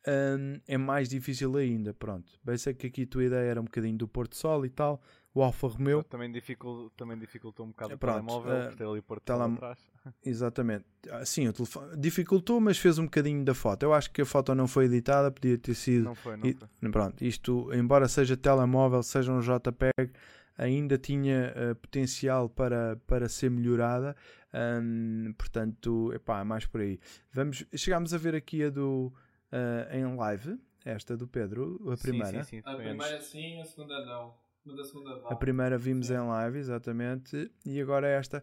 um, 0.06 0.60
é 0.66 0.78
mais 0.78 1.08
difícil 1.08 1.56
ainda. 1.56 1.92
Pronto, 1.92 2.30
bem 2.42 2.56
sei 2.56 2.74
que 2.74 2.86
aqui 2.86 3.02
a 3.02 3.06
tua 3.06 3.24
ideia 3.24 3.50
era 3.50 3.60
um 3.60 3.64
bocadinho 3.64 3.98
do 3.98 4.08
Porto 4.08 4.36
Sol 4.36 4.64
e 4.64 4.70
tal. 4.70 5.00
O 5.32 5.42
Alfa 5.42 5.68
Romeo 5.68 6.02
também, 6.02 6.30
dificultou, 6.32 6.90
também 6.90 7.16
dificultou 7.16 7.64
um 7.64 7.68
bocado 7.68 7.96
Pronto, 7.96 8.16
o 8.16 8.26
telemóvel 8.26 8.52
uh, 8.52 8.68
por 8.68 8.76
ter 8.76 8.84
ali 8.84 9.02
Porto 9.02 9.32
Sol 9.32 9.42
atrás. 9.42 9.78
Exatamente, 10.24 10.84
ah, 11.08 11.24
sim, 11.24 11.46
o 11.46 11.52
telefone 11.52 11.96
dificultou, 11.96 12.60
mas 12.60 12.78
fez 12.78 12.98
um 12.98 13.04
bocadinho 13.04 13.44
da 13.44 13.54
foto. 13.54 13.84
Eu 13.84 13.94
acho 13.94 14.10
que 14.10 14.22
a 14.22 14.26
foto 14.26 14.54
não 14.54 14.66
foi 14.66 14.86
editada, 14.86 15.30
podia 15.30 15.56
ter 15.56 15.74
sido. 15.74 16.04
Não 16.04 16.14
foi, 16.16 16.36
não 16.36 16.46
e, 16.46 16.54
foi. 16.54 16.90
Pronto, 16.90 17.24
isto, 17.24 17.72
embora 17.72 18.08
seja 18.08 18.36
telemóvel, 18.36 19.02
seja 19.04 19.32
um 19.32 19.40
JPEG, 19.40 20.10
ainda 20.58 20.98
tinha 20.98 21.54
uh, 21.54 21.74
potencial 21.76 22.48
para, 22.48 22.96
para 23.06 23.28
ser 23.28 23.50
melhorada. 23.50 24.16
Um, 24.52 25.32
portanto, 25.38 26.12
epá, 26.12 26.40
é 26.40 26.44
mais 26.44 26.66
por 26.66 26.80
aí. 26.80 26.98
Vamos, 27.32 27.64
chegámos 27.76 28.12
a 28.12 28.18
ver 28.18 28.34
aqui 28.34 28.64
a 28.64 28.70
do 28.70 29.12
uh, 29.52 29.94
em 29.94 30.16
live, 30.16 30.58
esta 30.84 31.16
do 31.16 31.26
Pedro, 31.26 31.80
a 31.92 31.96
primeira. 31.96 32.44
Sim, 32.44 32.44
sim, 32.44 32.56
sim. 32.56 32.62
A 32.64 32.74
primeira 32.74 33.20
sim, 33.20 33.60
a 33.60 33.64
segunda 33.64 34.04
não. 34.04 34.34
A, 34.66 34.84
segunda 34.84 35.14
a 35.28 35.34
primeira 35.34 35.78
vimos 35.78 36.08
sim. 36.08 36.14
em 36.14 36.26
live, 36.26 36.58
exatamente, 36.58 37.50
e 37.64 37.80
agora 37.80 38.06
esta. 38.06 38.42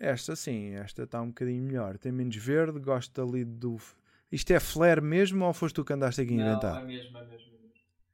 Esta 0.00 0.36
sim, 0.36 0.74
esta 0.74 1.02
está 1.02 1.20
um 1.20 1.28
bocadinho 1.28 1.60
melhor. 1.60 1.98
Tem 1.98 2.12
menos 2.12 2.36
verde, 2.36 2.78
gosto 2.78 3.20
ali 3.20 3.44
do. 3.44 3.78
Isto 4.30 4.52
é 4.52 4.60
flare 4.60 5.00
mesmo 5.00 5.44
ou 5.44 5.52
foste 5.52 5.74
tu 5.74 5.84
que 5.84 5.92
andaste 5.92 6.20
aqui 6.20 6.34
a 6.34 6.36
inventar? 6.36 6.74
Não, 6.74 6.82
é 6.82 6.86
mesmo, 6.86 7.18
é 7.18 7.24
mesmo. 7.24 7.58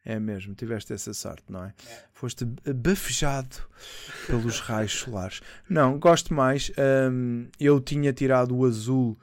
É 0.06 0.20
mesmo, 0.20 0.54
tiveste 0.54 0.92
essa 0.92 1.14
sorte, 1.14 1.44
não 1.48 1.64
é? 1.64 1.68
é. 1.68 2.04
Foste 2.12 2.44
bafejado 2.44 3.56
pelos 4.26 4.60
raios 4.60 4.92
solares. 4.92 5.40
Não, 5.68 5.98
gosto 5.98 6.34
mais. 6.34 6.70
Um, 7.10 7.48
eu 7.58 7.80
tinha 7.80 8.12
tirado 8.12 8.54
o 8.54 8.66
azul, 8.66 9.18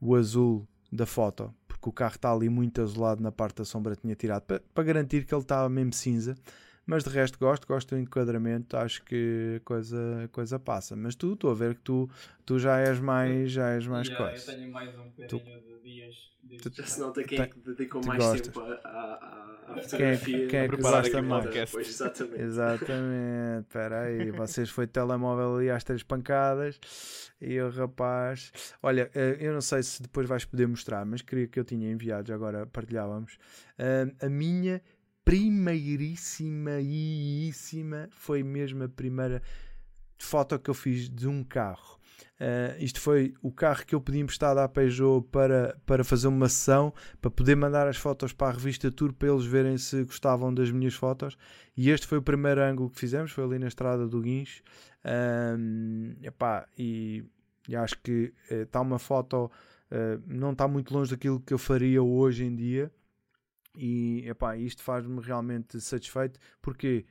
o 0.00 0.16
azul 0.16 0.66
da 0.90 1.06
foto 1.06 1.54
que 1.84 1.88
o 1.90 1.92
carro 1.92 2.14
está 2.14 2.32
ali 2.32 2.48
muito 2.48 2.80
azulado 2.80 3.22
na 3.22 3.30
parte 3.30 3.58
da 3.58 3.64
sombra, 3.64 3.94
tinha 3.94 4.14
tirado 4.14 4.42
para, 4.42 4.62
para 4.72 4.84
garantir 4.84 5.26
que 5.26 5.34
ele 5.34 5.42
estava 5.42 5.68
mesmo 5.68 5.92
cinza. 5.92 6.34
Mas 6.86 7.02
de 7.02 7.10
resto 7.10 7.38
gosto, 7.38 7.66
gosto 7.66 7.94
do 7.94 8.00
enquadramento, 8.00 8.76
acho 8.76 9.02
que 9.04 9.54
a 9.56 9.60
coisa, 9.60 10.24
a 10.24 10.28
coisa 10.28 10.58
passa. 10.58 10.94
Mas 10.94 11.14
tu, 11.14 11.32
estou 11.32 11.50
a 11.50 11.54
ver 11.54 11.74
que 11.76 11.80
tu, 11.80 12.10
tu 12.44 12.58
já 12.58 12.78
és 12.80 13.00
mais, 13.00 13.50
já 13.50 13.70
és 13.70 13.86
mais 13.86 14.08
yeah, 14.08 14.24
coisa. 14.24 14.52
Eu 14.52 14.56
tenho 14.56 14.70
mais 14.72 14.90
um 14.98 15.08
bocadinho 15.08 15.28
tu, 15.28 15.38
de 15.38 15.82
dias. 15.82 16.34
Tu, 16.62 16.70
já 16.74 16.86
se 16.86 17.00
nota 17.00 17.24
quem 17.24 17.40
é 17.40 17.46
que 17.46 17.58
dedicou 17.58 18.04
mais 18.04 18.22
gostas. 18.22 18.48
tempo 18.48 18.60
à, 18.60 18.74
à, 18.84 19.72
à 19.72 19.80
fotografia. 19.80 20.38
Quem, 20.38 20.48
quem 20.48 20.60
é 20.60 20.68
que 20.68 20.76
gosta 20.76 21.22
mais? 21.22 21.70
Pois, 21.70 21.88
exatamente. 21.88 22.42
exatamente. 22.42 23.66
Espera 23.66 24.00
aí, 24.02 24.30
vocês 24.32 24.68
foi 24.68 24.86
telemóvel 24.86 25.56
ali 25.56 25.70
às 25.70 25.82
três 25.82 26.02
pancadas 26.02 26.78
e 27.40 27.58
o 27.60 27.70
rapaz... 27.70 28.52
Olha, 28.82 29.10
eh, 29.14 29.38
eu 29.40 29.54
não 29.54 29.62
sei 29.62 29.82
se 29.82 30.02
depois 30.02 30.28
vais 30.28 30.44
poder 30.44 30.66
mostrar, 30.66 31.04
mas 31.06 31.22
queria 31.22 31.48
que 31.48 31.58
eu 31.58 31.64
tinha 31.64 31.90
enviado, 31.90 32.28
já 32.28 32.34
agora 32.34 32.66
partilhávamos. 32.66 33.38
A 34.20 34.28
minha 34.28 34.80
primeiríssima 35.24 36.70
foi 38.10 38.42
mesmo 38.42 38.84
a 38.84 38.88
primeira 38.88 39.42
foto 40.18 40.58
que 40.58 40.70
eu 40.70 40.74
fiz 40.74 41.08
de 41.08 41.26
um 41.28 41.42
carro. 41.42 41.98
Uh, 42.34 42.74
isto 42.78 43.00
foi 43.00 43.32
o 43.42 43.52
carro 43.52 43.86
que 43.86 43.94
eu 43.94 44.00
pedi 44.00 44.18
emprestado 44.18 44.58
à 44.58 44.68
Peugeot 44.68 45.26
para, 45.30 45.78
para 45.86 46.02
fazer 46.02 46.26
uma 46.26 46.48
sessão, 46.48 46.92
para 47.20 47.30
poder 47.30 47.54
mandar 47.54 47.86
as 47.86 47.96
fotos 47.96 48.32
para 48.32 48.48
a 48.48 48.52
revista 48.52 48.90
Tour, 48.90 49.12
para 49.12 49.28
eles 49.28 49.46
verem 49.46 49.78
se 49.78 50.02
gostavam 50.04 50.52
das 50.52 50.70
minhas 50.70 50.94
fotos. 50.94 51.36
E 51.76 51.90
este 51.90 52.06
foi 52.06 52.18
o 52.18 52.22
primeiro 52.22 52.60
ângulo 52.60 52.90
que 52.90 52.98
fizemos, 52.98 53.30
foi 53.30 53.44
ali 53.44 53.58
na 53.58 53.68
estrada 53.68 54.06
do 54.06 54.20
Guincho. 54.20 54.62
Um, 55.04 56.16
epá, 56.22 56.66
e, 56.76 57.24
e, 57.68 57.76
acho 57.76 57.98
que 58.02 58.32
está 58.50 58.80
eh, 58.80 58.82
uma 58.82 58.98
foto, 58.98 59.46
uh, 59.46 60.22
não 60.26 60.52
está 60.52 60.66
muito 60.66 60.92
longe 60.92 61.10
daquilo 61.10 61.40
que 61.40 61.54
eu 61.54 61.58
faria 61.58 62.02
hoje 62.02 62.44
em 62.44 62.54
dia. 62.54 62.90
E 63.74 64.28
epá, 64.28 64.56
isto 64.56 64.82
faz-me 64.82 65.20
realmente 65.20 65.80
satisfeito 65.80 66.38
porque 66.62 67.04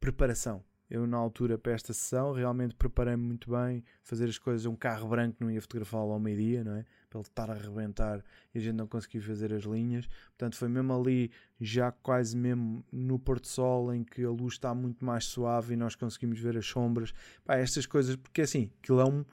preparação. 0.00 0.64
Eu, 0.88 1.04
na 1.04 1.16
altura, 1.16 1.58
para 1.58 1.72
esta 1.72 1.92
sessão, 1.92 2.32
realmente 2.32 2.74
preparei-me 2.76 3.22
muito 3.22 3.50
bem. 3.50 3.82
Fazer 4.04 4.28
as 4.28 4.38
coisas, 4.38 4.66
um 4.66 4.76
carro 4.76 5.08
branco 5.08 5.36
não 5.40 5.50
ia 5.50 5.60
fotografá-lo 5.60 6.12
ao 6.12 6.20
meio-dia, 6.20 6.62
não 6.62 6.76
é? 6.76 6.84
Para 7.10 7.18
ele 7.18 7.28
estar 7.28 7.50
a 7.50 7.54
arrebentar 7.54 8.24
e 8.54 8.58
a 8.58 8.60
gente 8.60 8.76
não 8.76 8.86
conseguir 8.86 9.20
fazer 9.20 9.52
as 9.52 9.64
linhas. 9.64 10.06
Portanto, 10.06 10.56
foi 10.56 10.68
mesmo 10.68 10.94
ali, 10.94 11.32
já 11.60 11.90
quase 11.90 12.36
mesmo 12.36 12.84
no 12.92 13.18
Porto 13.18 13.48
Sol, 13.48 13.92
em 13.92 14.04
que 14.04 14.22
a 14.22 14.30
luz 14.30 14.54
está 14.54 14.72
muito 14.74 15.04
mais 15.04 15.24
suave 15.24 15.74
e 15.74 15.76
nós 15.76 15.96
conseguimos 15.96 16.38
ver 16.38 16.56
as 16.56 16.66
sombras. 16.66 17.12
Pá, 17.44 17.56
estas 17.56 17.84
coisas, 17.84 18.14
porque 18.14 18.42
assim, 18.42 18.70
aquilo 18.80 19.00
é 19.00 19.04
um, 19.04 19.24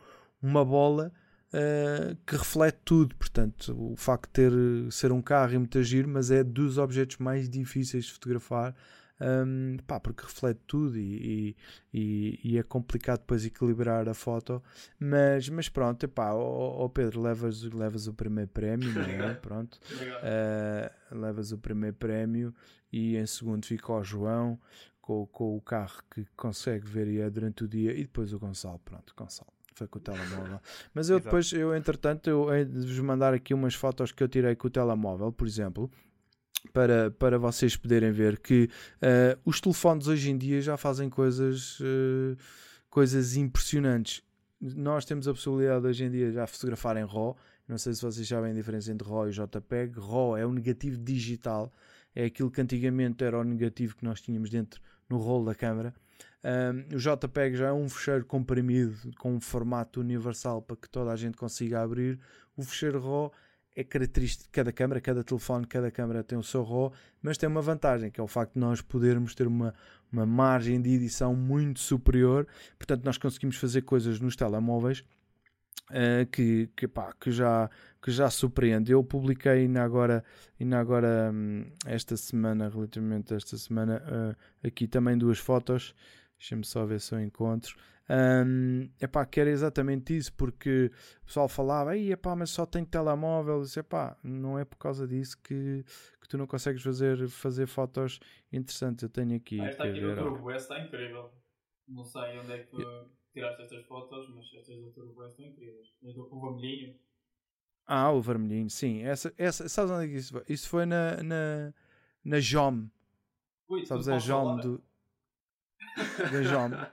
uma 0.41 0.65
bola 0.65 1.11
uh, 1.53 2.15
que 2.25 2.35
reflete 2.35 2.79
tudo. 2.83 3.15
Portanto, 3.15 3.75
o 3.77 3.95
facto 3.95 4.27
de 4.27 4.33
ter, 4.33 4.91
ser 4.91 5.11
um 5.11 5.21
carro 5.21 5.53
e 5.53 5.57
muito 5.57 5.81
giro, 5.83 6.09
mas 6.09 6.31
é 6.31 6.43
dos 6.43 6.77
objetos 6.77 7.17
mais 7.17 7.49
difíceis 7.49 8.05
de 8.05 8.13
fotografar. 8.13 8.75
Um, 9.21 9.77
pá, 9.87 9.99
porque 10.01 10.23
reflete 10.23 10.59
tudo 10.67 10.97
e, 10.97 11.55
e, 11.93 12.39
e, 12.43 12.57
é 12.57 12.63
complicado 12.63 13.19
depois 13.19 13.45
equilibrar 13.45 14.09
a 14.09 14.13
foto, 14.13 14.61
mas, 14.99 15.47
mas 15.47 15.69
pronto, 15.69 16.03
epá, 16.03 16.33
ó, 16.33 16.89
Pedro, 16.89 17.21
levas, 17.21 17.61
levas 17.61 18.07
o 18.07 18.13
primeiro 18.13 18.49
prémio, 18.49 18.91
é? 18.99 19.35
Pronto, 19.35 19.79
uh, 19.85 21.15
levas 21.17 21.53
o 21.53 21.57
primeiro 21.57 21.95
prémio 21.95 22.53
e 22.91 23.15
em 23.15 23.25
segundo 23.25 23.65
fica 23.65 23.93
o 23.93 24.03
João 24.03 24.59
com, 24.99 25.25
com 25.27 25.55
o 25.55 25.61
carro 25.61 26.01
que 26.11 26.25
consegue 26.35 26.85
ver 26.85 27.07
e 27.07 27.21
é 27.21 27.29
durante 27.29 27.63
o 27.63 27.67
dia 27.67 27.93
e 27.93 28.01
depois 28.01 28.33
o 28.33 28.39
Gonçalo, 28.39 28.79
pronto, 28.79 29.13
Gonçalo 29.15 29.52
foi 29.73 29.87
com 29.87 29.99
o 29.99 30.01
telemóvel. 30.01 30.59
Mas 30.93 31.09
eu 31.09 31.19
depois, 31.19 31.51
eu 31.51 31.75
entretanto, 31.75 32.29
eu 32.29 32.53
hei 32.53 32.65
de 32.65 32.79
vos 32.79 32.99
mandar 32.99 33.33
aqui 33.33 33.53
umas 33.53 33.75
fotos 33.75 34.11
que 34.11 34.23
eu 34.23 34.27
tirei 34.27 34.55
com 34.55 34.67
o 34.67 34.69
telemóvel, 34.69 35.31
por 35.31 35.47
exemplo. 35.47 35.89
para, 36.71 37.11
para 37.11 37.37
vocês 37.37 37.75
poderem 37.75 38.11
ver 38.11 38.39
que 38.39 38.69
uh, 39.01 39.39
os 39.43 39.59
telefones 39.59 40.07
hoje 40.07 40.31
em 40.31 40.37
dia 40.37 40.61
já 40.61 40.77
fazem 40.77 41.09
coisas, 41.09 41.79
uh, 41.79 42.37
coisas 42.89 43.35
impressionantes. 43.35 44.23
Nós 44.61 45.03
temos 45.03 45.27
a 45.27 45.33
possibilidade 45.33 45.85
hoje 45.85 46.05
em 46.05 46.11
dia 46.11 46.31
já 46.31 46.47
fotografar 46.47 46.95
em 46.95 47.05
RAW. 47.05 47.35
Não 47.67 47.77
sei 47.77 47.93
se 47.93 48.01
vocês 48.01 48.27
sabem 48.27 48.51
a 48.51 48.53
diferença 48.53 48.91
entre 48.91 49.07
RAW 49.07 49.29
e 49.29 49.31
JPEG. 49.31 49.99
RAW 49.99 50.37
é 50.37 50.45
o 50.45 50.53
negativo 50.53 50.97
digital, 50.97 51.71
é 52.15 52.25
aquilo 52.25 52.49
que 52.49 52.61
antigamente 52.61 53.23
era 53.23 53.37
o 53.37 53.43
negativo 53.43 53.95
que 53.95 54.05
nós 54.05 54.21
tínhamos 54.21 54.49
dentro 54.49 54.81
no 55.09 55.17
rolo 55.17 55.45
da 55.45 55.55
câmera. 55.55 55.93
Um, 56.43 56.95
o 56.95 56.99
JPEG 56.99 57.55
já 57.55 57.67
é 57.67 57.73
um 57.73 57.87
fecheiro 57.87 58.25
comprimido 58.25 58.97
com 59.17 59.33
um 59.33 59.39
formato 59.39 60.01
universal 60.01 60.61
para 60.61 60.75
que 60.75 60.89
toda 60.89 61.11
a 61.11 61.15
gente 61.15 61.37
consiga 61.37 61.81
abrir. 61.81 62.19
O 62.57 62.63
fecheiro 62.63 62.99
RAW 62.99 63.31
é 63.75 63.83
característico 63.83 64.43
de 64.43 64.49
cada 64.51 64.71
câmera, 64.71 65.01
cada 65.01 65.23
telefone, 65.23 65.65
cada 65.65 65.89
câmera 65.89 66.23
tem 66.23 66.37
o 66.37 66.43
seu 66.43 66.63
RAW, 66.63 66.93
mas 67.21 67.37
tem 67.37 67.47
uma 67.47 67.61
vantagem, 67.61 68.11
que 68.11 68.19
é 68.19 68.23
o 68.23 68.27
facto 68.27 68.53
de 68.53 68.59
nós 68.59 68.81
podermos 68.81 69.33
ter 69.33 69.47
uma, 69.47 69.73
uma 70.11 70.25
margem 70.25 70.81
de 70.81 70.91
edição 70.91 71.35
muito 71.35 71.79
superior, 71.79 72.45
portanto 72.77 73.03
nós 73.05 73.17
conseguimos 73.17 73.55
fazer 73.55 73.81
coisas 73.81 74.19
nos 74.19 74.35
telemóveis 74.35 75.03
uh, 75.89 76.25
que, 76.31 76.69
que, 76.75 76.87
pá, 76.87 77.13
que, 77.19 77.31
já, 77.31 77.69
que 78.01 78.11
já 78.11 78.29
surpreende. 78.29 78.91
Eu 78.91 79.03
publiquei 79.03 79.51
ainda 79.51 79.83
agora, 79.83 80.23
ainda 80.59 80.79
agora 80.79 81.31
um, 81.33 81.65
esta 81.85 82.15
semana, 82.15 82.69
relativamente 82.69 83.33
a 83.33 83.37
esta 83.37 83.57
semana, 83.57 84.03
uh, 84.05 84.67
aqui 84.67 84.87
também 84.87 85.17
duas 85.17 85.39
fotos, 85.39 85.95
deixa-me 86.43 86.65
só 86.65 86.85
ver 86.85 86.99
se 86.99 87.15
eu 87.15 87.21
encontro, 87.21 87.73
um, 88.09 88.89
epá, 89.01 89.25
que 89.25 89.39
era 89.39 89.49
exatamente 89.49 90.15
isso, 90.15 90.33
porque 90.33 90.91
o 91.21 91.25
pessoal 91.25 91.47
falava, 91.47 91.97
Ei, 91.97 92.11
epá, 92.11 92.35
mas 92.35 92.49
só 92.49 92.65
tem 92.65 92.83
telemóvel. 92.83 93.61
Disse, 93.61 93.79
epá, 93.79 94.17
não 94.21 94.59
é 94.59 94.65
por 94.65 94.77
causa 94.77 95.07
disso 95.07 95.37
que, 95.41 95.85
que 96.21 96.27
tu 96.27 96.37
não 96.37 96.45
consegues 96.45 96.83
fazer, 96.83 97.29
fazer 97.29 97.65
fotos 97.65 98.19
interessantes. 98.51 99.03
Eu 99.03 99.09
tenho 99.09 99.35
aqui. 99.37 99.59
Ah, 99.61 99.65
esta 99.67 99.83
aqui 99.85 100.01
do 100.01 100.15
Turbo 100.15 100.51
S 100.51 100.63
está 100.63 100.83
incrível. 100.83 101.31
Não 101.87 102.03
sei 102.03 102.39
onde 102.39 102.51
é 102.51 102.57
que 102.59 102.71
tu 102.71 103.09
tiraste 103.31 103.61
estas 103.61 103.85
fotos, 103.85 104.29
mas 104.35 104.53
estas 104.53 104.75
do 104.75 104.91
Turbo 104.91 105.23
S 105.23 105.31
estão 105.31 105.45
incríveis. 105.45 105.87
O 106.01 106.41
vermelhinho. 106.41 106.99
Ah, 107.85 108.11
o 108.11 108.21
vermelhinho, 108.21 108.69
sim. 108.69 109.01
Essa, 109.03 109.33
essa, 109.37 109.69
sabes 109.69 109.91
onde 109.91 110.05
é 110.05 110.07
que 110.09 110.15
isso 110.15 110.33
foi? 110.33 110.43
Isso 110.49 110.69
foi 110.69 110.85
na, 110.85 111.23
na, 111.23 111.73
na 112.23 112.39
JOM. 112.39 112.89
Ui, 113.69 113.85
sabes 113.85 114.09
a 114.09 114.17
JOM 114.17 114.57
do. 114.57 114.83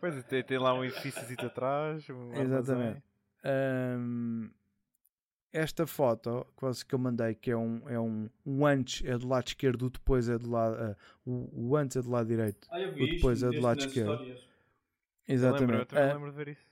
Pois 0.01 0.24
tem, 0.24 0.42
tem 0.42 0.59
lá 0.59 0.74
um 0.74 0.84
edifício 0.84 1.22
atrás. 1.46 2.09
Um 2.09 2.34
Exatamente. 2.34 3.03
Um, 3.44 4.51
esta 5.53 5.86
foto 5.86 6.46
que 6.86 6.94
eu 6.94 6.98
mandei, 6.98 7.34
que 7.34 7.51
é 7.51 7.57
um, 7.57 7.88
é 7.88 7.98
um, 7.98 8.28
um 8.46 8.66
antes 8.66 9.05
é 9.05 9.16
do 9.18 9.26
lado 9.26 9.48
esquerdo, 9.48 9.86
o 9.86 9.90
depois 9.90 10.28
é 10.28 10.38
do 10.38 10.51
lado. 10.51 10.76
Uh, 11.26 11.51
o, 11.53 11.76
antes 11.76 11.96
é 11.96 12.03
do 12.03 12.11
lado 12.11 12.26
direito. 12.26 12.68
Ah, 12.70 12.78
o 12.78 13.07
depois 13.07 13.42
é 13.42 13.48
do 13.48 13.61
lado 13.61 13.80
esquerdo. 13.80 14.12
Histórias. 14.12 14.48
Exatamente. 15.26 15.94
Eu 15.94 16.07
lembro, 16.07 16.28
uh, 16.28 16.30
de 16.30 16.36
ver 16.36 16.48
isso. 16.48 16.70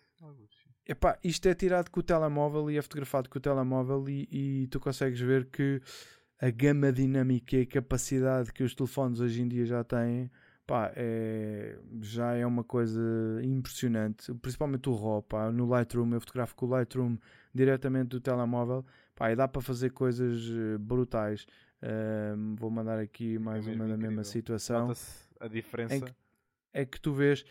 Epá, 0.87 1.19
isto 1.23 1.47
é 1.47 1.55
tirado 1.55 1.91
com 1.91 2.01
o 2.01 2.03
telemóvel 2.03 2.71
e 2.71 2.79
é 2.79 2.83
fotografado 2.83 3.29
com 3.29 3.39
o 3.39 3.41
telemóvel 3.41 4.09
e, 4.09 4.29
e 4.31 4.67
tu 4.69 4.81
consegues 4.81 5.21
ver 5.21 5.47
que 5.47 5.83
a 6.41 6.51
gama 6.51 6.93
dinâmica 6.93 7.57
e 7.57 7.63
a 7.63 7.67
capacidade 7.67 8.53
que 8.53 8.63
os 8.63 8.75
telefones 8.75 9.21
hoje 9.21 9.43
em 9.43 9.49
dia 9.49 9.67
já 9.67 9.85
têm 9.85 10.31
pá, 10.69 10.93
é, 10.95 11.79
já 12.03 12.35
é 12.35 12.45
uma 12.45 12.63
coisa 12.63 13.01
impressionante, 13.43 14.35
principalmente 14.35 14.87
o 14.91 14.95
RAW, 14.95 15.23
pá, 15.23 15.51
no 15.51 15.67
Lightroom, 15.67 16.13
eu 16.13 16.21
fotografo 16.21 16.55
com 16.55 16.67
o 16.67 16.69
Lightroom 16.69 17.17
diretamente 17.55 18.11
do 18.11 18.21
telemóvel, 18.21 18.85
pá, 19.17 19.33
e 19.33 19.35
dá 19.35 19.49
para 19.49 19.63
fazer 19.63 19.91
coisas 19.93 20.43
eh, 20.43 20.77
brutais. 20.77 21.47
Um, 21.83 22.55
vou 22.57 22.71
mandar 22.71 22.99
aqui 22.99 23.39
mais 23.39 23.67
é 23.67 23.73
uma 23.73 23.89
da 23.89 23.97
mesma 23.97 24.23
situação. 24.23 24.93
A 25.41 25.49
diferença 25.49 26.05
que, 26.05 26.15
é 26.75 26.85
que 26.85 27.01
tu 27.01 27.15
vês, 27.15 27.47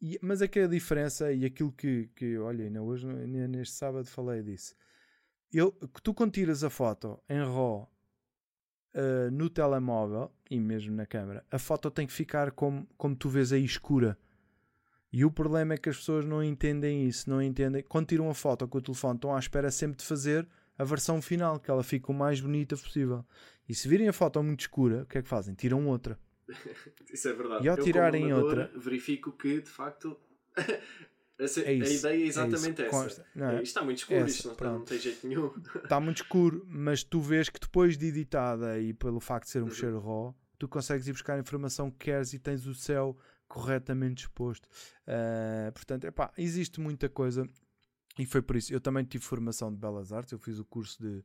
e, 0.00 0.16
mas 0.22 0.40
é 0.40 0.46
que 0.46 0.60
a 0.60 0.68
diferença 0.68 1.32
e 1.32 1.44
aquilo 1.44 1.72
que, 1.72 2.08
que 2.14 2.38
olha, 2.38 2.64
ainda 2.64 2.80
hoje, 2.80 3.08
neste 3.08 3.74
sábado 3.74 4.06
falei 4.06 4.44
disso. 4.44 4.76
Eu, 5.52 5.72
que 5.72 6.00
tu 6.00 6.14
quando 6.14 6.30
tiras 6.30 6.62
a 6.62 6.70
foto 6.70 7.20
em 7.28 7.40
RAW 7.40 7.90
uh, 8.96 9.30
no 9.30 9.50
telemóvel 9.50 10.32
e 10.50 10.58
mesmo 10.58 10.96
na 10.96 11.06
câmera, 11.06 11.44
a 11.50 11.58
foto 11.58 11.90
tem 11.90 12.06
que 12.06 12.12
ficar 12.12 12.50
como, 12.50 12.88
como 12.96 13.14
tu 13.14 13.28
vês 13.28 13.52
aí 13.52 13.64
escura. 13.64 14.18
E 15.12 15.24
o 15.24 15.30
problema 15.30 15.74
é 15.74 15.78
que 15.78 15.88
as 15.88 15.96
pessoas 15.96 16.24
não 16.24 16.42
entendem 16.42 17.06
isso, 17.06 17.30
não 17.30 17.40
entendem. 17.40 17.82
Quando 17.82 18.08
tiram 18.08 18.28
a 18.28 18.34
foto 18.34 18.66
com 18.66 18.78
o 18.78 18.82
telefone, 18.82 19.16
estão 19.16 19.34
à 19.34 19.38
espera 19.38 19.70
sempre 19.70 19.98
de 19.98 20.04
fazer 20.04 20.46
a 20.76 20.84
versão 20.84 21.22
final, 21.22 21.58
que 21.58 21.70
ela 21.70 21.82
fique 21.82 22.10
o 22.10 22.14
mais 22.14 22.40
bonita 22.40 22.76
possível. 22.76 23.24
E 23.68 23.74
se 23.74 23.88
virem 23.88 24.08
a 24.08 24.12
foto 24.12 24.42
muito 24.42 24.60
escura, 24.60 25.02
o 25.02 25.06
que 25.06 25.18
é 25.18 25.22
que 25.22 25.28
fazem? 25.28 25.54
Tiram 25.54 25.86
outra. 25.86 26.18
Isso 27.12 27.28
é 27.28 27.32
verdade. 27.32 27.64
E 27.64 27.68
ao 27.68 27.78
Eu, 27.78 27.84
tirarem 27.84 28.32
outra, 28.32 28.70
verifico 28.76 29.32
que 29.32 29.60
de 29.60 29.70
facto 29.70 30.18
Essa, 31.38 31.60
é 31.60 31.74
isso, 31.74 32.06
a 32.06 32.10
ideia 32.10 32.24
é 32.24 32.26
exatamente 32.26 32.82
é 32.82 32.86
essa. 32.86 33.26
Não, 33.34 33.50
é? 33.50 33.54
Isto 33.56 33.64
está 33.64 33.84
muito 33.84 33.98
escuro, 33.98 34.20
essa, 34.20 34.30
isto 34.30 34.46
não, 34.46 34.52
está, 34.54 34.72
não, 34.72 34.84
tem 34.84 34.98
jeito 34.98 35.26
nenhum. 35.26 35.52
Está 35.82 36.00
muito 36.00 36.22
escuro, 36.22 36.66
mas 36.66 37.04
tu 37.04 37.20
vês 37.20 37.50
que 37.50 37.60
depois 37.60 37.98
de 37.98 38.06
editada 38.06 38.78
e 38.80 38.94
pelo 38.94 39.20
facto 39.20 39.44
de 39.44 39.50
ser 39.50 39.62
um 39.62 39.68
fecheiro 39.68 40.00
RAW, 40.00 40.34
tu 40.58 40.66
consegues 40.66 41.06
ir 41.06 41.12
buscar 41.12 41.34
a 41.34 41.38
informação 41.38 41.90
que 41.90 41.98
queres 42.06 42.32
e 42.32 42.38
tens 42.38 42.66
o 42.66 42.74
céu 42.74 43.16
corretamente 43.46 44.24
exposto. 44.24 44.66
Uh, 45.06 45.70
portanto, 45.72 46.04
epá, 46.04 46.32
existe 46.38 46.80
muita 46.80 47.08
coisa 47.08 47.46
e 48.18 48.24
foi 48.24 48.40
por 48.40 48.56
isso. 48.56 48.72
Eu 48.72 48.80
também 48.80 49.04
tive 49.04 49.22
formação 49.22 49.70
de 49.70 49.78
Belas 49.78 50.12
Artes, 50.12 50.32
eu 50.32 50.38
fiz 50.38 50.58
o 50.58 50.64
curso 50.64 51.02
de, 51.02 51.22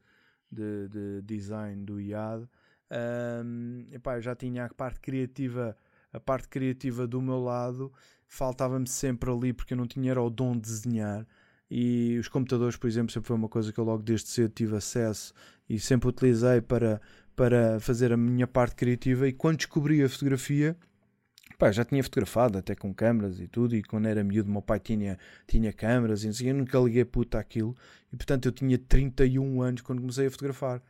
de, 0.52 0.90
de 0.90 1.22
design 1.22 1.86
do 1.86 2.02
IAD. 2.02 2.50
Um, 3.46 3.88
epá, 3.92 4.18
eu 4.18 4.22
já 4.22 4.36
tinha 4.36 4.66
a 4.66 4.74
parte 4.74 5.00
criativa 5.00 5.76
a 6.14 6.20
parte 6.20 6.48
criativa 6.50 7.08
do 7.08 7.22
meu 7.22 7.40
lado 7.40 7.92
faltava-me 8.32 8.88
sempre 8.88 9.30
ali 9.30 9.52
porque 9.52 9.74
eu 9.74 9.78
não 9.78 9.86
tinha 9.86 10.12
era 10.12 10.22
o 10.22 10.30
dom 10.30 10.54
de 10.54 10.62
desenhar. 10.62 11.28
E 11.70 12.18
os 12.18 12.30
computadores, 12.30 12.78
por 12.78 12.88
exemplo, 12.88 13.12
sempre 13.12 13.28
foi 13.28 13.36
uma 13.36 13.50
coisa 13.50 13.74
que 13.74 13.80
eu 13.80 13.84
logo 13.84 14.02
desde 14.02 14.30
cedo 14.30 14.54
tive 14.54 14.76
acesso 14.76 15.34
e 15.70 15.78
sempre 15.80 16.08
utilizei 16.08 16.62
para, 16.62 17.02
para 17.36 17.80
fazer 17.82 18.14
a 18.14 18.18
minha 18.18 18.48
parte 18.48 18.76
criativa. 18.76 19.28
E 19.28 19.34
quando 19.34 19.58
descobri 19.58 20.02
a 20.02 20.08
fotografia 20.08 20.78
pá, 21.58 21.72
já 21.74 21.84
tinha 21.84 22.02
fotografado 22.02 22.58
até 22.58 22.74
com 22.74 22.94
câmaras 22.94 23.38
e 23.42 23.48
tudo. 23.50 23.76
E 23.76 23.84
quando 23.84 24.08
era 24.08 24.24
miúdo 24.24 24.50
meu 24.50 24.62
pai 24.62 24.80
tinha, 24.80 25.20
tinha 25.46 25.74
câmaras 25.74 26.24
e 26.24 26.30
assim, 26.30 26.48
eu 26.48 26.56
nunca 26.56 26.80
liguei 26.80 27.04
puta 27.04 27.38
aquilo 27.38 27.76
e 28.14 28.16
portanto 28.16 28.46
eu 28.46 28.54
tinha 28.54 28.78
31 28.78 29.62
anos 29.62 29.82
quando 29.82 30.00
comecei 30.00 30.28
a 30.28 30.32
fotografar. 30.32 30.82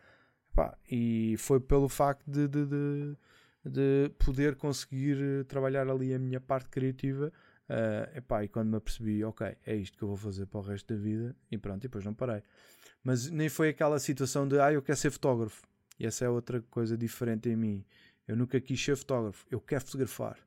Pá, 0.54 0.78
e 0.90 1.36
foi 1.40 1.60
pelo 1.60 1.90
facto 1.90 2.30
de, 2.30 2.48
de, 2.48 2.66
de 2.68 3.18
de 3.64 4.12
poder 4.18 4.56
conseguir 4.56 5.18
eh, 5.22 5.44
trabalhar 5.44 5.88
ali 5.90 6.14
a 6.14 6.20
minha 6.20 6.40
parte 6.40 6.70
criativa. 6.70 7.32
Uh, 7.70 8.18
epá, 8.18 8.44
e 8.44 8.50
quando 8.50 8.70
me 8.70 8.76
apercebi, 8.76 9.24
ok, 9.24 9.56
é 9.66 9.76
isto 9.76 9.98
que 9.98 10.04
eu 10.04 10.10
vou 10.10 10.18
fazer 10.18 10.46
para 10.46 10.60
o 10.60 10.64
resto 10.64 10.94
da 10.94 11.00
vida, 11.00 11.34
e 11.50 11.58
pronto, 11.58 11.80
e 11.80 11.88
depois 11.88 12.04
não 12.04 12.14
parei. 12.14 12.44
Mas 13.02 13.30
nem 13.30 13.48
foi 13.48 13.70
aquela 13.70 13.98
situação 13.98 14.46
de, 14.46 14.60
ah, 14.60 14.74
eu 14.74 14.82
quero 14.82 14.98
ser 14.98 15.10
fotógrafo. 15.10 15.64
E 15.98 16.06
essa 16.06 16.26
é 16.26 16.30
outra 16.30 16.62
coisa 16.64 16.98
diferente 16.98 17.48
em 17.48 17.56
mim. 17.56 17.86
Eu 18.28 18.36
nunca 18.36 18.60
quis 18.60 18.84
ser 18.84 18.98
fotógrafo, 18.98 19.46
eu 19.50 19.62
quero 19.62 19.86
fotografar. 19.86 20.38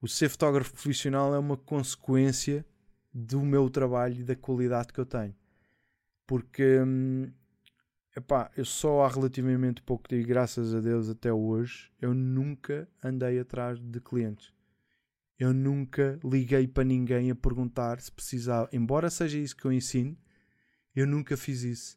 O 0.00 0.08
ser 0.08 0.28
fotógrafo 0.28 0.72
profissional 0.72 1.34
é 1.34 1.38
uma 1.38 1.56
consequência 1.56 2.64
do 3.12 3.42
meu 3.42 3.68
trabalho 3.68 4.20
e 4.20 4.24
da 4.24 4.34
qualidade 4.34 4.92
que 4.92 4.98
eu 4.98 5.06
tenho. 5.06 5.34
Porque 6.26 6.80
hum, 6.80 7.30
Epá, 8.16 8.50
eu 8.56 8.64
só 8.64 9.02
há 9.02 9.08
relativamente 9.08 9.82
pouco 9.82 10.08
tempo, 10.08 10.26
graças 10.26 10.74
a 10.74 10.80
Deus 10.80 11.08
até 11.08 11.32
hoje, 11.32 11.92
eu 12.00 12.12
nunca 12.12 12.88
andei 13.02 13.38
atrás 13.38 13.78
de 13.78 14.00
clientes. 14.00 14.52
Eu 15.38 15.54
nunca 15.54 16.18
liguei 16.22 16.66
para 16.66 16.84
ninguém 16.84 17.30
a 17.30 17.34
perguntar 17.34 18.00
se 18.00 18.10
precisava. 18.12 18.68
Embora 18.72 19.08
seja 19.08 19.38
isso 19.38 19.56
que 19.56 19.64
eu 19.64 19.72
ensino, 19.72 20.16
eu 20.94 21.06
nunca 21.06 21.36
fiz 21.36 21.62
isso. 21.62 21.96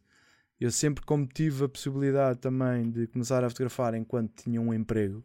Eu 0.59 0.71
sempre, 0.71 1.03
como 1.03 1.25
tive 1.25 1.65
a 1.65 1.69
possibilidade 1.69 2.39
também 2.39 2.89
de 2.89 3.07
começar 3.07 3.43
a 3.43 3.49
fotografar 3.49 3.95
enquanto 3.95 4.43
tinha 4.43 4.61
um 4.61 4.73
emprego, 4.73 5.23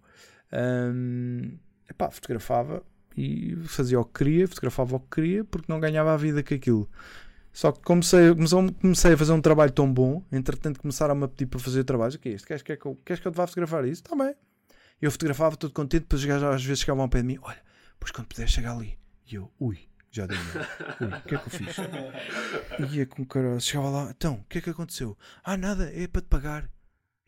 hum, 0.53 1.59
epá, 1.89 2.11
fotografava 2.11 2.83
e 3.17 3.57
fazia 3.67 4.01
o 4.01 4.05
que 4.05 4.25
queria, 4.25 4.49
fotografava 4.49 4.97
o 4.97 5.01
que 5.01 5.11
queria, 5.11 5.45
porque 5.45 5.71
não 5.71 5.79
ganhava 5.79 6.13
a 6.13 6.17
vida 6.17 6.43
com 6.43 6.55
aquilo. 6.55 6.91
Só 7.59 7.73
que 7.73 7.81
comecei, 7.81 8.21
comecei 8.81 9.15
a 9.15 9.19
fazer 9.19 9.33
um 9.33 9.41
trabalho 9.41 9.73
tão 9.73 9.93
bom, 9.93 10.23
entretanto 10.31 10.79
começaram-me 10.79 11.25
a 11.25 11.29
pedir 11.29 11.47
para 11.47 11.59
fazer 11.59 11.83
trabalhos. 11.83 12.15
O 12.15 12.19
que 12.21 12.29
é 12.29 12.33
isto? 12.35 12.47
Queres, 12.47 12.63
queres, 12.63 12.81
que 12.81 12.87
eu, 12.87 12.95
queres 13.05 13.21
que 13.21 13.27
eu 13.27 13.33
te 13.33 13.35
vá 13.35 13.49
fotografar 13.49 13.85
isso? 13.85 14.01
Está 14.01 14.15
bem. 14.15 14.33
Eu 15.03 15.11
fotografava 15.11 15.57
todo 15.57 15.73
contente, 15.73 16.03
depois 16.03 16.25
às 16.25 16.65
vezes 16.65 16.79
chegavam 16.79 17.03
ao 17.03 17.09
pé 17.09 17.21
de 17.21 17.27
mim: 17.27 17.39
Olha, 17.43 17.61
pois 17.99 18.13
quando 18.13 18.29
puder 18.29 18.49
chegar 18.49 18.77
ali. 18.77 18.97
E 19.27 19.35
eu, 19.35 19.51
ui, 19.59 19.77
já 20.09 20.25
dei 20.27 20.39
Ui, 21.03 21.09
o 21.09 21.23
que 21.23 21.35
é 21.35 21.39
que 21.39 21.47
eu 21.47 21.51
fiz? 21.51 21.77
Ia 22.93 23.07
com 23.07 23.25
cara, 23.25 23.59
chegava 23.59 23.91
lá, 23.91 24.11
então, 24.17 24.35
o 24.35 24.45
que 24.45 24.59
é 24.59 24.61
que 24.61 24.71
aconteceu? 24.71 25.19
Ah, 25.43 25.57
nada, 25.57 25.91
é 25.93 26.07
para 26.07 26.23
te 26.23 26.29
pagar. 26.29 26.71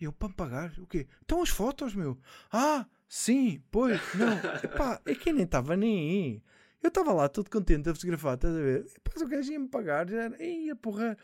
E 0.00 0.04
eu, 0.04 0.12
para 0.12 0.28
me 0.28 0.34
pagar? 0.34 0.72
O 0.78 0.86
quê? 0.86 1.08
Então 1.24 1.42
as 1.42 1.48
fotos, 1.48 1.92
meu. 1.92 2.16
Ah, 2.52 2.86
sim, 3.08 3.60
pois, 3.68 4.00
não. 4.14 4.34
Epá, 4.62 5.00
é 5.04 5.12
que 5.12 5.32
nem 5.32 5.42
estava 5.42 5.76
nem 5.76 5.98
aí. 5.98 6.42
Eu 6.82 6.88
estava 6.88 7.12
lá 7.12 7.28
todo 7.28 7.50
contente 7.50 7.88
a 7.88 7.94
fotografar, 7.94 8.34
estás 8.34 8.54
a 8.54 8.60
ver? 8.60 8.86
E 8.86 8.94
depois 8.94 9.22
o 9.22 9.28
gajo 9.28 9.52
ia-me 9.52 9.68
pagar, 9.68 10.08
já 10.08 10.22
era, 10.24 10.42
ei, 10.42 10.70
a 10.70 10.76
porra. 10.76 11.16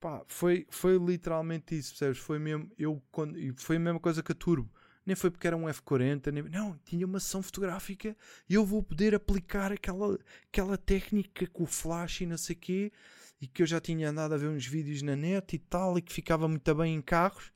Pá, 0.00 0.22
foi, 0.26 0.66
foi 0.70 0.98
literalmente 0.98 1.76
isso, 1.76 1.90
percebes? 1.90 2.18
Foi 2.18 2.38
mesmo, 2.38 2.70
eu, 2.78 3.02
quando, 3.10 3.38
foi 3.56 3.76
a 3.76 3.80
mesma 3.80 4.00
coisa 4.00 4.22
que 4.22 4.32
a 4.32 4.34
Turbo. 4.34 4.70
nem 5.04 5.14
foi 5.14 5.30
porque 5.30 5.46
era 5.46 5.56
um 5.56 5.64
F40, 5.64 6.32
nem... 6.32 6.42
não, 6.44 6.78
tinha 6.84 7.06
uma 7.06 7.20
sessão 7.20 7.42
fotográfica 7.42 8.16
e 8.48 8.54
eu 8.54 8.64
vou 8.64 8.82
poder 8.82 9.14
aplicar 9.14 9.72
aquela, 9.72 10.18
aquela 10.48 10.76
técnica 10.78 11.46
com 11.46 11.64
o 11.64 11.66
flash 11.66 12.22
e 12.22 12.26
não 12.26 12.36
sei 12.38 12.56
o 12.56 12.58
quê, 12.58 12.92
e 13.40 13.46
que 13.46 13.62
eu 13.62 13.66
já 13.66 13.80
tinha 13.80 14.10
andado 14.10 14.34
a 14.34 14.38
ver 14.38 14.48
uns 14.48 14.66
vídeos 14.66 15.02
na 15.02 15.14
net 15.14 15.56
e 15.56 15.58
tal, 15.58 15.98
e 15.98 16.02
que 16.02 16.12
ficava 16.12 16.48
muito 16.48 16.74
bem 16.74 16.94
em 16.94 17.02
carros, 17.02 17.52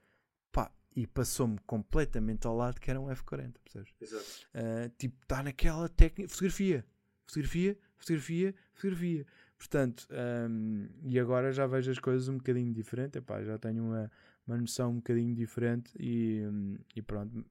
pá, 0.52 0.70
e 0.94 1.06
passou-me 1.06 1.58
completamente 1.66 2.46
ao 2.46 2.56
lado 2.56 2.80
que 2.80 2.90
era 2.90 3.00
um 3.00 3.06
F40, 3.06 3.54
percebes? 3.64 3.92
Exato. 4.00 4.24
Uh, 4.54 4.88
tipo, 4.98 5.16
está 5.22 5.42
naquela 5.42 5.88
técnica, 5.88 6.28
fotografia, 6.28 6.84
fotografia, 7.30 7.78
fotografia, 7.96 8.54
fotografia. 8.74 9.26
Portanto, 9.58 10.08
um, 10.10 10.88
e 11.04 11.18
agora 11.18 11.52
já 11.52 11.66
vejo 11.66 11.90
as 11.90 11.98
coisas 11.98 12.28
um 12.28 12.38
bocadinho 12.38 12.72
diferente, 12.72 13.18
epá, 13.18 13.42
já 13.42 13.58
tenho 13.58 13.84
uma, 13.84 14.10
uma 14.46 14.56
noção 14.56 14.90
um 14.90 14.96
bocadinho 14.96 15.34
diferente 15.34 15.92
e, 15.98 16.42
hum, 16.46 16.78
e 16.96 17.02
pronto. 17.02 17.44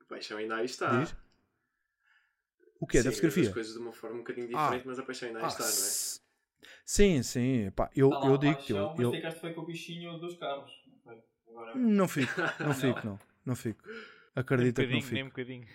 A 0.00 0.04
paixão 0.04 0.36
ainda 0.38 0.56
aí 0.56 0.66
está. 0.66 1.00
Diz? 1.00 1.16
O 2.78 2.86
que 2.86 2.98
é? 2.98 3.02
Da 3.02 3.10
fotografia? 3.10 3.48
as 3.48 3.54
coisas 3.54 3.72
de 3.72 3.78
uma 3.78 3.92
forma 3.92 4.16
um 4.16 4.18
bocadinho 4.18 4.46
diferente, 4.46 4.82
ah, 4.82 4.86
mas 4.86 4.98
a 4.98 5.02
paixão 5.02 5.28
ainda 5.28 5.38
aí 5.40 5.44
ah, 5.46 5.48
está, 5.48 5.64
não 5.64 5.70
é? 5.70 6.24
Sim, 6.84 7.22
sim. 7.22 7.70
Pá, 7.70 7.90
eu, 7.96 8.10
tá 8.10 8.26
eu 8.26 8.36
digo 8.36 8.56
que 8.56 8.72
eu, 8.72 8.90
mas 8.90 9.00
eu... 9.00 9.10
ficaste 9.10 9.40
foi 9.40 9.54
com 9.54 9.62
o 9.62 9.66
bichinho 9.66 10.18
dos 10.18 10.36
carros. 10.36 10.70
Agora... 11.48 11.74
Não 11.76 12.06
fico, 12.06 12.32
não 12.60 12.74
fico, 12.74 13.06
não. 13.06 13.18
Não 13.46 13.56
fico. 13.56 13.82
Acredita 14.34 14.82
nem 14.86 14.88
um 14.88 14.90
que 14.90 14.94
não 14.96 15.02
fico. 15.02 15.14
Nem 15.14 15.22
um 15.22 15.28
bocadinho. 15.28 15.66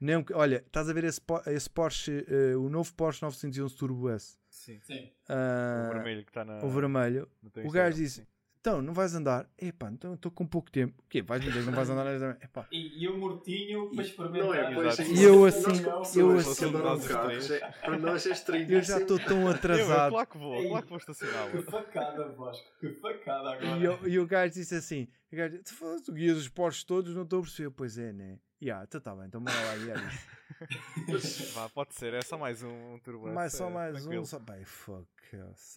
Nem 0.00 0.16
um, 0.16 0.24
olha, 0.34 0.56
estás 0.66 0.88
a 0.88 0.92
ver 0.92 1.04
esse, 1.04 1.20
esse 1.46 1.70
Porsche, 1.70 2.26
uh, 2.28 2.60
o 2.60 2.68
novo 2.68 2.92
Porsche 2.94 3.22
911 3.22 3.76
Turbo 3.76 4.10
S? 4.10 4.38
Sim. 4.48 4.80
Sim. 4.82 5.10
Uh, 5.28 5.88
o 5.88 5.94
vermelho 5.94 6.24
que 6.24 6.30
está 6.30 6.44
na. 6.44 6.64
O 6.64 6.68
vermelho. 6.68 7.28
O 7.64 7.70
gajo 7.70 7.96
disse: 7.96 8.26
então, 8.60 8.82
não 8.82 8.92
vais 8.92 9.14
andar? 9.14 9.48
Epá, 9.58 9.90
então 9.90 10.12
estou 10.12 10.30
com 10.30 10.46
pouco 10.46 10.70
tempo. 10.70 11.02
O 11.02 11.08
quê? 11.08 11.22
Vais 11.22 11.42
dizer 11.42 11.60
que 11.60 11.66
não 11.66 11.72
vais 11.72 11.88
andar? 11.88 12.36
Epá. 12.42 12.68
E, 12.70 13.02
e 13.02 13.08
o 13.08 13.16
mortinho 13.16 13.90
para 13.90 14.04
experimentar. 14.04 14.46
Não 14.46 14.54
é, 14.54 14.74
pois, 14.74 14.98
e 14.98 15.22
eu 15.22 15.46
assim, 15.46 15.82
eu 16.14 16.36
assim, 16.36 16.70
para 16.70 17.98
nós 17.98 18.26
é 18.26 18.32
estranho. 18.32 18.70
Eu 18.70 18.82
já 18.82 18.98
estou 18.98 19.18
tão 19.18 19.48
atrasado. 19.48 20.08
Eu, 20.08 20.10
claro 20.10 20.26
que 20.26 20.38
vou, 20.38 20.68
claro 20.68 20.82
que 20.82 20.88
vou 20.90 20.98
estacionar. 20.98 21.50
Que 21.50 21.62
facada, 21.62 22.28
Vasco, 22.32 22.68
que 22.78 22.90
facada 22.96 23.50
agora. 23.50 23.78
E, 23.78 23.82
eu, 23.84 24.06
e 24.06 24.18
o 24.18 24.26
gajo 24.26 24.52
disse 24.52 24.74
assim: 24.74 25.08
o 25.32 25.36
gajo, 25.36 25.62
tu, 25.62 26.02
tu 26.02 26.12
guias 26.12 26.38
os 26.38 26.48
postos 26.48 26.84
todos, 26.84 27.14
não 27.14 27.22
estou 27.22 27.40
a 27.40 27.42
perceber. 27.42 27.70
Pois 27.70 27.98
é, 27.98 28.12
né? 28.12 28.38
Yeah, 28.62 28.84
então 28.84 28.98
está 28.98 29.14
bem, 29.16 29.26
então 29.26 29.42
bora 29.42 29.56
lá 29.56 29.76
e 29.76 29.90
é 29.90 31.14
isso. 31.16 31.54
Vá, 31.54 31.68
pode 31.70 31.94
ser, 31.94 32.12
é 32.12 32.20
só 32.20 32.36
mais 32.36 32.62
um, 32.62 32.68
um. 32.68 33.32
Mais 33.32 33.54
só 33.54 33.70
mais 33.70 33.94
tranquilo. 33.94 34.22
um, 34.22 34.26
só... 34.26 34.38
Bem, 34.38 34.64
fuck, 34.64 35.08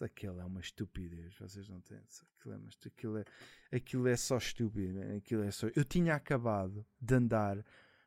aquilo 0.02 0.38
é 0.38 0.44
uma 0.44 0.60
estupidez, 0.60 1.34
vocês 1.38 1.66
não 1.68 1.80
têm, 1.80 1.98
aquilo 2.38 2.54
é, 2.54 2.58
mas 2.58 2.78
aquilo 2.84 3.16
é, 3.16 3.24
aquilo 3.72 4.08
é 4.08 4.16
só 4.16 4.36
estúpido, 4.36 5.00
aquilo 5.16 5.44
é 5.44 5.50
só... 5.50 5.68
Eu 5.74 5.84
tinha 5.84 6.14
acabado 6.14 6.84
de 7.00 7.14
andar 7.14 7.64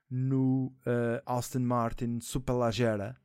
no 0.08 0.68
uh, 0.86 1.22
Austin 1.26 1.60
Martin 1.60 2.20
Superleggera 2.20 3.20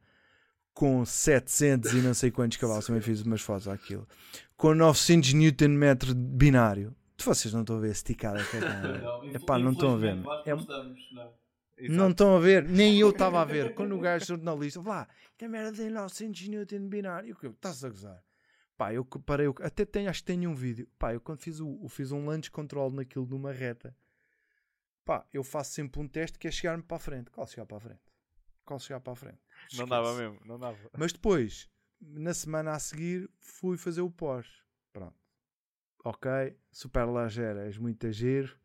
com 0.72 1.04
700 1.04 1.92
e 1.92 1.96
não 1.96 2.14
sei 2.14 2.30
quantos 2.30 2.56
cavalos, 2.56 2.86
também 2.86 3.02
fiz 3.02 3.20
umas 3.20 3.42
fotos 3.42 3.68
àquilo, 3.68 4.08
com 4.56 4.74
900 4.74 5.34
Nm 5.34 6.14
binário. 6.14 6.96
Vocês 7.24 7.52
não 7.52 7.60
estão 7.60 7.76
a 7.76 7.80
ver 7.80 7.90
esticada 7.90 8.44
que 8.44 8.56
é, 8.56 9.36
é 9.36 9.38
pá, 9.38 9.58
não 9.58 9.72
estão 9.72 9.94
a 9.94 9.96
ver. 9.96 10.16
É. 10.46 11.88
Não 11.88 12.10
estão 12.10 12.36
a 12.36 12.40
ver, 12.40 12.68
nem 12.68 12.98
eu 12.98 13.10
estava 13.10 13.40
a 13.40 13.44
ver. 13.44 13.74
Quando 13.74 13.96
o 13.96 14.00
gajo 14.00 14.26
jornalista, 14.26 14.80
lá, 14.80 15.08
que 15.36 15.48
merda 15.48 15.76
tem 15.76 15.90
900 15.90 16.48
Newton 16.48 16.88
binário, 16.88 17.34
que 17.36 17.46
estás 17.46 17.84
a 17.84 17.88
gozar. 17.88 18.22
Pá, 18.76 18.92
eu 18.92 19.04
parei, 19.04 19.46
eu, 19.46 19.54
até 19.60 19.84
tenho, 19.84 20.08
acho 20.08 20.20
que 20.20 20.26
tenho 20.26 20.50
um 20.50 20.54
vídeo. 20.54 20.88
Pá, 20.98 21.12
eu 21.14 21.20
quando 21.20 21.38
fiz, 21.38 21.60
o, 21.60 21.80
eu 21.82 21.88
fiz 21.88 22.12
um 22.12 22.26
launch 22.26 22.50
control 22.50 22.90
naquilo 22.90 23.26
numa 23.26 23.52
reta, 23.52 23.96
pá, 25.04 25.26
eu 25.32 25.42
faço 25.44 25.72
sempre 25.72 26.00
um 26.00 26.08
teste 26.08 26.38
que 26.38 26.48
é 26.48 26.50
chegar-me 26.50 26.82
para 26.82 26.96
a 26.96 27.00
frente. 27.00 27.30
Qual 27.30 27.46
chegar 27.46 27.66
para 27.66 27.76
a 27.76 27.80
frente? 27.80 28.02
Qual 28.64 28.78
chegar 28.78 29.00
para 29.00 29.12
a 29.12 29.16
frente? 29.16 29.38
Esquece. 29.62 29.78
Não 29.80 29.88
dava 29.88 30.14
mesmo, 30.14 30.40
não 30.44 30.58
dava. 30.58 30.78
Mas 30.96 31.12
depois, 31.12 31.68
na 32.00 32.34
semana 32.34 32.72
a 32.72 32.78
seguir, 32.78 33.28
fui 33.38 33.76
fazer 33.76 34.00
o 34.00 34.10
pós. 34.10 34.46
Pronto. 34.92 35.21
Ok, 36.04 36.30
super 36.70 37.06
ligeira, 37.06 37.64
és 37.66 37.78
muito 37.78 38.10
giro 38.10 38.56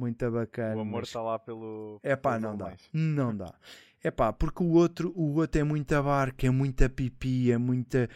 muito 0.00 0.30
bacana. 0.30 0.76
O 0.76 0.80
amor 0.80 1.02
está 1.02 1.18
mas... 1.18 1.26
lá 1.26 1.38
pelo. 1.38 2.00
É 2.02 2.16
pá, 2.16 2.38
não 2.38 2.56
dá. 2.56 2.66
Mais. 2.66 2.88
Não 2.92 3.36
dá. 3.36 3.54
É 4.02 4.10
pá, 4.10 4.32
porque 4.32 4.62
o 4.62 4.70
outro, 4.70 5.12
o 5.14 5.34
outro 5.34 5.60
é 5.60 5.64
muita 5.64 6.02
barca, 6.02 6.46
é 6.46 6.50
muita 6.50 6.88
pipi, 6.88 7.52
é 7.52 7.58
muita. 7.58 8.08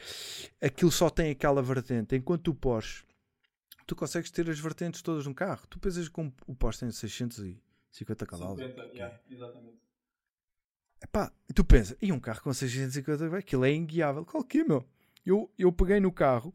Aquilo 0.60 0.90
só 0.90 1.10
tem 1.10 1.30
aquela 1.30 1.62
vertente. 1.62 2.16
Enquanto 2.16 2.48
o 2.48 2.54
Porsche, 2.54 3.04
tu 3.86 3.94
consegues 3.94 4.30
ter 4.30 4.48
as 4.48 4.58
vertentes 4.58 5.02
todas 5.02 5.26
no 5.26 5.34
carro. 5.34 5.66
Tu 5.68 5.78
pensas 5.78 6.08
que 6.08 6.20
o 6.46 6.54
Porsche 6.54 6.80
tem 6.80 6.90
650 6.90 8.26
cavalos. 8.26 8.58
50, 8.58 8.82
yeah, 8.94 9.20
exatamente. 9.30 9.84
Epá, 11.02 11.30
tu 11.54 11.62
pensas, 11.62 11.98
e 12.00 12.10
um 12.10 12.18
carro 12.18 12.40
com 12.40 12.54
650, 12.54 13.36
aquilo 13.36 13.66
é 13.66 13.72
inguiável. 13.72 14.24
Qual 14.24 14.42
que 14.42 14.60
é, 14.60 14.64
meu? 14.64 14.88
Eu, 15.26 15.52
eu 15.58 15.70
peguei 15.70 16.00
no 16.00 16.10
carro, 16.10 16.54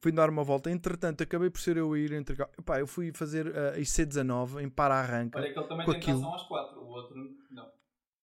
fui 0.00 0.10
dar 0.10 0.28
uma 0.30 0.42
volta. 0.42 0.70
Entretanto, 0.70 1.22
acabei 1.22 1.50
por 1.50 1.60
ser 1.60 1.76
eu 1.76 1.92
a 1.92 1.98
ir 1.98 2.12
entre. 2.12 2.34
Epá, 2.58 2.80
eu 2.80 2.86
fui 2.86 3.12
fazer 3.12 3.46
a 3.56 3.72
uh, 3.72 3.80
IC19 3.80 4.62
em 4.62 4.68
para-arranca. 4.68 5.38
Olha, 5.38 5.52
que 5.52 5.58
ele 5.58 5.68
também 5.68 5.86
tem 5.86 5.96
aquilo. 5.96 6.34
às 6.34 6.42
4, 6.44 6.80
o 6.80 6.86
outro 6.88 7.36
não. 7.50 7.70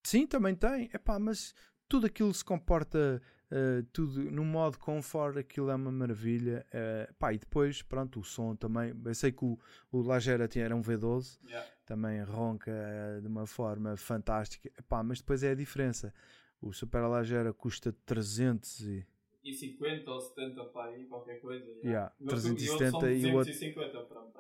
Sim, 0.04 0.26
também 0.26 0.56
tem. 0.56 0.90
Epá, 0.94 1.20
mas 1.20 1.54
tudo 1.88 2.06
aquilo 2.06 2.34
se 2.34 2.44
comporta. 2.44 3.22
Uh, 3.50 3.82
tudo 3.94 4.30
no 4.30 4.44
modo 4.44 4.78
conforto, 4.78 5.40
aquilo 5.40 5.70
é 5.70 5.76
uma 5.76 5.92
maravilha. 5.92 6.66
Uh, 6.68 7.14
pá, 7.14 7.32
e 7.32 7.38
depois, 7.38 7.82
pronto, 7.82 8.20
o 8.20 8.24
som 8.24 8.56
também. 8.56 8.94
Eu 9.06 9.16
sei 9.16 9.32
que 9.32 9.46
o, 9.46 9.58
o 9.90 10.02
Lagera 10.02 10.50
tinha, 10.50 10.66
era 10.66 10.76
um 10.76 10.82
V12, 10.82 11.40
yeah. 11.46 11.66
também 11.86 12.22
ronca 12.24 12.72
uh, 12.72 13.22
de 13.22 13.28
uma 13.28 13.46
forma 13.46 13.96
fantástica. 13.96 14.70
Epá, 14.78 15.02
mas 15.02 15.20
depois 15.20 15.44
é 15.44 15.52
a 15.52 15.56
diferença. 15.56 16.14
O 16.60 16.74
Super 16.74 17.08
Lagera 17.08 17.54
custa 17.54 17.96
300 18.06 18.80
e 18.82 19.08
e 19.48 19.54
50 19.54 20.12
ou 20.12 20.20
70 20.20 20.64
para 20.66 20.92
aí, 20.92 21.06
qualquer 21.06 21.40
coisa. 21.40 21.66
Yeah. 21.84 22.14
370 22.28 23.12
e 23.12 23.26
o 23.28 23.36
outro. 23.36 23.54
250, 23.54 24.00
pronto, 24.02 24.38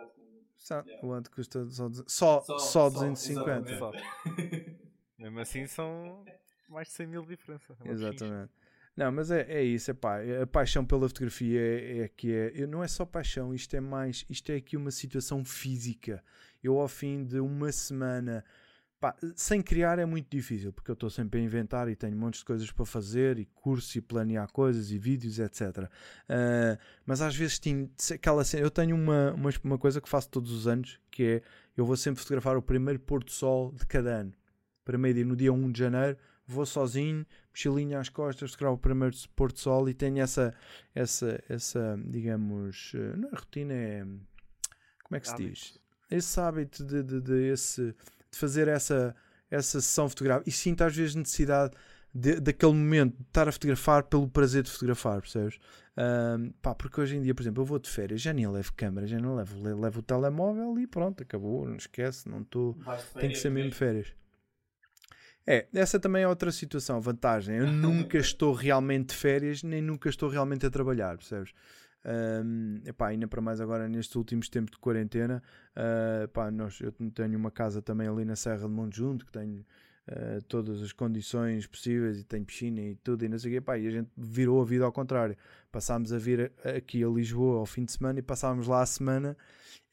yeah. 0.69 1.05
O 1.05 1.07
outro 1.07 1.31
custa 1.31 1.65
só, 1.69 1.89
só, 2.07 2.41
só, 2.41 2.59
só 2.59 2.89
250. 2.89 3.77
Só. 3.77 3.91
Mesmo 5.17 5.39
assim 5.39 5.65
são 5.65 6.23
mais 6.69 6.89
de 6.89 6.93
100 6.95 7.07
mil 7.07 7.21
de 7.23 7.29
diferença. 7.29 7.75
É 7.83 7.91
exatamente. 7.91 8.51
Não, 8.95 9.11
mas 9.11 9.29
é, 9.29 9.41
é 9.47 9.63
isso, 9.63 9.91
é 9.91 9.93
pá, 9.93 10.17
a 10.41 10.47
paixão 10.47 10.83
pela 10.83 11.07
fotografia 11.07 11.61
é, 11.61 11.99
é 11.99 12.07
que 12.07 12.33
é, 12.33 12.65
não 12.65 12.83
é 12.83 12.87
só 12.87 13.05
paixão, 13.05 13.53
isto 13.53 13.75
é 13.75 13.79
mais, 13.79 14.25
isto 14.27 14.51
é 14.51 14.55
aqui 14.55 14.75
uma 14.75 14.89
situação 14.89 15.45
física. 15.45 16.23
Eu 16.63 16.79
ao 16.79 16.87
fim 16.87 17.23
de 17.23 17.39
uma 17.39 17.71
semana 17.71 18.43
Pá, 18.99 19.15
sem 19.35 19.61
criar 19.61 19.99
é 19.99 20.05
muito 20.05 20.27
difícil, 20.27 20.73
porque 20.73 20.89
eu 20.89 20.93
estou 20.95 21.09
sempre 21.09 21.39
a 21.39 21.43
inventar 21.43 21.87
e 21.87 21.95
tenho 21.95 22.17
montes 22.17 22.39
de 22.39 22.45
coisas 22.45 22.71
para 22.71 22.83
fazer, 22.83 23.37
e 23.37 23.45
cursos, 23.45 23.95
e 23.95 24.01
planear 24.01 24.51
coisas, 24.51 24.89
e 24.89 24.97
vídeos, 24.97 25.37
etc. 25.37 25.61
Uh, 25.61 25.87
ah, 26.29 26.79
mas 27.05 27.21
às 27.21 27.35
vezes 27.35 27.59
tenho 27.59 27.91
aquela 28.11 28.43
cena. 28.43 28.63
Eu 28.63 28.71
tenho 28.71 28.95
uma, 28.95 29.33
uma, 29.33 29.49
uma, 29.63 29.77
coisa 29.77 30.01
que 30.01 30.09
faço 30.09 30.29
todos 30.29 30.51
os 30.51 30.67
anos, 30.67 30.99
que 31.11 31.23
é 31.23 31.41
eu 31.77 31.85
vou 31.85 31.95
sempre 31.95 32.21
fotografar 32.21 32.57
o 32.57 32.61
primeiro 32.61 32.99
pôr 32.99 33.23
do 33.23 33.29
sol 33.29 33.71
de 33.71 33.85
cada 33.85 34.09
ano. 34.09 34.33
Primeiro 34.83 35.17
dia, 35.17 35.25
no 35.25 35.35
dia 35.35 35.53
1 35.53 35.71
de 35.71 35.79
janeiro, 35.79 36.17
vou 36.47 36.65
sozinho, 36.65 37.23
mochilinha 37.51 37.99
às 37.99 38.09
costas, 38.09 38.49
fotografo 38.49 38.77
o 38.77 38.79
primeiro 38.79 39.15
pôr 39.35 39.51
do 39.51 39.59
sol 39.59 39.87
e 39.87 39.93
tenho 39.93 40.19
essa, 40.19 40.55
essa, 40.95 41.43
essa 41.47 41.99
digamos, 42.03 42.93
ah, 42.95 43.15
não 43.15 43.29
é 43.29 43.35
rotina, 43.35 43.73
é. 43.73 44.03
Como 45.03 45.15
é 45.15 45.19
que 45.19 45.27
se 45.27 45.35
diz? 45.35 45.79
Esse 46.09 46.39
hábito 46.39 46.83
de, 46.83 47.03
de, 47.03 47.21
de 47.21 47.51
esse 47.51 47.93
de 48.37 48.39
fazer 48.39 48.67
essa, 48.67 49.15
essa 49.49 49.81
sessão 49.81 50.07
fotográfica 50.07 50.47
e 50.47 50.53
sinto 50.53 50.83
às 50.83 50.95
vezes 50.95 51.15
necessidade 51.15 51.73
de, 52.13 52.39
daquele 52.39 52.73
momento 52.73 53.15
de 53.17 53.23
estar 53.23 53.47
a 53.47 53.51
fotografar 53.51 54.03
pelo 54.03 54.27
prazer 54.27 54.63
de 54.63 54.69
fotografar, 54.69 55.21
percebes? 55.21 55.59
Um, 55.97 56.51
pá, 56.61 56.75
porque 56.75 57.01
hoje 57.01 57.17
em 57.17 57.21
dia, 57.21 57.33
por 57.33 57.41
exemplo, 57.41 57.61
eu 57.61 57.65
vou 57.65 57.79
de 57.79 57.89
férias, 57.89 58.21
já 58.21 58.31
nem 58.31 58.47
levo 58.47 58.71
câmera, 58.73 59.07
já 59.07 59.19
não 59.19 59.35
levo, 59.35 59.61
levo 59.61 59.99
o 59.99 60.03
telemóvel 60.03 60.79
e 60.79 60.85
pronto, 60.85 61.23
acabou, 61.23 61.67
não 61.67 61.75
esquece, 61.75 62.29
não 62.29 62.41
estou. 62.41 62.77
Tem 63.19 63.29
que 63.29 63.37
ser 63.37 63.49
mesmo 63.49 63.73
férias. 63.73 64.13
É, 65.45 65.65
essa 65.73 65.97
também 65.97 66.23
é 66.23 66.27
outra 66.27 66.51
situação, 66.51 66.99
vantagem. 66.99 67.55
Eu 67.55 67.67
nunca 67.67 68.17
estou 68.19 68.53
realmente 68.53 69.09
de 69.09 69.15
férias, 69.15 69.63
nem 69.63 69.81
nunca 69.81 70.09
estou 70.09 70.29
realmente 70.29 70.65
a 70.65 70.69
trabalhar, 70.69 71.17
percebes? 71.17 71.53
Um, 72.07 72.79
epá, 72.85 73.07
ainda 73.07 73.27
para 73.27 73.41
mais 73.41 73.59
agora 73.59 73.89
nestes 73.89 74.15
últimos 74.15 74.47
tempos 74.47 74.71
de 74.71 74.79
quarentena, 74.79 75.43
uh, 75.75 76.23
epá, 76.23 76.49
nós, 76.49 76.79
eu 76.79 76.93
tenho 77.13 77.37
uma 77.37 77.51
casa 77.51 77.81
também 77.81 78.07
ali 78.07 78.23
na 78.23 78.35
Serra 78.35 78.65
de 78.65 78.73
Monte 78.73 79.01
que 79.25 79.31
tenho 79.31 79.65
uh, 80.07 80.41
todas 80.47 80.81
as 80.81 80.93
condições 80.93 81.67
possíveis 81.67 82.21
e 82.21 82.23
tenho 82.23 82.45
piscina 82.45 82.79
e 82.79 82.95
tudo 82.95 83.25
e 83.25 83.27
não 83.27 83.37
sei 83.37 83.51
o 83.51 83.53
quê, 83.55 83.57
epá, 83.57 83.77
e 83.77 83.87
a 83.87 83.91
gente 83.91 84.09
virou 84.15 84.61
a 84.61 84.65
vida 84.65 84.85
ao 84.85 84.91
contrário. 84.91 85.35
Passámos 85.69 86.13
a 86.13 86.17
vir 86.17 86.49
aqui 86.63 87.03
a 87.03 87.09
Lisboa 87.09 87.59
ao 87.59 87.65
fim 87.65 87.83
de 87.83 87.91
semana 87.91 88.19
e 88.19 88.21
passávamos 88.21 88.67
lá 88.67 88.81
a 88.81 88.85
semana 88.85 89.35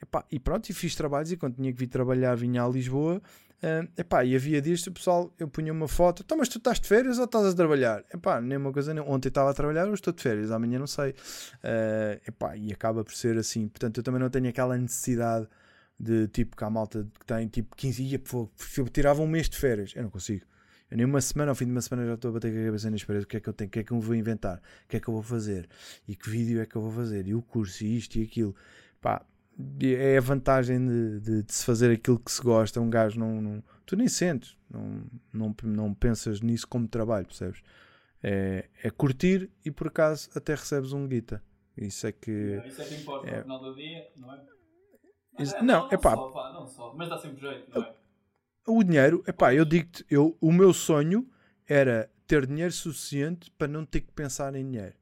epá, 0.01 0.25
e 0.31 0.39
pronto, 0.39 0.69
e 0.71 0.73
fiz 0.73 0.95
trabalhos 0.95 1.33
e 1.33 1.37
quando 1.37 1.57
tinha 1.57 1.73
que 1.73 1.79
vir 1.79 1.89
trabalhar 1.89 2.37
vinha 2.37 2.63
a 2.63 2.69
Lisboa 2.69 3.21
Uh, 3.65 3.89
epá, 3.97 4.23
e 4.25 4.37
havia 4.37 4.61
disto, 4.61 4.89
o 4.89 4.93
pessoal, 4.93 5.33
eu 5.39 5.49
punha 5.49 5.73
uma 5.73 5.89
foto, 5.89 6.23
então, 6.23 6.37
mas 6.37 6.51
tu 6.51 6.59
estás 6.59 6.79
de 6.79 6.87
férias 6.87 7.19
ou 7.19 7.25
estás 7.25 7.47
a 7.47 7.55
trabalhar? 7.55 8.05
Epá, 8.13 8.39
nem 8.39 8.59
uma 8.59 8.71
coisa, 8.71 8.93
nem. 8.93 9.03
ontem 9.03 9.29
estava 9.29 9.51
a 9.51 9.55
trabalhar, 9.55 9.85
hoje 9.85 9.95
estou 9.95 10.13
de 10.13 10.21
férias, 10.21 10.51
amanhã 10.51 10.79
não 10.79 10.87
sei. 10.87 11.13
Uh, 11.13 12.21
epá, 12.29 12.55
e 12.59 12.71
acaba 12.75 13.03
por 13.03 13.15
ser 13.15 13.39
assim, 13.39 13.67
portanto, 13.69 13.97
eu 13.97 14.03
também 14.03 14.21
não 14.21 14.29
tenho 14.29 14.51
aquela 14.51 14.77
necessidade 14.77 15.49
de 15.99 16.29
tipo 16.29 16.55
que 16.55 16.63
há 16.63 16.69
malta 16.69 17.09
que 17.19 17.25
tem 17.25 17.49
tipo 17.49 17.75
15 17.75 18.05
dias, 18.05 18.21
eu 18.77 18.89
tirava 18.89 19.23
um 19.23 19.27
mês 19.27 19.49
de 19.49 19.57
férias. 19.57 19.93
Eu 19.95 20.03
não 20.03 20.11
consigo. 20.11 20.45
Eu 20.91 20.99
nem 20.99 21.07
uma 21.07 21.21
semana, 21.23 21.51
ao 21.51 21.55
fim 21.55 21.65
de 21.65 21.71
uma 21.71 21.81
semana 21.81 22.07
já 22.07 22.15
estou 22.15 22.31
a 22.31 22.35
bater 22.35 22.53
com 22.53 22.61
a 22.61 22.65
cabeça 22.67 22.91
nas 22.91 23.03
paredes. 23.03 23.25
O 23.25 23.29
que 23.29 23.37
é 23.39 23.41
que 23.41 23.49
eu 23.49 23.53
tenho? 23.55 23.69
O 23.69 23.71
que 23.71 23.79
é 23.79 23.85
que 23.85 23.93
eu 23.93 24.01
vou 24.01 24.15
inventar? 24.15 24.59
O 24.85 24.89
que 24.89 24.97
é 24.97 25.01
que 25.01 25.09
eu 25.09 25.15
vou 25.15 25.23
fazer? 25.23 25.69
E 26.07 26.15
que 26.15 26.29
vídeo 26.29 26.61
é 26.61 26.67
que 26.67 26.77
eu 26.77 26.83
vou 26.83 26.93
fazer? 26.93 27.27
E 27.27 27.35
o 27.35 27.41
curso, 27.41 27.85
e 27.85 27.97
isto 27.97 28.17
e 28.19 28.23
aquilo. 28.23 28.55
Pá, 29.01 29.25
é 29.83 30.19
a 30.19 30.21
vantagem 30.21 30.85
de, 30.85 31.21
de, 31.21 31.43
de, 31.43 31.55
se 31.55 31.65
fazer 31.65 31.93
aquilo 31.93 32.19
que 32.19 32.31
se 32.31 32.43
gosta. 32.43 32.81
Um 32.81 32.91
gajo 32.91 33.19
não. 33.19 33.41
não 33.41 33.63
tu 33.87 33.97
nem 33.97 34.09
sentes, 34.09 34.57
não, 34.69 35.05
não, 35.33 35.57
não 35.63 35.95
pensas 35.95 36.41
nisso 36.41 36.67
como 36.67 36.89
trabalho, 36.89 37.27
percebes? 37.27 37.63
É, 38.23 38.69
é 38.83 38.91
curtir 38.91 39.51
e 39.65 39.71
por 39.71 39.89
acaso 39.89 40.31
até 40.35 40.55
recebes 40.55 40.93
um 40.93 41.07
guita. 41.07 41.43
Isso 41.77 42.07
é 42.07 42.13
que. 42.13 42.63
isso 42.67 42.83
é 42.83 42.85
que 42.85 42.95
importa 42.95 43.29
é... 43.29 43.37
no 43.37 43.43
final 43.43 43.61
do 43.61 43.75
dia, 43.75 44.09
não 44.17 44.35
é? 44.35 44.45
É, 45.37 45.63
não, 45.63 45.89
é 45.91 45.97
pá. 45.97 46.15
Só, 46.15 46.31
pá, 46.31 46.53
não 46.53 46.67
só, 46.67 46.95
mas 46.95 47.09
dá 47.09 47.19
sempre 47.19 47.41
jeito, 47.41 47.71
não 47.75 47.83
é? 47.83 47.95
O 48.67 48.83
dinheiro, 48.83 49.23
é 49.27 49.33
pá, 49.33 49.53
eu 49.53 49.65
digo-te, 49.65 50.07
eu, 50.09 50.37
o 50.41 50.51
meu 50.51 50.73
sonho 50.73 51.29
era 51.67 52.11
ter 52.27 52.47
dinheiro 52.47 52.73
suficiente 52.73 53.51
para 53.51 53.69
não 53.69 53.85
ter 53.85 54.01
que 54.01 54.13
pensar 54.13 54.55
em 54.55 54.65
dinheiro 54.65 54.95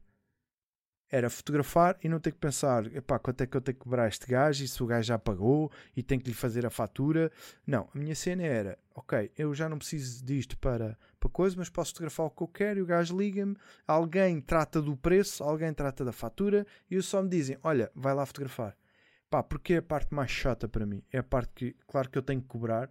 era 1.12 1.28
fotografar 1.28 1.98
e 2.02 2.08
não 2.08 2.18
ter 2.18 2.32
que 2.32 2.38
pensar, 2.38 2.86
epá, 2.86 3.18
quanto 3.18 3.42
é 3.42 3.46
que 3.46 3.54
eu 3.54 3.60
tenho 3.60 3.76
que 3.76 3.84
cobrar 3.84 4.08
este 4.08 4.26
gajo 4.26 4.64
e 4.64 4.66
se 4.66 4.82
o 4.82 4.86
gajo 4.86 5.06
já 5.06 5.18
pagou 5.18 5.70
e 5.94 6.02
tenho 6.02 6.22
que 6.22 6.30
lhe 6.30 6.34
fazer 6.34 6.64
a 6.64 6.70
fatura. 6.70 7.30
Não, 7.66 7.86
a 7.94 7.98
minha 7.98 8.14
cena 8.14 8.42
era, 8.42 8.78
ok, 8.94 9.30
eu 9.36 9.54
já 9.54 9.68
não 9.68 9.76
preciso 9.76 10.24
disto 10.24 10.56
para, 10.56 10.98
para 11.20 11.28
coisa, 11.28 11.54
mas 11.58 11.68
posso 11.68 11.90
fotografar 11.90 12.26
o 12.26 12.30
que 12.30 12.42
eu 12.42 12.48
quero 12.48 12.78
e 12.78 12.82
o 12.82 12.86
gajo 12.86 13.14
liga-me, 13.14 13.54
alguém 13.86 14.40
trata 14.40 14.80
do 14.80 14.96
preço, 14.96 15.44
alguém 15.44 15.74
trata 15.74 16.02
da 16.02 16.12
fatura 16.12 16.66
e 16.90 16.94
eles 16.94 17.04
só 17.04 17.22
me 17.22 17.28
dizem, 17.28 17.58
olha, 17.62 17.90
vai 17.94 18.14
lá 18.14 18.24
fotografar. 18.24 18.74
Pá, 19.28 19.42
porque 19.42 19.74
é 19.74 19.76
a 19.78 19.82
parte 19.82 20.14
mais 20.14 20.30
chata 20.30 20.66
para 20.66 20.86
mim. 20.86 21.02
É 21.12 21.18
a 21.18 21.22
parte 21.22 21.52
que, 21.54 21.76
claro 21.86 22.08
que 22.08 22.18
eu 22.18 22.22
tenho 22.22 22.40
que 22.40 22.48
cobrar, 22.48 22.90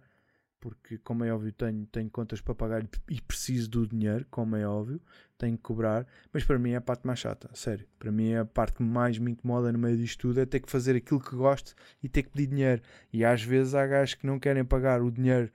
porque, 0.62 0.96
como 0.98 1.24
é 1.24 1.34
óbvio, 1.34 1.52
tenho, 1.52 1.84
tenho 1.86 2.08
contas 2.08 2.40
para 2.40 2.54
pagar 2.54 2.88
e 3.10 3.20
preciso 3.20 3.68
do 3.68 3.84
dinheiro, 3.84 4.24
como 4.30 4.54
é 4.54 4.64
óbvio, 4.64 5.02
tenho 5.36 5.56
que 5.56 5.62
cobrar, 5.64 6.06
mas 6.32 6.44
para 6.44 6.56
mim 6.56 6.70
é 6.70 6.76
a 6.76 6.80
parte 6.80 7.04
mais 7.04 7.18
chata, 7.18 7.50
sério. 7.52 7.84
Para 7.98 8.12
mim 8.12 8.30
é 8.30 8.38
a 8.38 8.44
parte 8.44 8.76
que 8.76 8.82
mais 8.82 9.18
me 9.18 9.32
incomoda 9.32 9.72
no 9.72 9.78
meio 9.78 9.96
disto 9.96 10.20
tudo, 10.20 10.40
é 10.40 10.46
ter 10.46 10.60
que 10.60 10.70
fazer 10.70 10.94
aquilo 10.94 11.18
que 11.18 11.34
gosto 11.34 11.74
e 12.00 12.08
ter 12.08 12.22
que 12.22 12.30
pedir 12.30 12.46
dinheiro. 12.46 12.80
E 13.12 13.24
às 13.24 13.42
vezes 13.42 13.74
há 13.74 13.84
gajos 13.84 14.14
que 14.14 14.24
não 14.24 14.38
querem 14.38 14.64
pagar 14.64 15.02
o 15.02 15.10
dinheiro, 15.10 15.50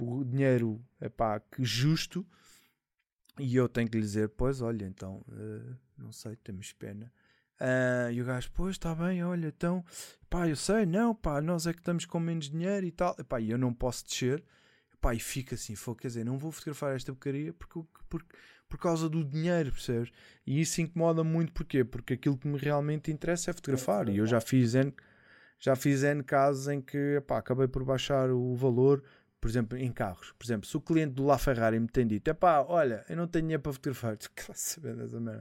o 0.00 0.24
dinheiro, 0.24 0.82
epá, 1.02 1.38
que 1.38 1.62
justo, 1.62 2.26
e 3.38 3.56
eu 3.56 3.68
tenho 3.68 3.90
que 3.90 3.98
lhe 3.98 4.02
dizer, 4.02 4.30
pois 4.30 4.62
olha, 4.62 4.86
então, 4.86 5.22
uh, 5.28 5.76
não 5.98 6.12
sei, 6.12 6.34
temos 6.36 6.72
pena. 6.72 7.12
Uh, 7.60 8.12
e 8.12 8.22
o 8.22 8.24
gajo, 8.24 8.50
pois 8.54 8.76
está 8.76 8.94
bem, 8.94 9.24
olha, 9.24 9.48
então, 9.48 9.84
pá, 10.30 10.48
eu 10.48 10.54
sei, 10.54 10.86
não, 10.86 11.12
pá, 11.12 11.40
nós 11.40 11.66
é 11.66 11.72
que 11.72 11.80
estamos 11.80 12.06
com 12.06 12.20
menos 12.20 12.48
dinheiro 12.48 12.86
e 12.86 12.92
tal, 12.92 13.16
pá, 13.24 13.40
e 13.40 13.50
eu 13.50 13.58
não 13.58 13.74
posso 13.74 14.04
descer, 14.04 14.44
pá, 15.00 15.12
e 15.12 15.18
fica 15.18 15.56
assim, 15.56 15.74
quer 16.00 16.06
dizer, 16.06 16.24
não 16.24 16.38
vou 16.38 16.52
fotografar 16.52 16.94
esta 16.94 17.12
porcaria 17.12 17.52
porque, 17.52 17.80
porque, 18.08 18.36
por 18.68 18.78
causa 18.78 19.08
do 19.08 19.24
dinheiro, 19.24 19.72
percebes? 19.72 20.12
E 20.46 20.60
isso 20.60 20.80
incomoda 20.80 21.24
muito, 21.24 21.52
porquê? 21.52 21.84
Porque 21.84 22.14
aquilo 22.14 22.38
que 22.38 22.46
me 22.46 22.58
realmente 22.58 23.10
interessa 23.10 23.50
é 23.50 23.54
fotografar, 23.54 24.08
e 24.08 24.18
eu 24.18 24.26
já 24.26 24.40
fiz 24.40 24.74
N, 24.74 24.94
já 25.58 25.74
fiz 25.74 26.04
N 26.04 26.22
casos 26.22 26.68
em 26.68 26.80
que, 26.80 27.20
pá, 27.26 27.38
acabei 27.38 27.66
por 27.66 27.84
baixar 27.84 28.30
o 28.30 28.54
valor 28.54 29.02
por 29.40 29.48
exemplo, 29.48 29.78
em 29.78 29.92
carros. 29.92 30.32
Por 30.38 30.44
exemplo, 30.44 30.66
se 30.66 30.76
o 30.76 30.80
cliente 30.80 31.14
do 31.14 31.24
La 31.24 31.38
Ferrari 31.38 31.78
me 31.78 31.88
tem 31.88 32.06
dito, 32.06 32.28
é 32.28 32.34
pá, 32.34 32.64
olha, 32.66 33.04
eu 33.08 33.16
não 33.16 33.26
tenho 33.26 33.44
dinheiro 33.44 33.62
para 33.62 33.72
fotografar, 33.72 34.16
tu 34.16 34.30
quer 34.32 34.54
saber 34.54 34.96
dessa 34.96 35.20
merda? 35.20 35.40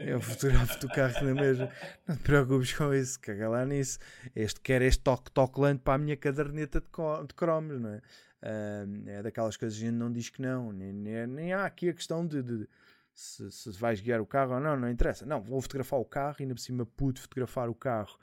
eu 0.00 0.20
fotografo 0.20 0.80
do 0.80 0.88
carro 0.88 1.26
na 1.26 1.34
mesma, 1.34 1.68
não 2.06 2.16
te 2.16 2.22
preocupes 2.22 2.72
com 2.72 2.94
isso, 2.94 3.20
caga 3.20 3.48
lá 3.48 3.64
nisso. 3.66 3.98
Este 4.34 4.60
quer 4.60 4.82
este 4.82 5.02
toque-toque 5.02 5.60
para 5.78 5.94
a 5.94 5.98
minha 5.98 6.16
caderneta 6.16 6.80
de, 6.80 6.86
de 7.26 7.34
cromos, 7.34 7.80
não 7.80 7.90
é? 7.90 8.02
Uh, 8.42 9.08
é 9.08 9.22
daquelas 9.22 9.56
coisas 9.56 9.78
que 9.78 9.84
a 9.84 9.88
gente 9.88 9.98
não 9.98 10.10
diz 10.10 10.28
que 10.28 10.42
não, 10.42 10.72
nem, 10.72 10.92
nem, 10.92 11.26
nem 11.28 11.52
há 11.52 11.64
aqui 11.64 11.88
a 11.88 11.92
questão 11.92 12.26
de, 12.26 12.42
de 12.42 12.68
se, 13.14 13.48
se, 13.52 13.70
vais 13.78 14.00
guiar 14.00 14.20
o 14.20 14.26
carro 14.26 14.54
ou 14.54 14.60
não, 14.60 14.76
não 14.76 14.90
interessa. 14.90 15.24
Não, 15.24 15.40
vou 15.40 15.60
fotografar 15.60 16.00
o 16.00 16.04
carro 16.04 16.36
e 16.40 16.42
ainda 16.42 16.54
por 16.54 16.60
cima 16.60 16.84
pude 16.84 17.20
fotografar 17.20 17.68
o 17.68 17.74
carro 17.74 18.18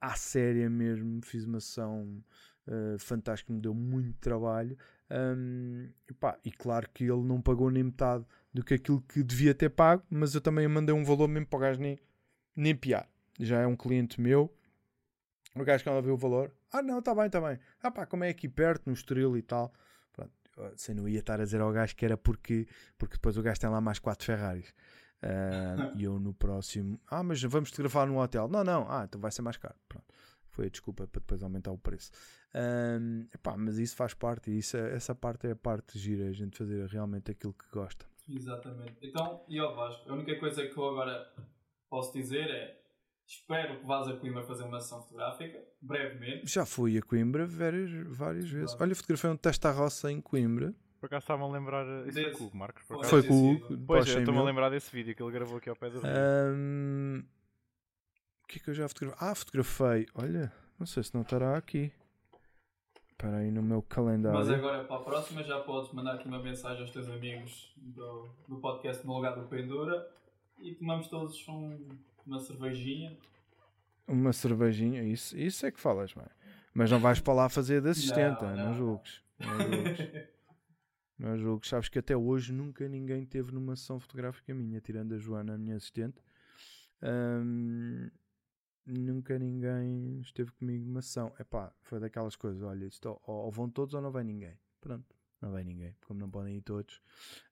à 0.00 0.14
séria 0.14 0.68
mesmo, 0.70 1.20
fiz 1.24 1.44
uma 1.44 1.58
sessão 1.58 2.22
uh, 2.68 2.98
fantástico, 2.98 3.52
me 3.52 3.60
deu 3.60 3.74
muito 3.74 4.18
trabalho. 4.18 4.76
Um, 5.10 5.88
e, 6.08 6.14
pá, 6.14 6.38
e 6.44 6.50
claro 6.50 6.88
que 6.92 7.04
ele 7.04 7.22
não 7.22 7.40
pagou 7.40 7.70
nem 7.70 7.84
metade 7.84 8.24
do 8.52 8.64
que 8.64 8.74
aquilo 8.74 9.00
que 9.02 9.22
devia 9.22 9.54
ter 9.54 9.70
pago, 9.70 10.02
mas 10.10 10.34
eu 10.34 10.40
também 10.40 10.66
mandei 10.66 10.94
um 10.94 11.04
valor 11.04 11.28
mesmo 11.28 11.46
para 11.46 11.56
o 11.56 11.60
gajo 11.60 11.80
nem, 11.80 11.98
nem 12.54 12.74
piar. 12.74 13.08
Já 13.38 13.60
é 13.60 13.66
um 13.66 13.76
cliente 13.76 14.20
meu. 14.20 14.52
O 15.54 15.64
gajo 15.64 15.82
que 15.82 15.88
ela 15.88 16.02
viu 16.02 16.14
o 16.14 16.18
valor, 16.18 16.52
ah 16.70 16.82
não, 16.82 16.98
está 16.98 17.14
bem, 17.14 17.26
está 17.26 17.40
bem. 17.40 17.58
Ah 17.82 17.90
pá, 17.90 18.04
como 18.04 18.24
é 18.24 18.28
aqui 18.28 18.48
perto, 18.48 18.86
no 18.86 18.92
Estoril 18.92 19.36
e 19.36 19.42
tal. 19.42 19.72
Pronto, 20.12 20.32
você 20.74 20.92
não 20.92 21.08
ia 21.08 21.20
estar 21.20 21.40
a 21.40 21.44
dizer 21.44 21.60
ao 21.60 21.72
gajo 21.72 21.96
que 21.96 22.04
era 22.04 22.16
porque, 22.16 22.66
porque 22.98 23.14
depois 23.14 23.38
o 23.38 23.42
gajo 23.42 23.60
tem 23.60 23.70
lá 23.70 23.80
mais 23.80 23.98
quatro 23.98 24.26
Ferraris. 24.26 24.68
Uh, 25.22 25.96
e 25.96 26.04
eu 26.04 26.18
no 26.20 26.34
próximo, 26.34 27.00
ah, 27.10 27.22
mas 27.22 27.42
vamos 27.42 27.70
fotografar 27.70 28.06
no 28.06 28.20
hotel. 28.20 28.48
Não, 28.48 28.62
não, 28.62 28.90
ah, 28.90 29.04
então 29.08 29.20
vai 29.20 29.30
ser 29.30 29.42
mais 29.42 29.56
caro. 29.56 29.76
Pronto. 29.88 30.04
Foi 30.56 30.66
a 30.66 30.70
desculpa 30.70 31.06
para 31.06 31.20
depois 31.20 31.42
aumentar 31.42 31.70
o 31.70 31.76
preço. 31.76 32.10
Um, 32.54 33.28
epá, 33.34 33.58
mas 33.58 33.76
isso 33.76 33.94
faz 33.94 34.14
parte, 34.14 34.50
e 34.50 34.58
isso, 34.58 34.74
é, 34.74 34.94
essa 34.94 35.14
parte 35.14 35.46
é 35.46 35.50
a 35.50 35.56
parte 35.56 35.98
gira, 35.98 36.26
a 36.26 36.32
gente 36.32 36.56
fazer 36.56 36.86
realmente 36.86 37.30
aquilo 37.30 37.52
que 37.52 37.66
gosta. 37.70 38.06
Exatamente. 38.26 38.96
Então, 39.02 39.44
e 39.46 39.58
ao 39.58 39.76
Vasco, 39.76 40.08
a 40.08 40.14
única 40.14 40.38
coisa 40.40 40.66
que 40.66 40.74
eu 40.74 40.88
agora 40.88 41.30
posso 41.90 42.10
dizer 42.14 42.48
é 42.48 42.80
espero 43.26 43.80
que 43.80 43.86
vás 43.86 44.08
a 44.08 44.16
Coimbra 44.16 44.42
fazer 44.44 44.64
uma 44.64 44.80
sessão 44.80 45.02
fotográfica, 45.02 45.62
brevemente. 45.82 46.46
Já 46.46 46.64
fui 46.64 46.96
a 46.96 47.02
Coimbra 47.02 47.46
várias, 47.46 47.90
várias 48.16 48.48
vezes. 48.48 48.70
Claro. 48.70 48.84
Olha, 48.84 48.94
fotografei 48.94 49.30
um 49.30 49.36
teste 49.36 49.66
à 49.66 49.70
roça 49.72 50.10
em 50.10 50.22
Coimbra. 50.22 50.74
Por 50.98 51.06
acaso 51.06 51.24
estava 51.24 51.44
a 51.44 51.48
lembrar. 51.48 51.84
Isso 52.06 52.14
Desse... 52.14 52.22
foi 52.22 52.32
com 52.32 52.44
o 52.44 52.46
Hugo 52.46 52.56
Marcos. 52.56 52.82
Por 52.84 53.04
foi 53.04 53.22
com 53.22 53.34
o 53.34 53.50
Hugo. 53.52 53.78
Pois, 53.86 54.08
eu 54.08 54.20
estou-me 54.20 54.40
a 54.40 54.44
lembrar 54.44 54.70
desse 54.70 54.90
vídeo 54.90 55.14
que 55.14 55.22
ele 55.22 55.32
gravou 55.32 55.58
aqui 55.58 55.68
ao 55.68 55.76
pé 55.76 55.90
do 55.90 56.00
Rio. 56.00 56.10
Um... 56.10 57.22
O 58.46 58.48
que 58.48 58.60
é 58.60 58.62
que 58.62 58.70
eu 58.70 58.74
já 58.74 58.86
fotografei? 58.86 59.28
Ah, 59.28 59.34
fotografei. 59.34 60.06
Olha, 60.14 60.52
não 60.78 60.86
sei 60.86 61.02
se 61.02 61.12
não 61.12 61.22
estará 61.22 61.56
aqui. 61.56 61.90
Espera 63.10 63.38
aí 63.38 63.50
no 63.50 63.60
meu 63.60 63.82
calendário. 63.82 64.38
Mas 64.38 64.48
agora 64.48 64.84
para 64.84 64.96
a 64.96 65.00
próxima 65.00 65.42
já 65.42 65.58
podes 65.58 65.92
mandar 65.92 66.14
aqui 66.14 66.28
uma 66.28 66.38
mensagem 66.38 66.82
aos 66.82 66.92
teus 66.92 67.08
amigos 67.08 67.74
do, 67.76 68.28
do 68.46 68.58
podcast 68.58 69.04
No 69.04 69.14
Lugar 69.14 69.34
do 69.34 69.48
Pendura 69.48 70.08
e 70.60 70.76
tomamos 70.76 71.08
todos 71.08 71.46
um, 71.48 71.88
uma 72.24 72.38
cervejinha. 72.38 73.18
Uma 74.06 74.32
cervejinha, 74.32 75.02
isso, 75.02 75.36
isso 75.36 75.66
é 75.66 75.72
que 75.72 75.80
falas, 75.80 76.14
mãe. 76.14 76.28
Mas 76.72 76.88
não 76.88 77.00
vais 77.00 77.18
para 77.18 77.34
lá 77.34 77.48
fazer 77.48 77.82
de 77.82 77.88
assistente, 77.88 78.42
não, 78.42 78.54
não. 78.54 78.66
não 78.66 78.74
julgues. 78.74 79.22
Não 79.40 79.58
julgues. 79.58 80.28
não 81.18 81.36
julgues. 81.36 81.68
Sabes 81.68 81.88
que 81.88 81.98
até 81.98 82.16
hoje 82.16 82.52
nunca 82.52 82.86
ninguém 82.86 83.26
teve 83.26 83.50
numa 83.50 83.74
sessão 83.74 83.98
fotográfica 83.98 84.54
minha, 84.54 84.80
tirando 84.80 85.14
a 85.14 85.18
Joana, 85.18 85.54
a 85.54 85.58
minha 85.58 85.74
assistente. 85.74 86.22
Um, 87.02 88.08
nunca 88.86 89.38
ninguém 89.38 90.20
esteve 90.20 90.52
comigo 90.52 90.84
numa 90.86 91.02
sessão. 91.02 91.32
Epá, 91.38 91.72
foi 91.82 91.98
daquelas 91.98 92.36
coisas, 92.36 92.62
olha, 92.62 92.84
isto, 92.84 93.06
ou, 93.06 93.20
ou, 93.26 93.50
vão 93.50 93.68
todos 93.68 93.94
ou 93.94 94.00
não 94.00 94.10
vai 94.10 94.24
ninguém. 94.24 94.56
Pronto, 94.80 95.04
não 95.40 95.50
vai 95.50 95.64
ninguém, 95.64 95.94
como 96.06 96.20
não 96.20 96.30
podem 96.30 96.56
ir 96.56 96.60
todos. 96.62 96.96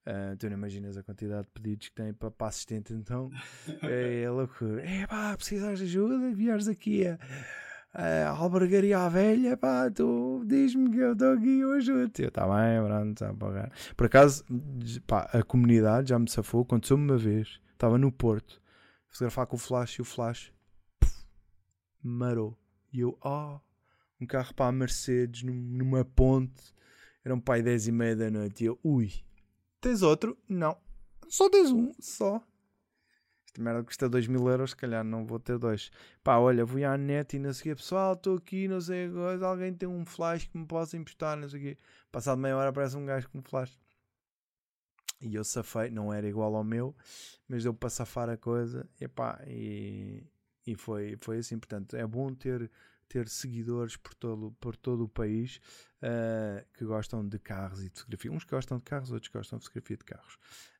Uh, 0.05 0.35
tu 0.37 0.47
não 0.49 0.57
imaginas 0.57 0.97
a 0.97 1.03
quantidade 1.03 1.47
de 1.47 1.51
pedidos 1.51 1.89
que 1.89 1.95
têm 1.95 2.13
para, 2.13 2.31
para 2.31 2.47
assistente, 2.47 2.93
então 2.93 3.29
é, 3.83 4.21
é 4.21 4.29
loucura. 4.29 4.81
É 4.83 5.05
pá, 5.05 5.35
precisas 5.35 5.79
de 5.79 5.85
ajuda, 5.85 6.33
vieres 6.33 6.67
aqui 6.67 7.05
a, 7.05 7.19
a 7.93 8.29
albergaria 8.29 8.99
à 8.99 9.09
velha, 9.09 9.57
pá, 9.57 9.91
tu 9.91 10.43
diz-me 10.45 10.89
que 10.91 10.97
eu 10.97 11.13
estou 11.13 11.33
aqui 11.33 11.59
eu 11.59 11.73
ajudo. 11.73 12.11
Eu, 12.19 12.31
tá 12.31 12.45
bem, 12.47 12.83
pronto, 12.83 13.11
está 13.11 13.29
a 13.29 13.33
pagar. 13.33 13.71
Por 13.97 14.05
acaso, 14.05 14.45
pá, 15.05 15.29
a 15.33 15.43
comunidade 15.43 16.09
já 16.09 16.17
me 16.17 16.29
safou, 16.29 16.61
aconteceu-me 16.61 17.03
uma 17.03 17.17
vez, 17.17 17.59
estava 17.73 17.97
no 17.97 18.11
Porto, 18.11 18.61
fotografar 19.09 19.45
com 19.47 19.57
o 19.57 19.59
flash 19.59 19.95
e 19.95 20.01
o 20.01 20.05
flash 20.05 20.54
marou. 22.07 22.57
E 22.91 22.99
eu, 22.99 23.17
oh, 23.23 23.59
um 24.19 24.25
carro 24.25 24.53
para 24.53 24.67
a 24.67 24.71
Mercedes 24.71 25.43
numa 25.43 26.05
ponte, 26.05 26.73
era 27.23 27.33
um 27.33 27.39
pai 27.39 27.61
10 27.61 27.87
e 27.87 27.91
meia 27.91 28.15
da 28.15 28.31
noite. 28.31 28.63
E 28.63 28.67
eu, 28.67 28.79
ui, 28.83 29.11
tens 29.81 30.01
outro? 30.01 30.37
Não, 30.47 30.77
só 31.27 31.49
tens 31.49 31.71
um, 31.71 31.91
só. 31.99 32.41
Esta 33.47 33.61
merda 33.61 33.83
custa 33.83 34.09
2 34.09 34.27
mil 34.27 34.47
euros, 34.49 34.71
se 34.71 34.75
calhar 34.75 35.03
não 35.03 35.25
vou 35.25 35.39
ter 35.39 35.57
dois. 35.57 35.89
Pá, 36.23 36.37
olha, 36.37 36.65
vou 36.65 36.83
à 36.85 36.97
net 36.97 37.35
e 37.35 37.39
não 37.39 37.53
sei 37.53 37.71
o 37.71 37.75
quê, 37.75 37.81
pessoal, 37.81 38.13
estou 38.13 38.35
aqui, 38.37 38.67
não 38.67 38.81
sei 38.81 39.09
coisa, 39.09 39.47
alguém 39.47 39.73
tem 39.73 39.87
um 39.87 40.05
flash 40.05 40.45
que 40.45 40.57
me 40.57 40.65
possa 40.65 40.97
emprestar, 40.97 41.37
não 41.37 41.47
sei 41.47 41.59
o 41.59 41.63
quê. 41.63 41.77
Passado 42.11 42.37
meia 42.37 42.57
hora 42.57 42.69
aparece 42.69 42.97
um 42.97 43.05
gajo 43.05 43.29
com 43.29 43.39
um 43.39 43.41
flash. 43.41 43.79
E 45.21 45.35
eu 45.35 45.43
safei, 45.43 45.89
não 45.89 46.13
era 46.13 46.27
igual 46.27 46.53
ao 46.55 46.63
meu, 46.63 46.93
mas 47.47 47.63
deu 47.63 47.73
para 47.73 47.89
safar 47.89 48.29
a 48.29 48.37
coisa, 48.37 48.87
e 48.99 49.07
pá, 49.07 49.41
e, 49.47 50.23
e 50.65 50.75
foi, 50.75 51.15
foi 51.17 51.37
assim, 51.39 51.57
portanto, 51.59 51.95
é 51.95 52.05
bom 52.05 52.33
ter, 52.33 52.69
ter 53.07 53.27
seguidores 53.29 53.97
por 53.97 54.13
todo, 54.15 54.51
por 54.59 54.75
todo 54.75 55.03
o 55.03 55.09
país 55.09 55.59
uh, 56.01 56.65
que 56.73 56.83
gostam 56.85 57.27
de 57.27 57.37
carros 57.39 57.83
e 57.83 57.89
de 57.89 57.99
fotografia. 57.99 58.31
Uns 58.31 58.43
que 58.43 58.51
gostam 58.51 58.77
de 58.77 58.83
carros, 58.83 59.11
outros 59.11 59.29
que 59.29 59.37
gostam 59.37 59.59
de 59.59 59.65
fotografia 59.65 59.97
de 59.97 60.03
carros. 60.05 60.35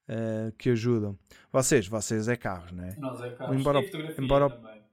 Uh, 0.07 0.51
que 0.57 0.69
ajudam. 0.69 1.17
Vocês, 1.51 1.87
vocês 1.87 2.27
é 2.27 2.35
carros, 2.35 2.71
não 2.71 2.83
é? 2.83 2.95
Nós 2.97 3.19
é 3.21 3.31
carros. 3.31 3.55
Embora, 3.55 3.79
embora, 4.19 4.49
também. 4.49 4.83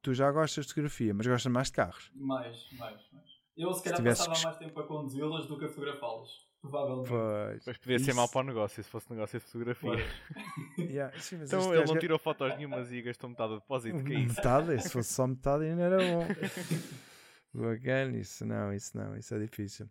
tu 0.00 0.14
já 0.14 0.30
gostas 0.30 0.64
de 0.66 0.70
fotografia, 0.70 1.12
mas 1.12 1.26
gostas 1.26 1.50
mais 1.52 1.66
de 1.68 1.72
carros. 1.74 2.10
Mais, 2.14 2.68
mais, 2.78 3.00
mais. 3.12 3.30
Eu 3.56 3.72
se 3.74 3.82
calhar 3.82 3.96
tivesses 3.96 4.26
passava 4.26 4.38
que- 4.38 4.46
mais 4.46 4.56
tempo 4.58 4.80
a 4.80 4.86
conduzi-las 4.86 5.46
do 5.46 5.58
que 5.58 5.64
a 5.64 5.68
fotografá-las. 5.68 6.28
Provavelmente. 6.60 7.08
Pois. 7.08 7.62
Mas 7.66 7.76
podia 7.78 7.98
ser 7.98 8.04
Isso- 8.10 8.16
mau 8.16 8.28
para 8.28 8.40
o 8.40 8.44
negócio 8.44 8.82
se 8.82 8.88
fosse 8.90 9.10
negócio 9.10 9.38
de 9.38 9.44
fotografia. 9.46 9.90
Yeah, 10.78 11.16
sim, 11.20 11.36
Então 11.42 11.74
ele 11.74 11.84
não 11.86 11.96
é- 11.96 11.98
tirou 11.98 12.18
fotos 12.18 12.48
nenhumas 12.56 12.90
e 12.92 13.00
gastou 13.02 13.30
metade 13.30 13.50
do 13.54 13.60
depósito, 13.60 14.02
que 14.04 14.12
é 14.14 14.18
isso? 14.20 14.34
Metade, 14.36 14.82
se 14.82 14.90
fosse 14.90 15.12
só 15.12 15.26
metade 15.26 15.64
ainda 15.64 15.82
era 15.82 15.98
bom. 15.98 16.26
Bacana, 17.52 18.16
isso 18.16 18.44
não, 18.44 18.72
isso 18.72 18.96
não, 18.96 19.16
isso 19.16 19.34
é 19.34 19.38
difícil. 19.38 19.88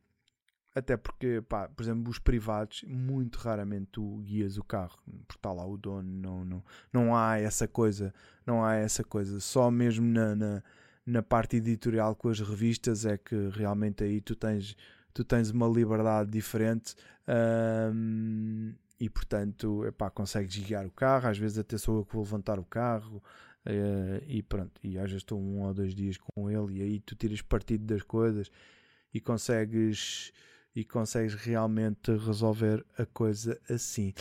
Até 0.74 0.96
porque, 0.96 1.42
pá, 1.48 1.68
por 1.68 1.82
exemplo, 1.84 2.10
os 2.10 2.20
privados, 2.20 2.84
muito 2.88 3.38
raramente 3.40 3.88
tu 3.92 4.18
guias 4.20 4.58
o 4.58 4.64
carro, 4.64 4.98
porque 5.28 5.38
está 5.40 5.52
lá 5.52 5.66
o 5.66 5.76
dono, 5.78 6.04
não, 6.10 6.46
não, 6.46 6.64
não 6.94 7.16
há 7.18 7.38
essa 7.40 7.68
coisa, 7.68 8.14
não 8.46 8.64
há 8.64 8.76
essa 8.76 9.04
coisa. 9.04 9.40
Só 9.40 9.70
mesmo 9.72 10.06
na, 10.06 10.36
na, 10.36 10.64
na 11.06 11.24
parte 11.24 11.58
editorial 11.58 12.16
com 12.16 12.30
as 12.30 12.40
revistas 12.40 13.06
é 13.06 13.18
que 13.18 13.36
realmente 13.50 14.04
aí 14.04 14.22
tu 14.22 14.36
tens, 14.36 14.78
tu 15.14 15.24
tens 15.24 15.50
uma 15.52 15.68
liberdade 15.68 16.30
diferente 16.30 16.96
ahm, 17.28 18.74
e 19.00 19.10
portanto, 19.10 19.86
epá, 19.86 20.10
consegues 20.10 20.56
guiar 20.58 20.86
o 20.86 20.92
carro, 20.92 21.30
às 21.30 21.38
vezes 21.38 21.58
até 21.58 21.78
sou 21.78 22.00
eu 22.00 22.06
que 22.06 22.14
vou 22.14 22.24
levantar 22.24 22.60
o 22.60 22.66
carro, 22.66 23.24
eh, 23.66 24.24
e 24.28 24.44
pronto, 24.44 24.80
e 24.84 24.98
às 24.98 25.06
vezes 25.06 25.24
estou 25.24 25.40
um 25.40 25.62
ou 25.62 25.74
dois 25.74 25.94
dias 25.94 26.18
com 26.18 26.50
ele 26.50 26.80
e 26.80 26.82
aí 26.82 27.00
tu 27.00 27.16
tiras 27.16 27.42
partido 27.42 27.86
das 27.86 28.02
coisas 28.02 28.52
e 29.14 29.20
consegues 29.20 30.34
e 30.76 30.86
consegues 30.86 31.34
realmente 31.34 32.12
resolver 32.12 32.86
a 32.98 33.06
coisa 33.06 33.60
assim. 33.70 34.14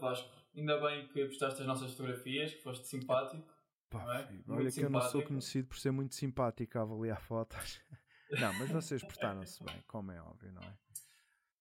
Vasco, 0.00 0.30
ainda 0.56 0.80
bem 0.80 1.06
que 1.08 1.26
gostaste 1.26 1.58
das 1.58 1.66
nossas 1.68 1.92
fotografias, 1.92 2.54
que 2.54 2.62
foste 2.62 2.86
simpático. 2.86 3.52
Pá, 3.90 4.18
é? 4.18 4.26
filho, 4.26 4.44
Muito 4.46 4.60
olha 4.60 4.72
que 4.72 4.80
eu 4.80 4.90
não 4.90 5.00
sou 5.02 5.22
conhecido 5.22 5.68
por 5.68 5.78
ser 5.78 5.90
muito 5.90 6.14
simpático 6.14 6.78
a 6.78 6.82
avaliar 6.82 7.20
fotos. 7.20 7.80
Não, 8.30 8.52
mas 8.54 8.70
vocês 8.70 9.02
portaram-se 9.02 9.62
bem, 9.62 9.82
como 9.86 10.10
é 10.12 10.20
óbvio, 10.20 10.52
não 10.52 10.62
é? 10.62 10.74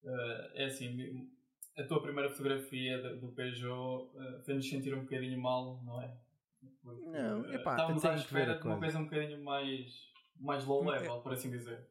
Eh, 0.05 0.51
é 0.55 0.65
assim, 0.65 1.29
a 1.77 1.83
tua 1.83 2.01
primeira 2.01 2.29
fotografia 2.29 2.97
do 3.15 3.29
Peugeot 3.29 4.11
eh, 4.17 4.41
fez-nos 4.43 4.69
sentir 4.69 4.93
um 4.93 5.03
bocadinho 5.03 5.39
mal, 5.41 5.81
não 5.85 6.01
é? 6.01 6.13
Porque, 6.81 7.05
Não, 7.07 7.45
eh, 7.45 7.55
epá, 7.55 7.71
estávamos 7.77 8.03
à 8.03 8.11
a 8.11 8.15
espera 8.15 8.53
de 8.53 8.67
uma 8.67 8.79
coisa. 8.79 8.99
um 8.99 9.03
bocadinho 9.05 9.41
mais, 9.43 10.11
mais 10.35 10.65
low 10.65 10.83
Hum, 10.83 10.91
é- 10.91 10.99
level, 10.99 11.21
por 11.21 11.31
assim 11.31 11.49
dizer. 11.49 11.87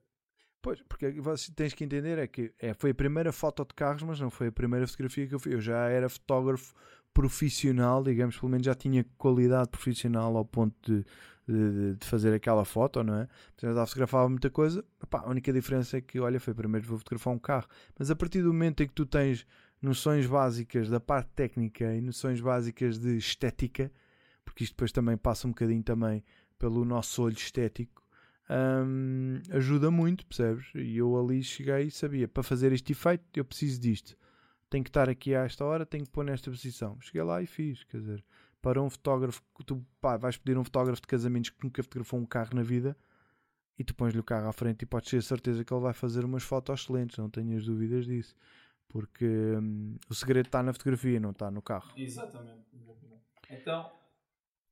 Pois, 0.61 0.81
porque 0.83 1.11
você 1.21 1.51
tens 1.53 1.73
que 1.75 1.83
entender 1.85 2.19
é 2.19 2.27
que 2.27 2.53
é, 2.59 2.75
foi 2.75 2.91
a 2.91 2.95
primeira 2.95 3.33
foto 3.33 3.65
de 3.65 3.75
carros, 3.75 4.03
mas 4.03 4.21
não 4.21 4.31
foi 4.31 4.49
a 4.49 4.53
primeira 4.53 4.87
fotografia 4.87 5.27
que 5.27 5.35
eu 5.35 5.41
fiz. 5.41 5.53
Eu 5.55 5.61
já 5.61 5.89
era 5.89 6.09
fotógrafo 6.09 6.75
profissional, 7.15 8.03
digamos, 8.05 8.39
pelo 8.39 8.51
menos 8.51 8.65
já 8.67 8.75
tinha 8.75 9.05
qualidade 9.19 9.71
profissional 9.71 10.37
ao 10.37 10.45
ponto 10.45 10.75
de, 10.83 11.05
de, 11.47 11.95
de 11.97 12.07
fazer 12.07 12.33
aquela 12.33 12.65
foto, 12.65 13.03
não 13.03 13.15
é? 13.15 13.29
Portanto, 13.57 13.75
já 13.75 13.87
fotografava 13.87 14.29
muita 14.29 14.51
coisa. 14.51 14.85
Epá, 15.03 15.21
a 15.21 15.29
única 15.29 15.53
diferença 15.53 15.97
é 15.97 16.01
que, 16.01 16.21
olha, 16.21 16.39
foi 16.39 16.55
primeiro 16.55 16.87
vou 16.87 16.99
fotografar 16.99 17.33
um 17.33 17.39
carro. 17.39 17.67
Mas 17.99 18.11
a 18.11 18.17
partir 18.17 18.43
do 18.43 18.53
momento 18.53 18.83
em 18.83 18.87
que 18.87 18.95
tu 18.95 19.05
tens 19.05 19.47
noções 19.81 20.27
básicas 20.27 20.89
da 20.89 21.01
parte 21.01 21.31
técnica 21.35 21.93
e 21.95 22.01
noções 22.01 22.41
básicas 22.41 22.99
de 22.99 23.17
estética, 23.17 23.91
porque 24.45 24.65
isto 24.65 24.75
depois 24.75 24.93
também 24.93 25.17
passa 25.17 25.47
um 25.47 25.51
bocadinho 25.51 25.83
também 25.83 26.25
pelo 26.59 26.85
nosso 26.85 27.23
olho 27.23 27.35
estético, 27.35 28.03
hum, 28.49 29.41
ajuda 29.51 29.91
muito, 29.91 30.25
percebes? 30.25 30.67
E 30.75 30.97
eu 30.97 31.19
ali 31.19 31.43
cheguei 31.43 31.87
e 31.87 31.91
sabia, 31.91 32.29
para 32.29 32.43
fazer 32.43 32.73
este 32.73 32.93
efeito 32.93 33.25
eu 33.35 33.45
preciso 33.45 33.81
disto. 33.81 34.17
Tenho 34.71 34.85
que 34.85 34.91
estar 34.91 35.09
aqui 35.09 35.35
a 35.35 35.45
esta 35.45 35.65
hora, 35.65 35.85
tenho 35.85 36.05
que 36.05 36.11
pôr 36.11 36.25
nesta 36.25 36.51
posição. 36.51 36.99
Cheguei 37.01 37.23
lá 37.23 37.43
e 37.43 37.47
fiz, 37.47 37.85
quer 37.85 37.99
dizer, 37.99 38.25
para 38.63 38.81
um 38.81 38.89
fotógrafo, 38.89 39.43
que 39.57 39.65
tu 39.65 39.85
pá, 40.01 40.17
vais 40.17 40.37
pedir 40.37 40.57
um 40.57 40.65
fotógrafo 40.65 41.03
de 41.03 41.09
casamentos 41.09 41.51
que 41.51 41.63
nunca 41.63 41.83
fotografou 41.83 42.19
um 42.19 42.25
carro 42.25 42.55
na 42.55 42.63
vida 42.63 42.97
e 43.79 43.85
tu 43.85 43.95
pões-lhe 43.95 44.21
o 44.21 44.25
carro 44.25 44.49
à 44.49 44.53
frente 44.53 44.83
e 44.83 44.87
podes 44.87 45.11
ter 45.11 45.23
certeza 45.23 45.65
que 45.65 45.75
ele 45.75 45.81
vai 45.81 45.93
fazer 45.93 46.25
umas 46.25 46.45
fotos 46.45 46.81
excelentes, 46.81 47.19
não 47.19 47.29
tenhas 47.29 47.65
dúvidas 47.65 48.07
disso. 48.07 48.35
Porque 48.89 49.27
hum, 49.27 49.97
o 50.09 50.15
segredo 50.15 50.47
está 50.47 50.63
na 50.63 50.73
fotografia, 50.73 51.19
não 51.19 51.31
está 51.31 51.51
no 51.51 51.61
carro. 51.61 51.93
Exatamente. 51.97 52.63
Então, 53.51 53.91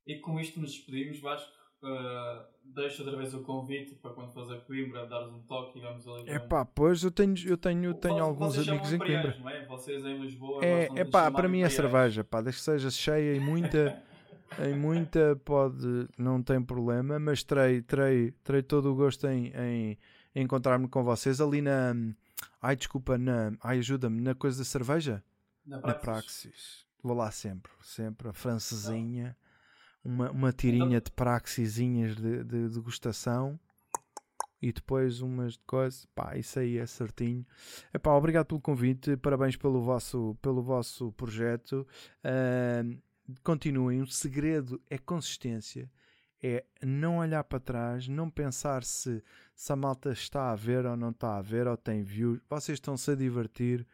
e 0.05 0.17
com 0.19 0.39
isto 0.39 0.59
nos 0.59 0.71
despedimos, 0.71 1.19
Vasco. 1.19 1.51
Uh, 1.83 2.43
deixo 2.63 3.01
outra 3.03 3.17
vez 3.17 3.33
o 3.33 3.41
convite 3.41 3.95
para 3.95 4.11
quando 4.11 4.31
fores 4.31 4.49
a 4.51 4.57
Coimbra, 4.61 5.05
dares 5.07 5.29
um 5.29 5.41
toque 5.41 5.79
e 5.79 5.81
vamos 5.81 6.07
ali. 6.07 6.29
É 6.29 6.37
um- 6.37 6.41
pá, 6.41 6.63
pois 6.65 7.03
eu 7.03 7.11
tenho, 7.11 7.35
eu 7.47 7.57
tenho, 7.57 7.93
tenho 7.95 8.23
alguns 8.23 8.57
amigos 8.57 8.93
em 8.93 8.99
Coimbra. 8.99 9.35
Não 9.39 9.49
é? 9.49 9.65
Vocês 9.65 10.05
em 10.05 10.19
Lisboa 10.21 10.63
É, 10.63 10.91
é 10.95 11.03
pá, 11.05 11.31
para 11.31 11.47
mim 11.47 11.61
é 11.61 11.69
cerveja, 11.69 12.23
pá, 12.23 12.41
desde 12.41 12.59
que 12.59 12.65
seja 12.65 12.91
cheia 12.91 13.35
e 13.35 13.39
muita, 13.39 13.95
em 14.59 14.73
muita 14.75 15.35
pode, 15.43 16.07
não 16.17 16.41
tem 16.43 16.61
problema, 16.61 17.19
mas 17.19 17.43
terei, 17.43 17.81
terei, 17.81 18.31
terei 18.43 18.61
todo 18.61 18.91
o 18.91 18.95
gosto 18.95 19.25
em, 19.27 19.47
em, 19.55 19.97
em 20.35 20.43
encontrar-me 20.43 20.87
com 20.87 21.03
vocês 21.03 21.41
ali 21.41 21.61
na, 21.61 21.93
ai 22.61 22.75
desculpa, 22.75 23.17
na, 23.17 23.53
ai 23.61 23.79
ajuda-me, 23.79 24.21
na 24.21 24.35
coisa 24.35 24.59
da 24.59 24.65
cerveja, 24.65 25.23
Na 25.65 25.77
na 25.77 25.95
Praxis. 25.95 26.41
Praxis, 26.43 26.85
vou 27.01 27.15
lá 27.15 27.31
sempre, 27.31 27.71
sempre, 27.81 28.27
a 28.29 28.33
francesinha, 28.33 29.35
uma, 30.03 30.31
uma 30.31 30.51
tirinha 30.51 30.99
de 30.99 31.11
praxisinhas 31.11 32.15
de, 32.15 32.43
de 32.43 32.69
degustação. 32.69 33.59
E 34.61 34.71
depois 34.71 35.21
umas 35.21 35.53
de 35.53 35.63
coisas, 35.65 36.05
pá, 36.13 36.37
isso 36.37 36.59
aí 36.59 36.77
é 36.77 36.85
certinho. 36.85 37.43
Epá, 37.91 38.11
obrigado 38.13 38.45
pelo 38.45 38.61
convite, 38.61 39.17
parabéns 39.17 39.55
pelo 39.55 39.81
vosso, 39.81 40.37
pelo 40.39 40.61
vosso 40.61 41.11
projeto. 41.13 41.87
Ahm, 42.23 42.99
continuem, 43.43 44.01
o 44.01 44.07
segredo 44.07 44.79
é 44.87 44.99
consistência, 44.99 45.89
é 46.43 46.63
não 46.83 47.17
olhar 47.17 47.43
para 47.43 47.59
trás, 47.59 48.07
não 48.07 48.29
pensar 48.29 48.83
se, 48.83 49.23
se 49.55 49.73
a 49.73 49.75
malta 49.75 50.11
está 50.11 50.51
a 50.51 50.55
ver 50.55 50.85
ou 50.85 50.95
não 50.95 51.09
está 51.09 51.37
a 51.37 51.41
ver, 51.41 51.65
ou 51.65 51.75
tem 51.75 52.03
views. 52.03 52.39
Vocês 52.47 52.75
estão-se 52.75 53.09
a 53.09 53.15
divertir. 53.15 53.85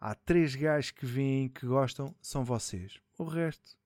Há 0.00 0.14
três 0.14 0.54
gajos 0.54 0.92
que 0.92 1.06
vêm 1.06 1.48
que 1.48 1.66
gostam, 1.66 2.14
são 2.20 2.44
vocês. 2.44 3.00
O 3.18 3.24
resto, 3.24 3.76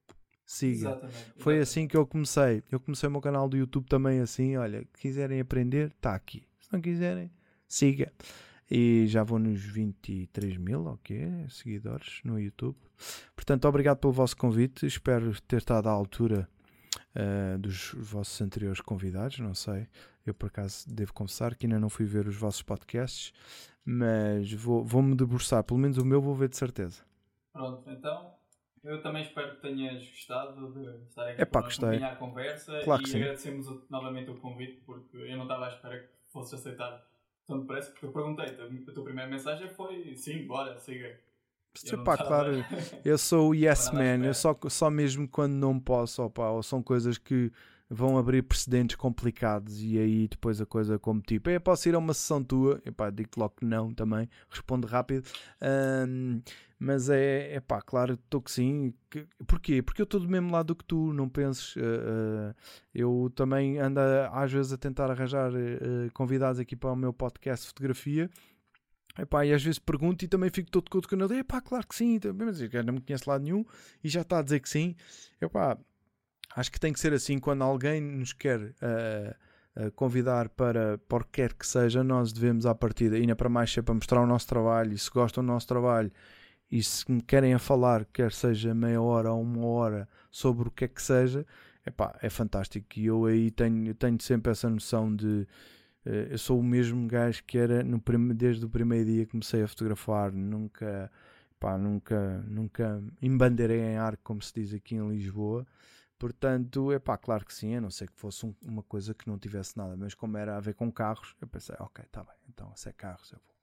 siga. 0.49 0.89
Exatamente. 0.91 1.15
Foi 1.15 1.55
exatamente. 1.57 1.63
assim 1.63 1.87
que 1.89 1.97
eu 1.97 2.07
comecei. 2.07 2.63
Eu 2.71 2.81
comecei 2.81 3.09
o 3.09 3.13
meu 3.13 3.21
canal 3.21 3.49
do 3.49 3.57
YouTube 3.57 3.87
também 3.87 4.21
assim. 4.21 4.57
Olha, 4.57 4.85
quiserem 4.99 5.41
aprender, 5.41 5.89
está 5.89 6.15
aqui. 6.15 6.45
Se 6.61 6.73
não 6.73 6.81
quiserem, 6.81 7.31
siga. 7.69 8.13
E 8.71 9.07
já 9.09 9.23
vou 9.23 9.39
nos 9.39 9.61
23 9.63 10.57
mil, 10.59 10.85
ok, 10.87 11.47
seguidores 11.49 12.21
no 12.25 12.39
YouTube. 12.39 12.77
Portanto, 13.35 13.67
obrigado 13.67 13.99
pelo 13.99 14.13
vosso 14.13 14.37
convite. 14.37 14.85
Espero 14.87 15.39
ter 15.43 15.57
estado 15.59 15.89
à 15.89 15.93
altura 15.93 16.49
eh, 17.15 17.57
dos 17.59 17.93
vossos 17.97 18.39
anteriores 18.43 18.81
convidados. 18.81 19.39
Não 19.39 19.55
sei, 19.55 19.87
eu 20.27 20.35
por 20.35 20.47
acaso 20.47 20.87
devo 20.87 21.15
confessar 21.15 21.55
que 21.57 21.65
ainda 21.67 21.79
não 21.81 21.89
fui 21.89 22.05
ver 22.05 22.27
os 22.29 22.37
vossos 22.37 22.61
podcasts, 22.63 23.33
mas 23.85 24.53
vou- 24.53 24.85
vou-me 24.85 25.15
debruçar. 25.17 25.65
Pelo 25.65 25.81
menos 25.81 25.97
o 25.97 26.05
meu 26.05 26.21
vou 26.21 26.35
ver 26.35 26.51
de 26.51 26.57
certeza. 26.59 27.03
Pronto, 27.53 27.89
então 27.91 28.35
eu 28.85 29.03
também 29.03 29.23
espero 29.23 29.57
que 29.57 29.63
tenhas 29.63 30.09
gostado 30.09 30.73
de 30.73 31.09
estar 31.09 31.29
aqui 31.29 31.43
Epá, 31.43 31.63
para 31.63 31.71
acompanhar 31.71 32.13
a 32.13 32.17
conversa 32.17 32.81
Claro 32.83 33.03
e 33.09 33.17
agradecemos 33.17 33.67
novamente 33.91 34.31
o 34.31 34.37
convite 34.37 34.81
porque 34.85 35.17
eu 35.17 35.37
não 35.37 35.45
estava 35.45 35.67
à 35.67 35.69
espera 35.69 35.99
que 36.01 36.09
fosse 36.33 36.55
aceitado 36.55 37.03
tão 37.47 37.61
depressa 37.61 37.91
porque 37.91 38.07
eu 38.07 38.13
perguntei-te, 38.13 38.61
a 38.61 38.93
tua 38.93 39.05
primeira 39.05 39.31
mensagem 39.31 39.69
foi 39.71 40.15
sim, 40.15 40.47
bora, 40.47 40.79
siga. 40.79 41.19
Epá, 41.93 42.17
claro, 42.17 42.65
eu 43.05 43.17
sou 43.17 43.51
o 43.51 43.55
yes 43.57 43.91
man, 43.93 44.25
eu 44.25 44.35
só, 44.35 44.57
só 44.69 44.91
mesmo 44.91 45.29
quando 45.29 45.55
não 45.55 45.79
posso, 45.79 46.23
opa, 46.23 46.51
ou 46.51 46.63
são 46.63 46.83
coisas 46.83 47.17
que 47.19 47.53
vão 47.91 48.19
abrir 48.19 48.43
precedentes 48.43 48.97
complicados 48.97 49.81
e 49.83 49.99
aí 49.99 50.29
depois 50.29 50.61
a 50.61 50.67
coisa 50.67 50.99
como 50.99 51.21
tipo, 51.23 51.49
"É, 51.51 51.59
posso 51.59 51.89
ir 51.89 51.95
a 51.95 51.99
uma 51.99 52.15
sessão 52.15 52.43
tua? 52.45 52.81
Epá, 52.85 53.11
digo 53.11 53.31
logo 53.37 53.55
que 53.57 53.65
não 53.65 53.93
também, 53.93 54.29
respondo 54.51 54.87
rápido. 54.87 55.27
Ahm, 55.61 56.41
mas 56.79 57.09
é, 57.11 57.55
é 57.55 57.61
pá, 57.61 57.83
claro, 57.83 58.15
estou 58.15 58.41
que 58.41 58.51
sim. 58.53 58.95
Que, 59.11 59.27
porquê? 59.47 59.83
Porque 59.83 60.01
eu 60.01 60.05
estou 60.05 60.21
do 60.21 60.29
mesmo 60.29 60.53
lado 60.53 60.77
que 60.77 60.85
tu, 60.85 61.13
não 61.13 61.29
penses. 61.29 61.75
ah, 61.79 62.53
ah, 62.53 62.55
eu 62.95 63.33
também 63.35 63.79
ando 63.79 64.01
às 64.33 64.53
vezes 64.53 64.73
a 64.73 64.79
tentar 64.79 65.11
arranjar 65.11 65.51
ah, 65.55 66.11
convidados 66.15 66.61
aqui 66.61 66.77
para 66.77 66.93
o 66.93 66.97
meu 66.97 67.13
podcast 67.13 67.65
de 67.65 67.69
fotografia. 67.69 68.31
Epá, 69.19 69.45
e 69.45 69.53
às 69.53 69.63
vezes 69.63 69.81
pergunto 69.81 70.25
e 70.25 70.29
também 70.29 70.49
fico 70.51 70.71
todo 70.71 70.89
com 70.89 70.99
o 70.99 71.03
canal. 71.03 71.31
Epá, 71.33 71.61
claro 71.61 71.87
que 71.87 71.95
sim, 71.95 72.21
mas 72.37 72.61
eu 72.61 72.85
não 72.85 72.95
me 72.95 73.01
conhece 73.01 73.29
lado 73.29 73.43
nenhum 73.43 73.65
e 74.03 74.09
já 74.09 74.21
está 74.21 74.39
a 74.39 74.43
dizer 74.43 74.61
que 74.61 74.69
sim. 74.69 74.95
Epá, 75.41 75.77
acho 76.59 76.73
que 76.73 76.81
tem 76.81 76.93
que 76.93 77.01
ser 77.01 77.13
assim 77.13 77.39
quando 77.39 77.63
alguém 77.63 78.01
nos 78.01 78.33
quer 78.33 78.75
ah, 78.83 79.37
convidar 79.95 80.49
para 80.49 80.99
por 81.09 81.25
que 81.27 81.67
seja, 81.67 82.03
nós 82.03 82.33
devemos 82.33 82.67
à 82.67 82.75
partida, 82.75 83.17
ainda 83.17 83.37
para 83.37 83.49
mais 83.49 83.73
ser 83.73 83.83
para 83.83 83.95
mostrar 83.95 84.21
o 84.23 84.27
nosso 84.27 84.49
trabalho 84.49 84.93
e 84.93 84.99
se 84.99 85.11
gostam 85.11 85.45
do 85.45 85.47
nosso 85.47 85.69
trabalho 85.69 86.11
e 86.71 86.83
se 86.83 87.11
me 87.11 87.23
querem 87.23 87.55
a 87.55 87.59
falar, 87.59 88.05
quer 88.07 88.33
seja 88.33 88.75
meia 88.75 89.01
hora 89.01 89.33
ou 89.33 89.41
uma 89.41 89.65
hora 89.67 90.09
sobre 90.31 90.69
o 90.69 90.71
que 90.71 90.85
é 90.85 90.89
que 90.89 91.01
seja, 91.03 91.47
epá, 91.87 92.19
é 92.21 92.29
fantástico. 92.29 92.87
E 92.97 93.07
eu 93.07 93.25
aí 93.25 93.51
tenho, 93.51 93.95
tenho 93.95 94.21
sempre 94.21 94.53
essa 94.53 94.69
noção 94.69 95.15
de 95.15 95.47
eh, 96.05 96.29
eu 96.31 96.39
sou 96.39 96.61
o 96.61 96.63
mesmo 96.63 97.07
gajo 97.07 97.43
que 97.47 97.57
era 97.59 97.83
no 97.83 98.01
prim- 98.01 98.35
desde 98.35 98.65
o 98.65 98.69
primeiro 98.69 99.07
dia 99.07 99.25
que 99.25 99.31
comecei 99.33 99.63
a 99.63 99.69
fotografar, 99.69 100.33
nunca, 100.33 101.11
pá, 101.59 101.79
nunca, 101.79 102.45
nunca 102.47 103.03
embandeirei 103.23 103.81
em 103.81 103.97
arco, 103.97 104.23
como 104.25 104.43
se 104.43 104.53
diz 104.55 104.75
aqui 104.75 104.97
em 104.97 105.09
Lisboa, 105.09 105.67
Portanto, 106.19 106.91
é 106.93 106.99
pá, 106.99 107.17
claro 107.17 107.45
que 107.45 107.55
sim, 107.55 107.77
a 107.77 107.81
não 107.81 107.91
ser 107.91 108.11
que 108.11 108.19
fosse 108.19 108.45
um, 108.45 108.55
uma 108.67 108.83
coisa 108.83 109.15
que 109.15 109.29
não 109.29 109.39
tivesse 109.39 109.77
nada, 109.77 109.97
mas 109.97 110.15
como 110.15 110.37
era 110.37 110.57
a 110.57 110.61
ver 110.61 110.75
com 110.75 110.91
carros, 110.91 111.37
eu 111.41 111.47
pensei, 111.47 111.77
ok, 111.79 112.05
está 112.05 112.25
bem, 112.25 112.35
então 112.49 112.75
se 112.75 112.89
é 112.89 112.93
carros 112.93 113.31
eu 113.33 113.39
vou. 113.39 113.57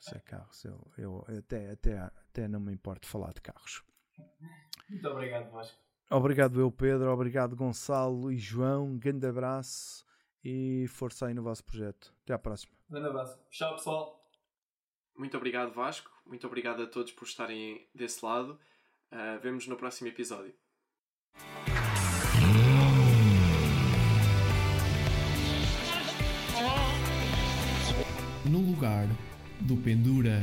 Se 0.00 0.16
é 0.16 0.18
carros, 0.18 0.64
eu, 0.64 0.92
eu 0.98 1.24
até, 1.38 1.70
até, 1.70 1.98
até 1.98 2.48
não 2.48 2.60
me 2.60 2.72
importo 2.72 3.06
falar 3.06 3.32
de 3.32 3.40
carros. 3.40 3.84
Muito 4.90 5.08
obrigado, 5.08 5.50
Vasco. 5.50 5.78
Obrigado 6.10 6.60
eu, 6.60 6.70
Pedro, 6.70 7.10
obrigado 7.10 7.56
Gonçalo 7.56 8.30
e 8.30 8.36
João, 8.36 8.86
um 8.86 8.98
grande 8.98 9.26
abraço 9.26 10.04
e 10.44 10.86
força 10.88 11.26
aí 11.26 11.34
no 11.34 11.42
vosso 11.42 11.64
projeto. 11.64 12.12
Até 12.24 12.34
à 12.34 12.38
próxima. 12.38 12.72
Grande 12.90 13.08
abraço. 13.08 13.38
Tchau, 13.48 13.76
pessoal. 13.76 14.22
Muito 15.16 15.36
obrigado, 15.36 15.72
Vasco. 15.72 16.10
Muito 16.26 16.46
obrigado 16.46 16.82
a 16.82 16.86
todos 16.86 17.12
por 17.12 17.24
estarem 17.24 17.88
desse 17.94 18.24
lado. 18.24 18.58
Uh, 19.10 19.38
vemos 19.40 19.66
no 19.66 19.76
próximo 19.76 20.08
episódio. 20.08 20.54
No 28.52 28.58
lugar 28.58 29.08
do 29.60 29.78
Pendura. 29.78 30.42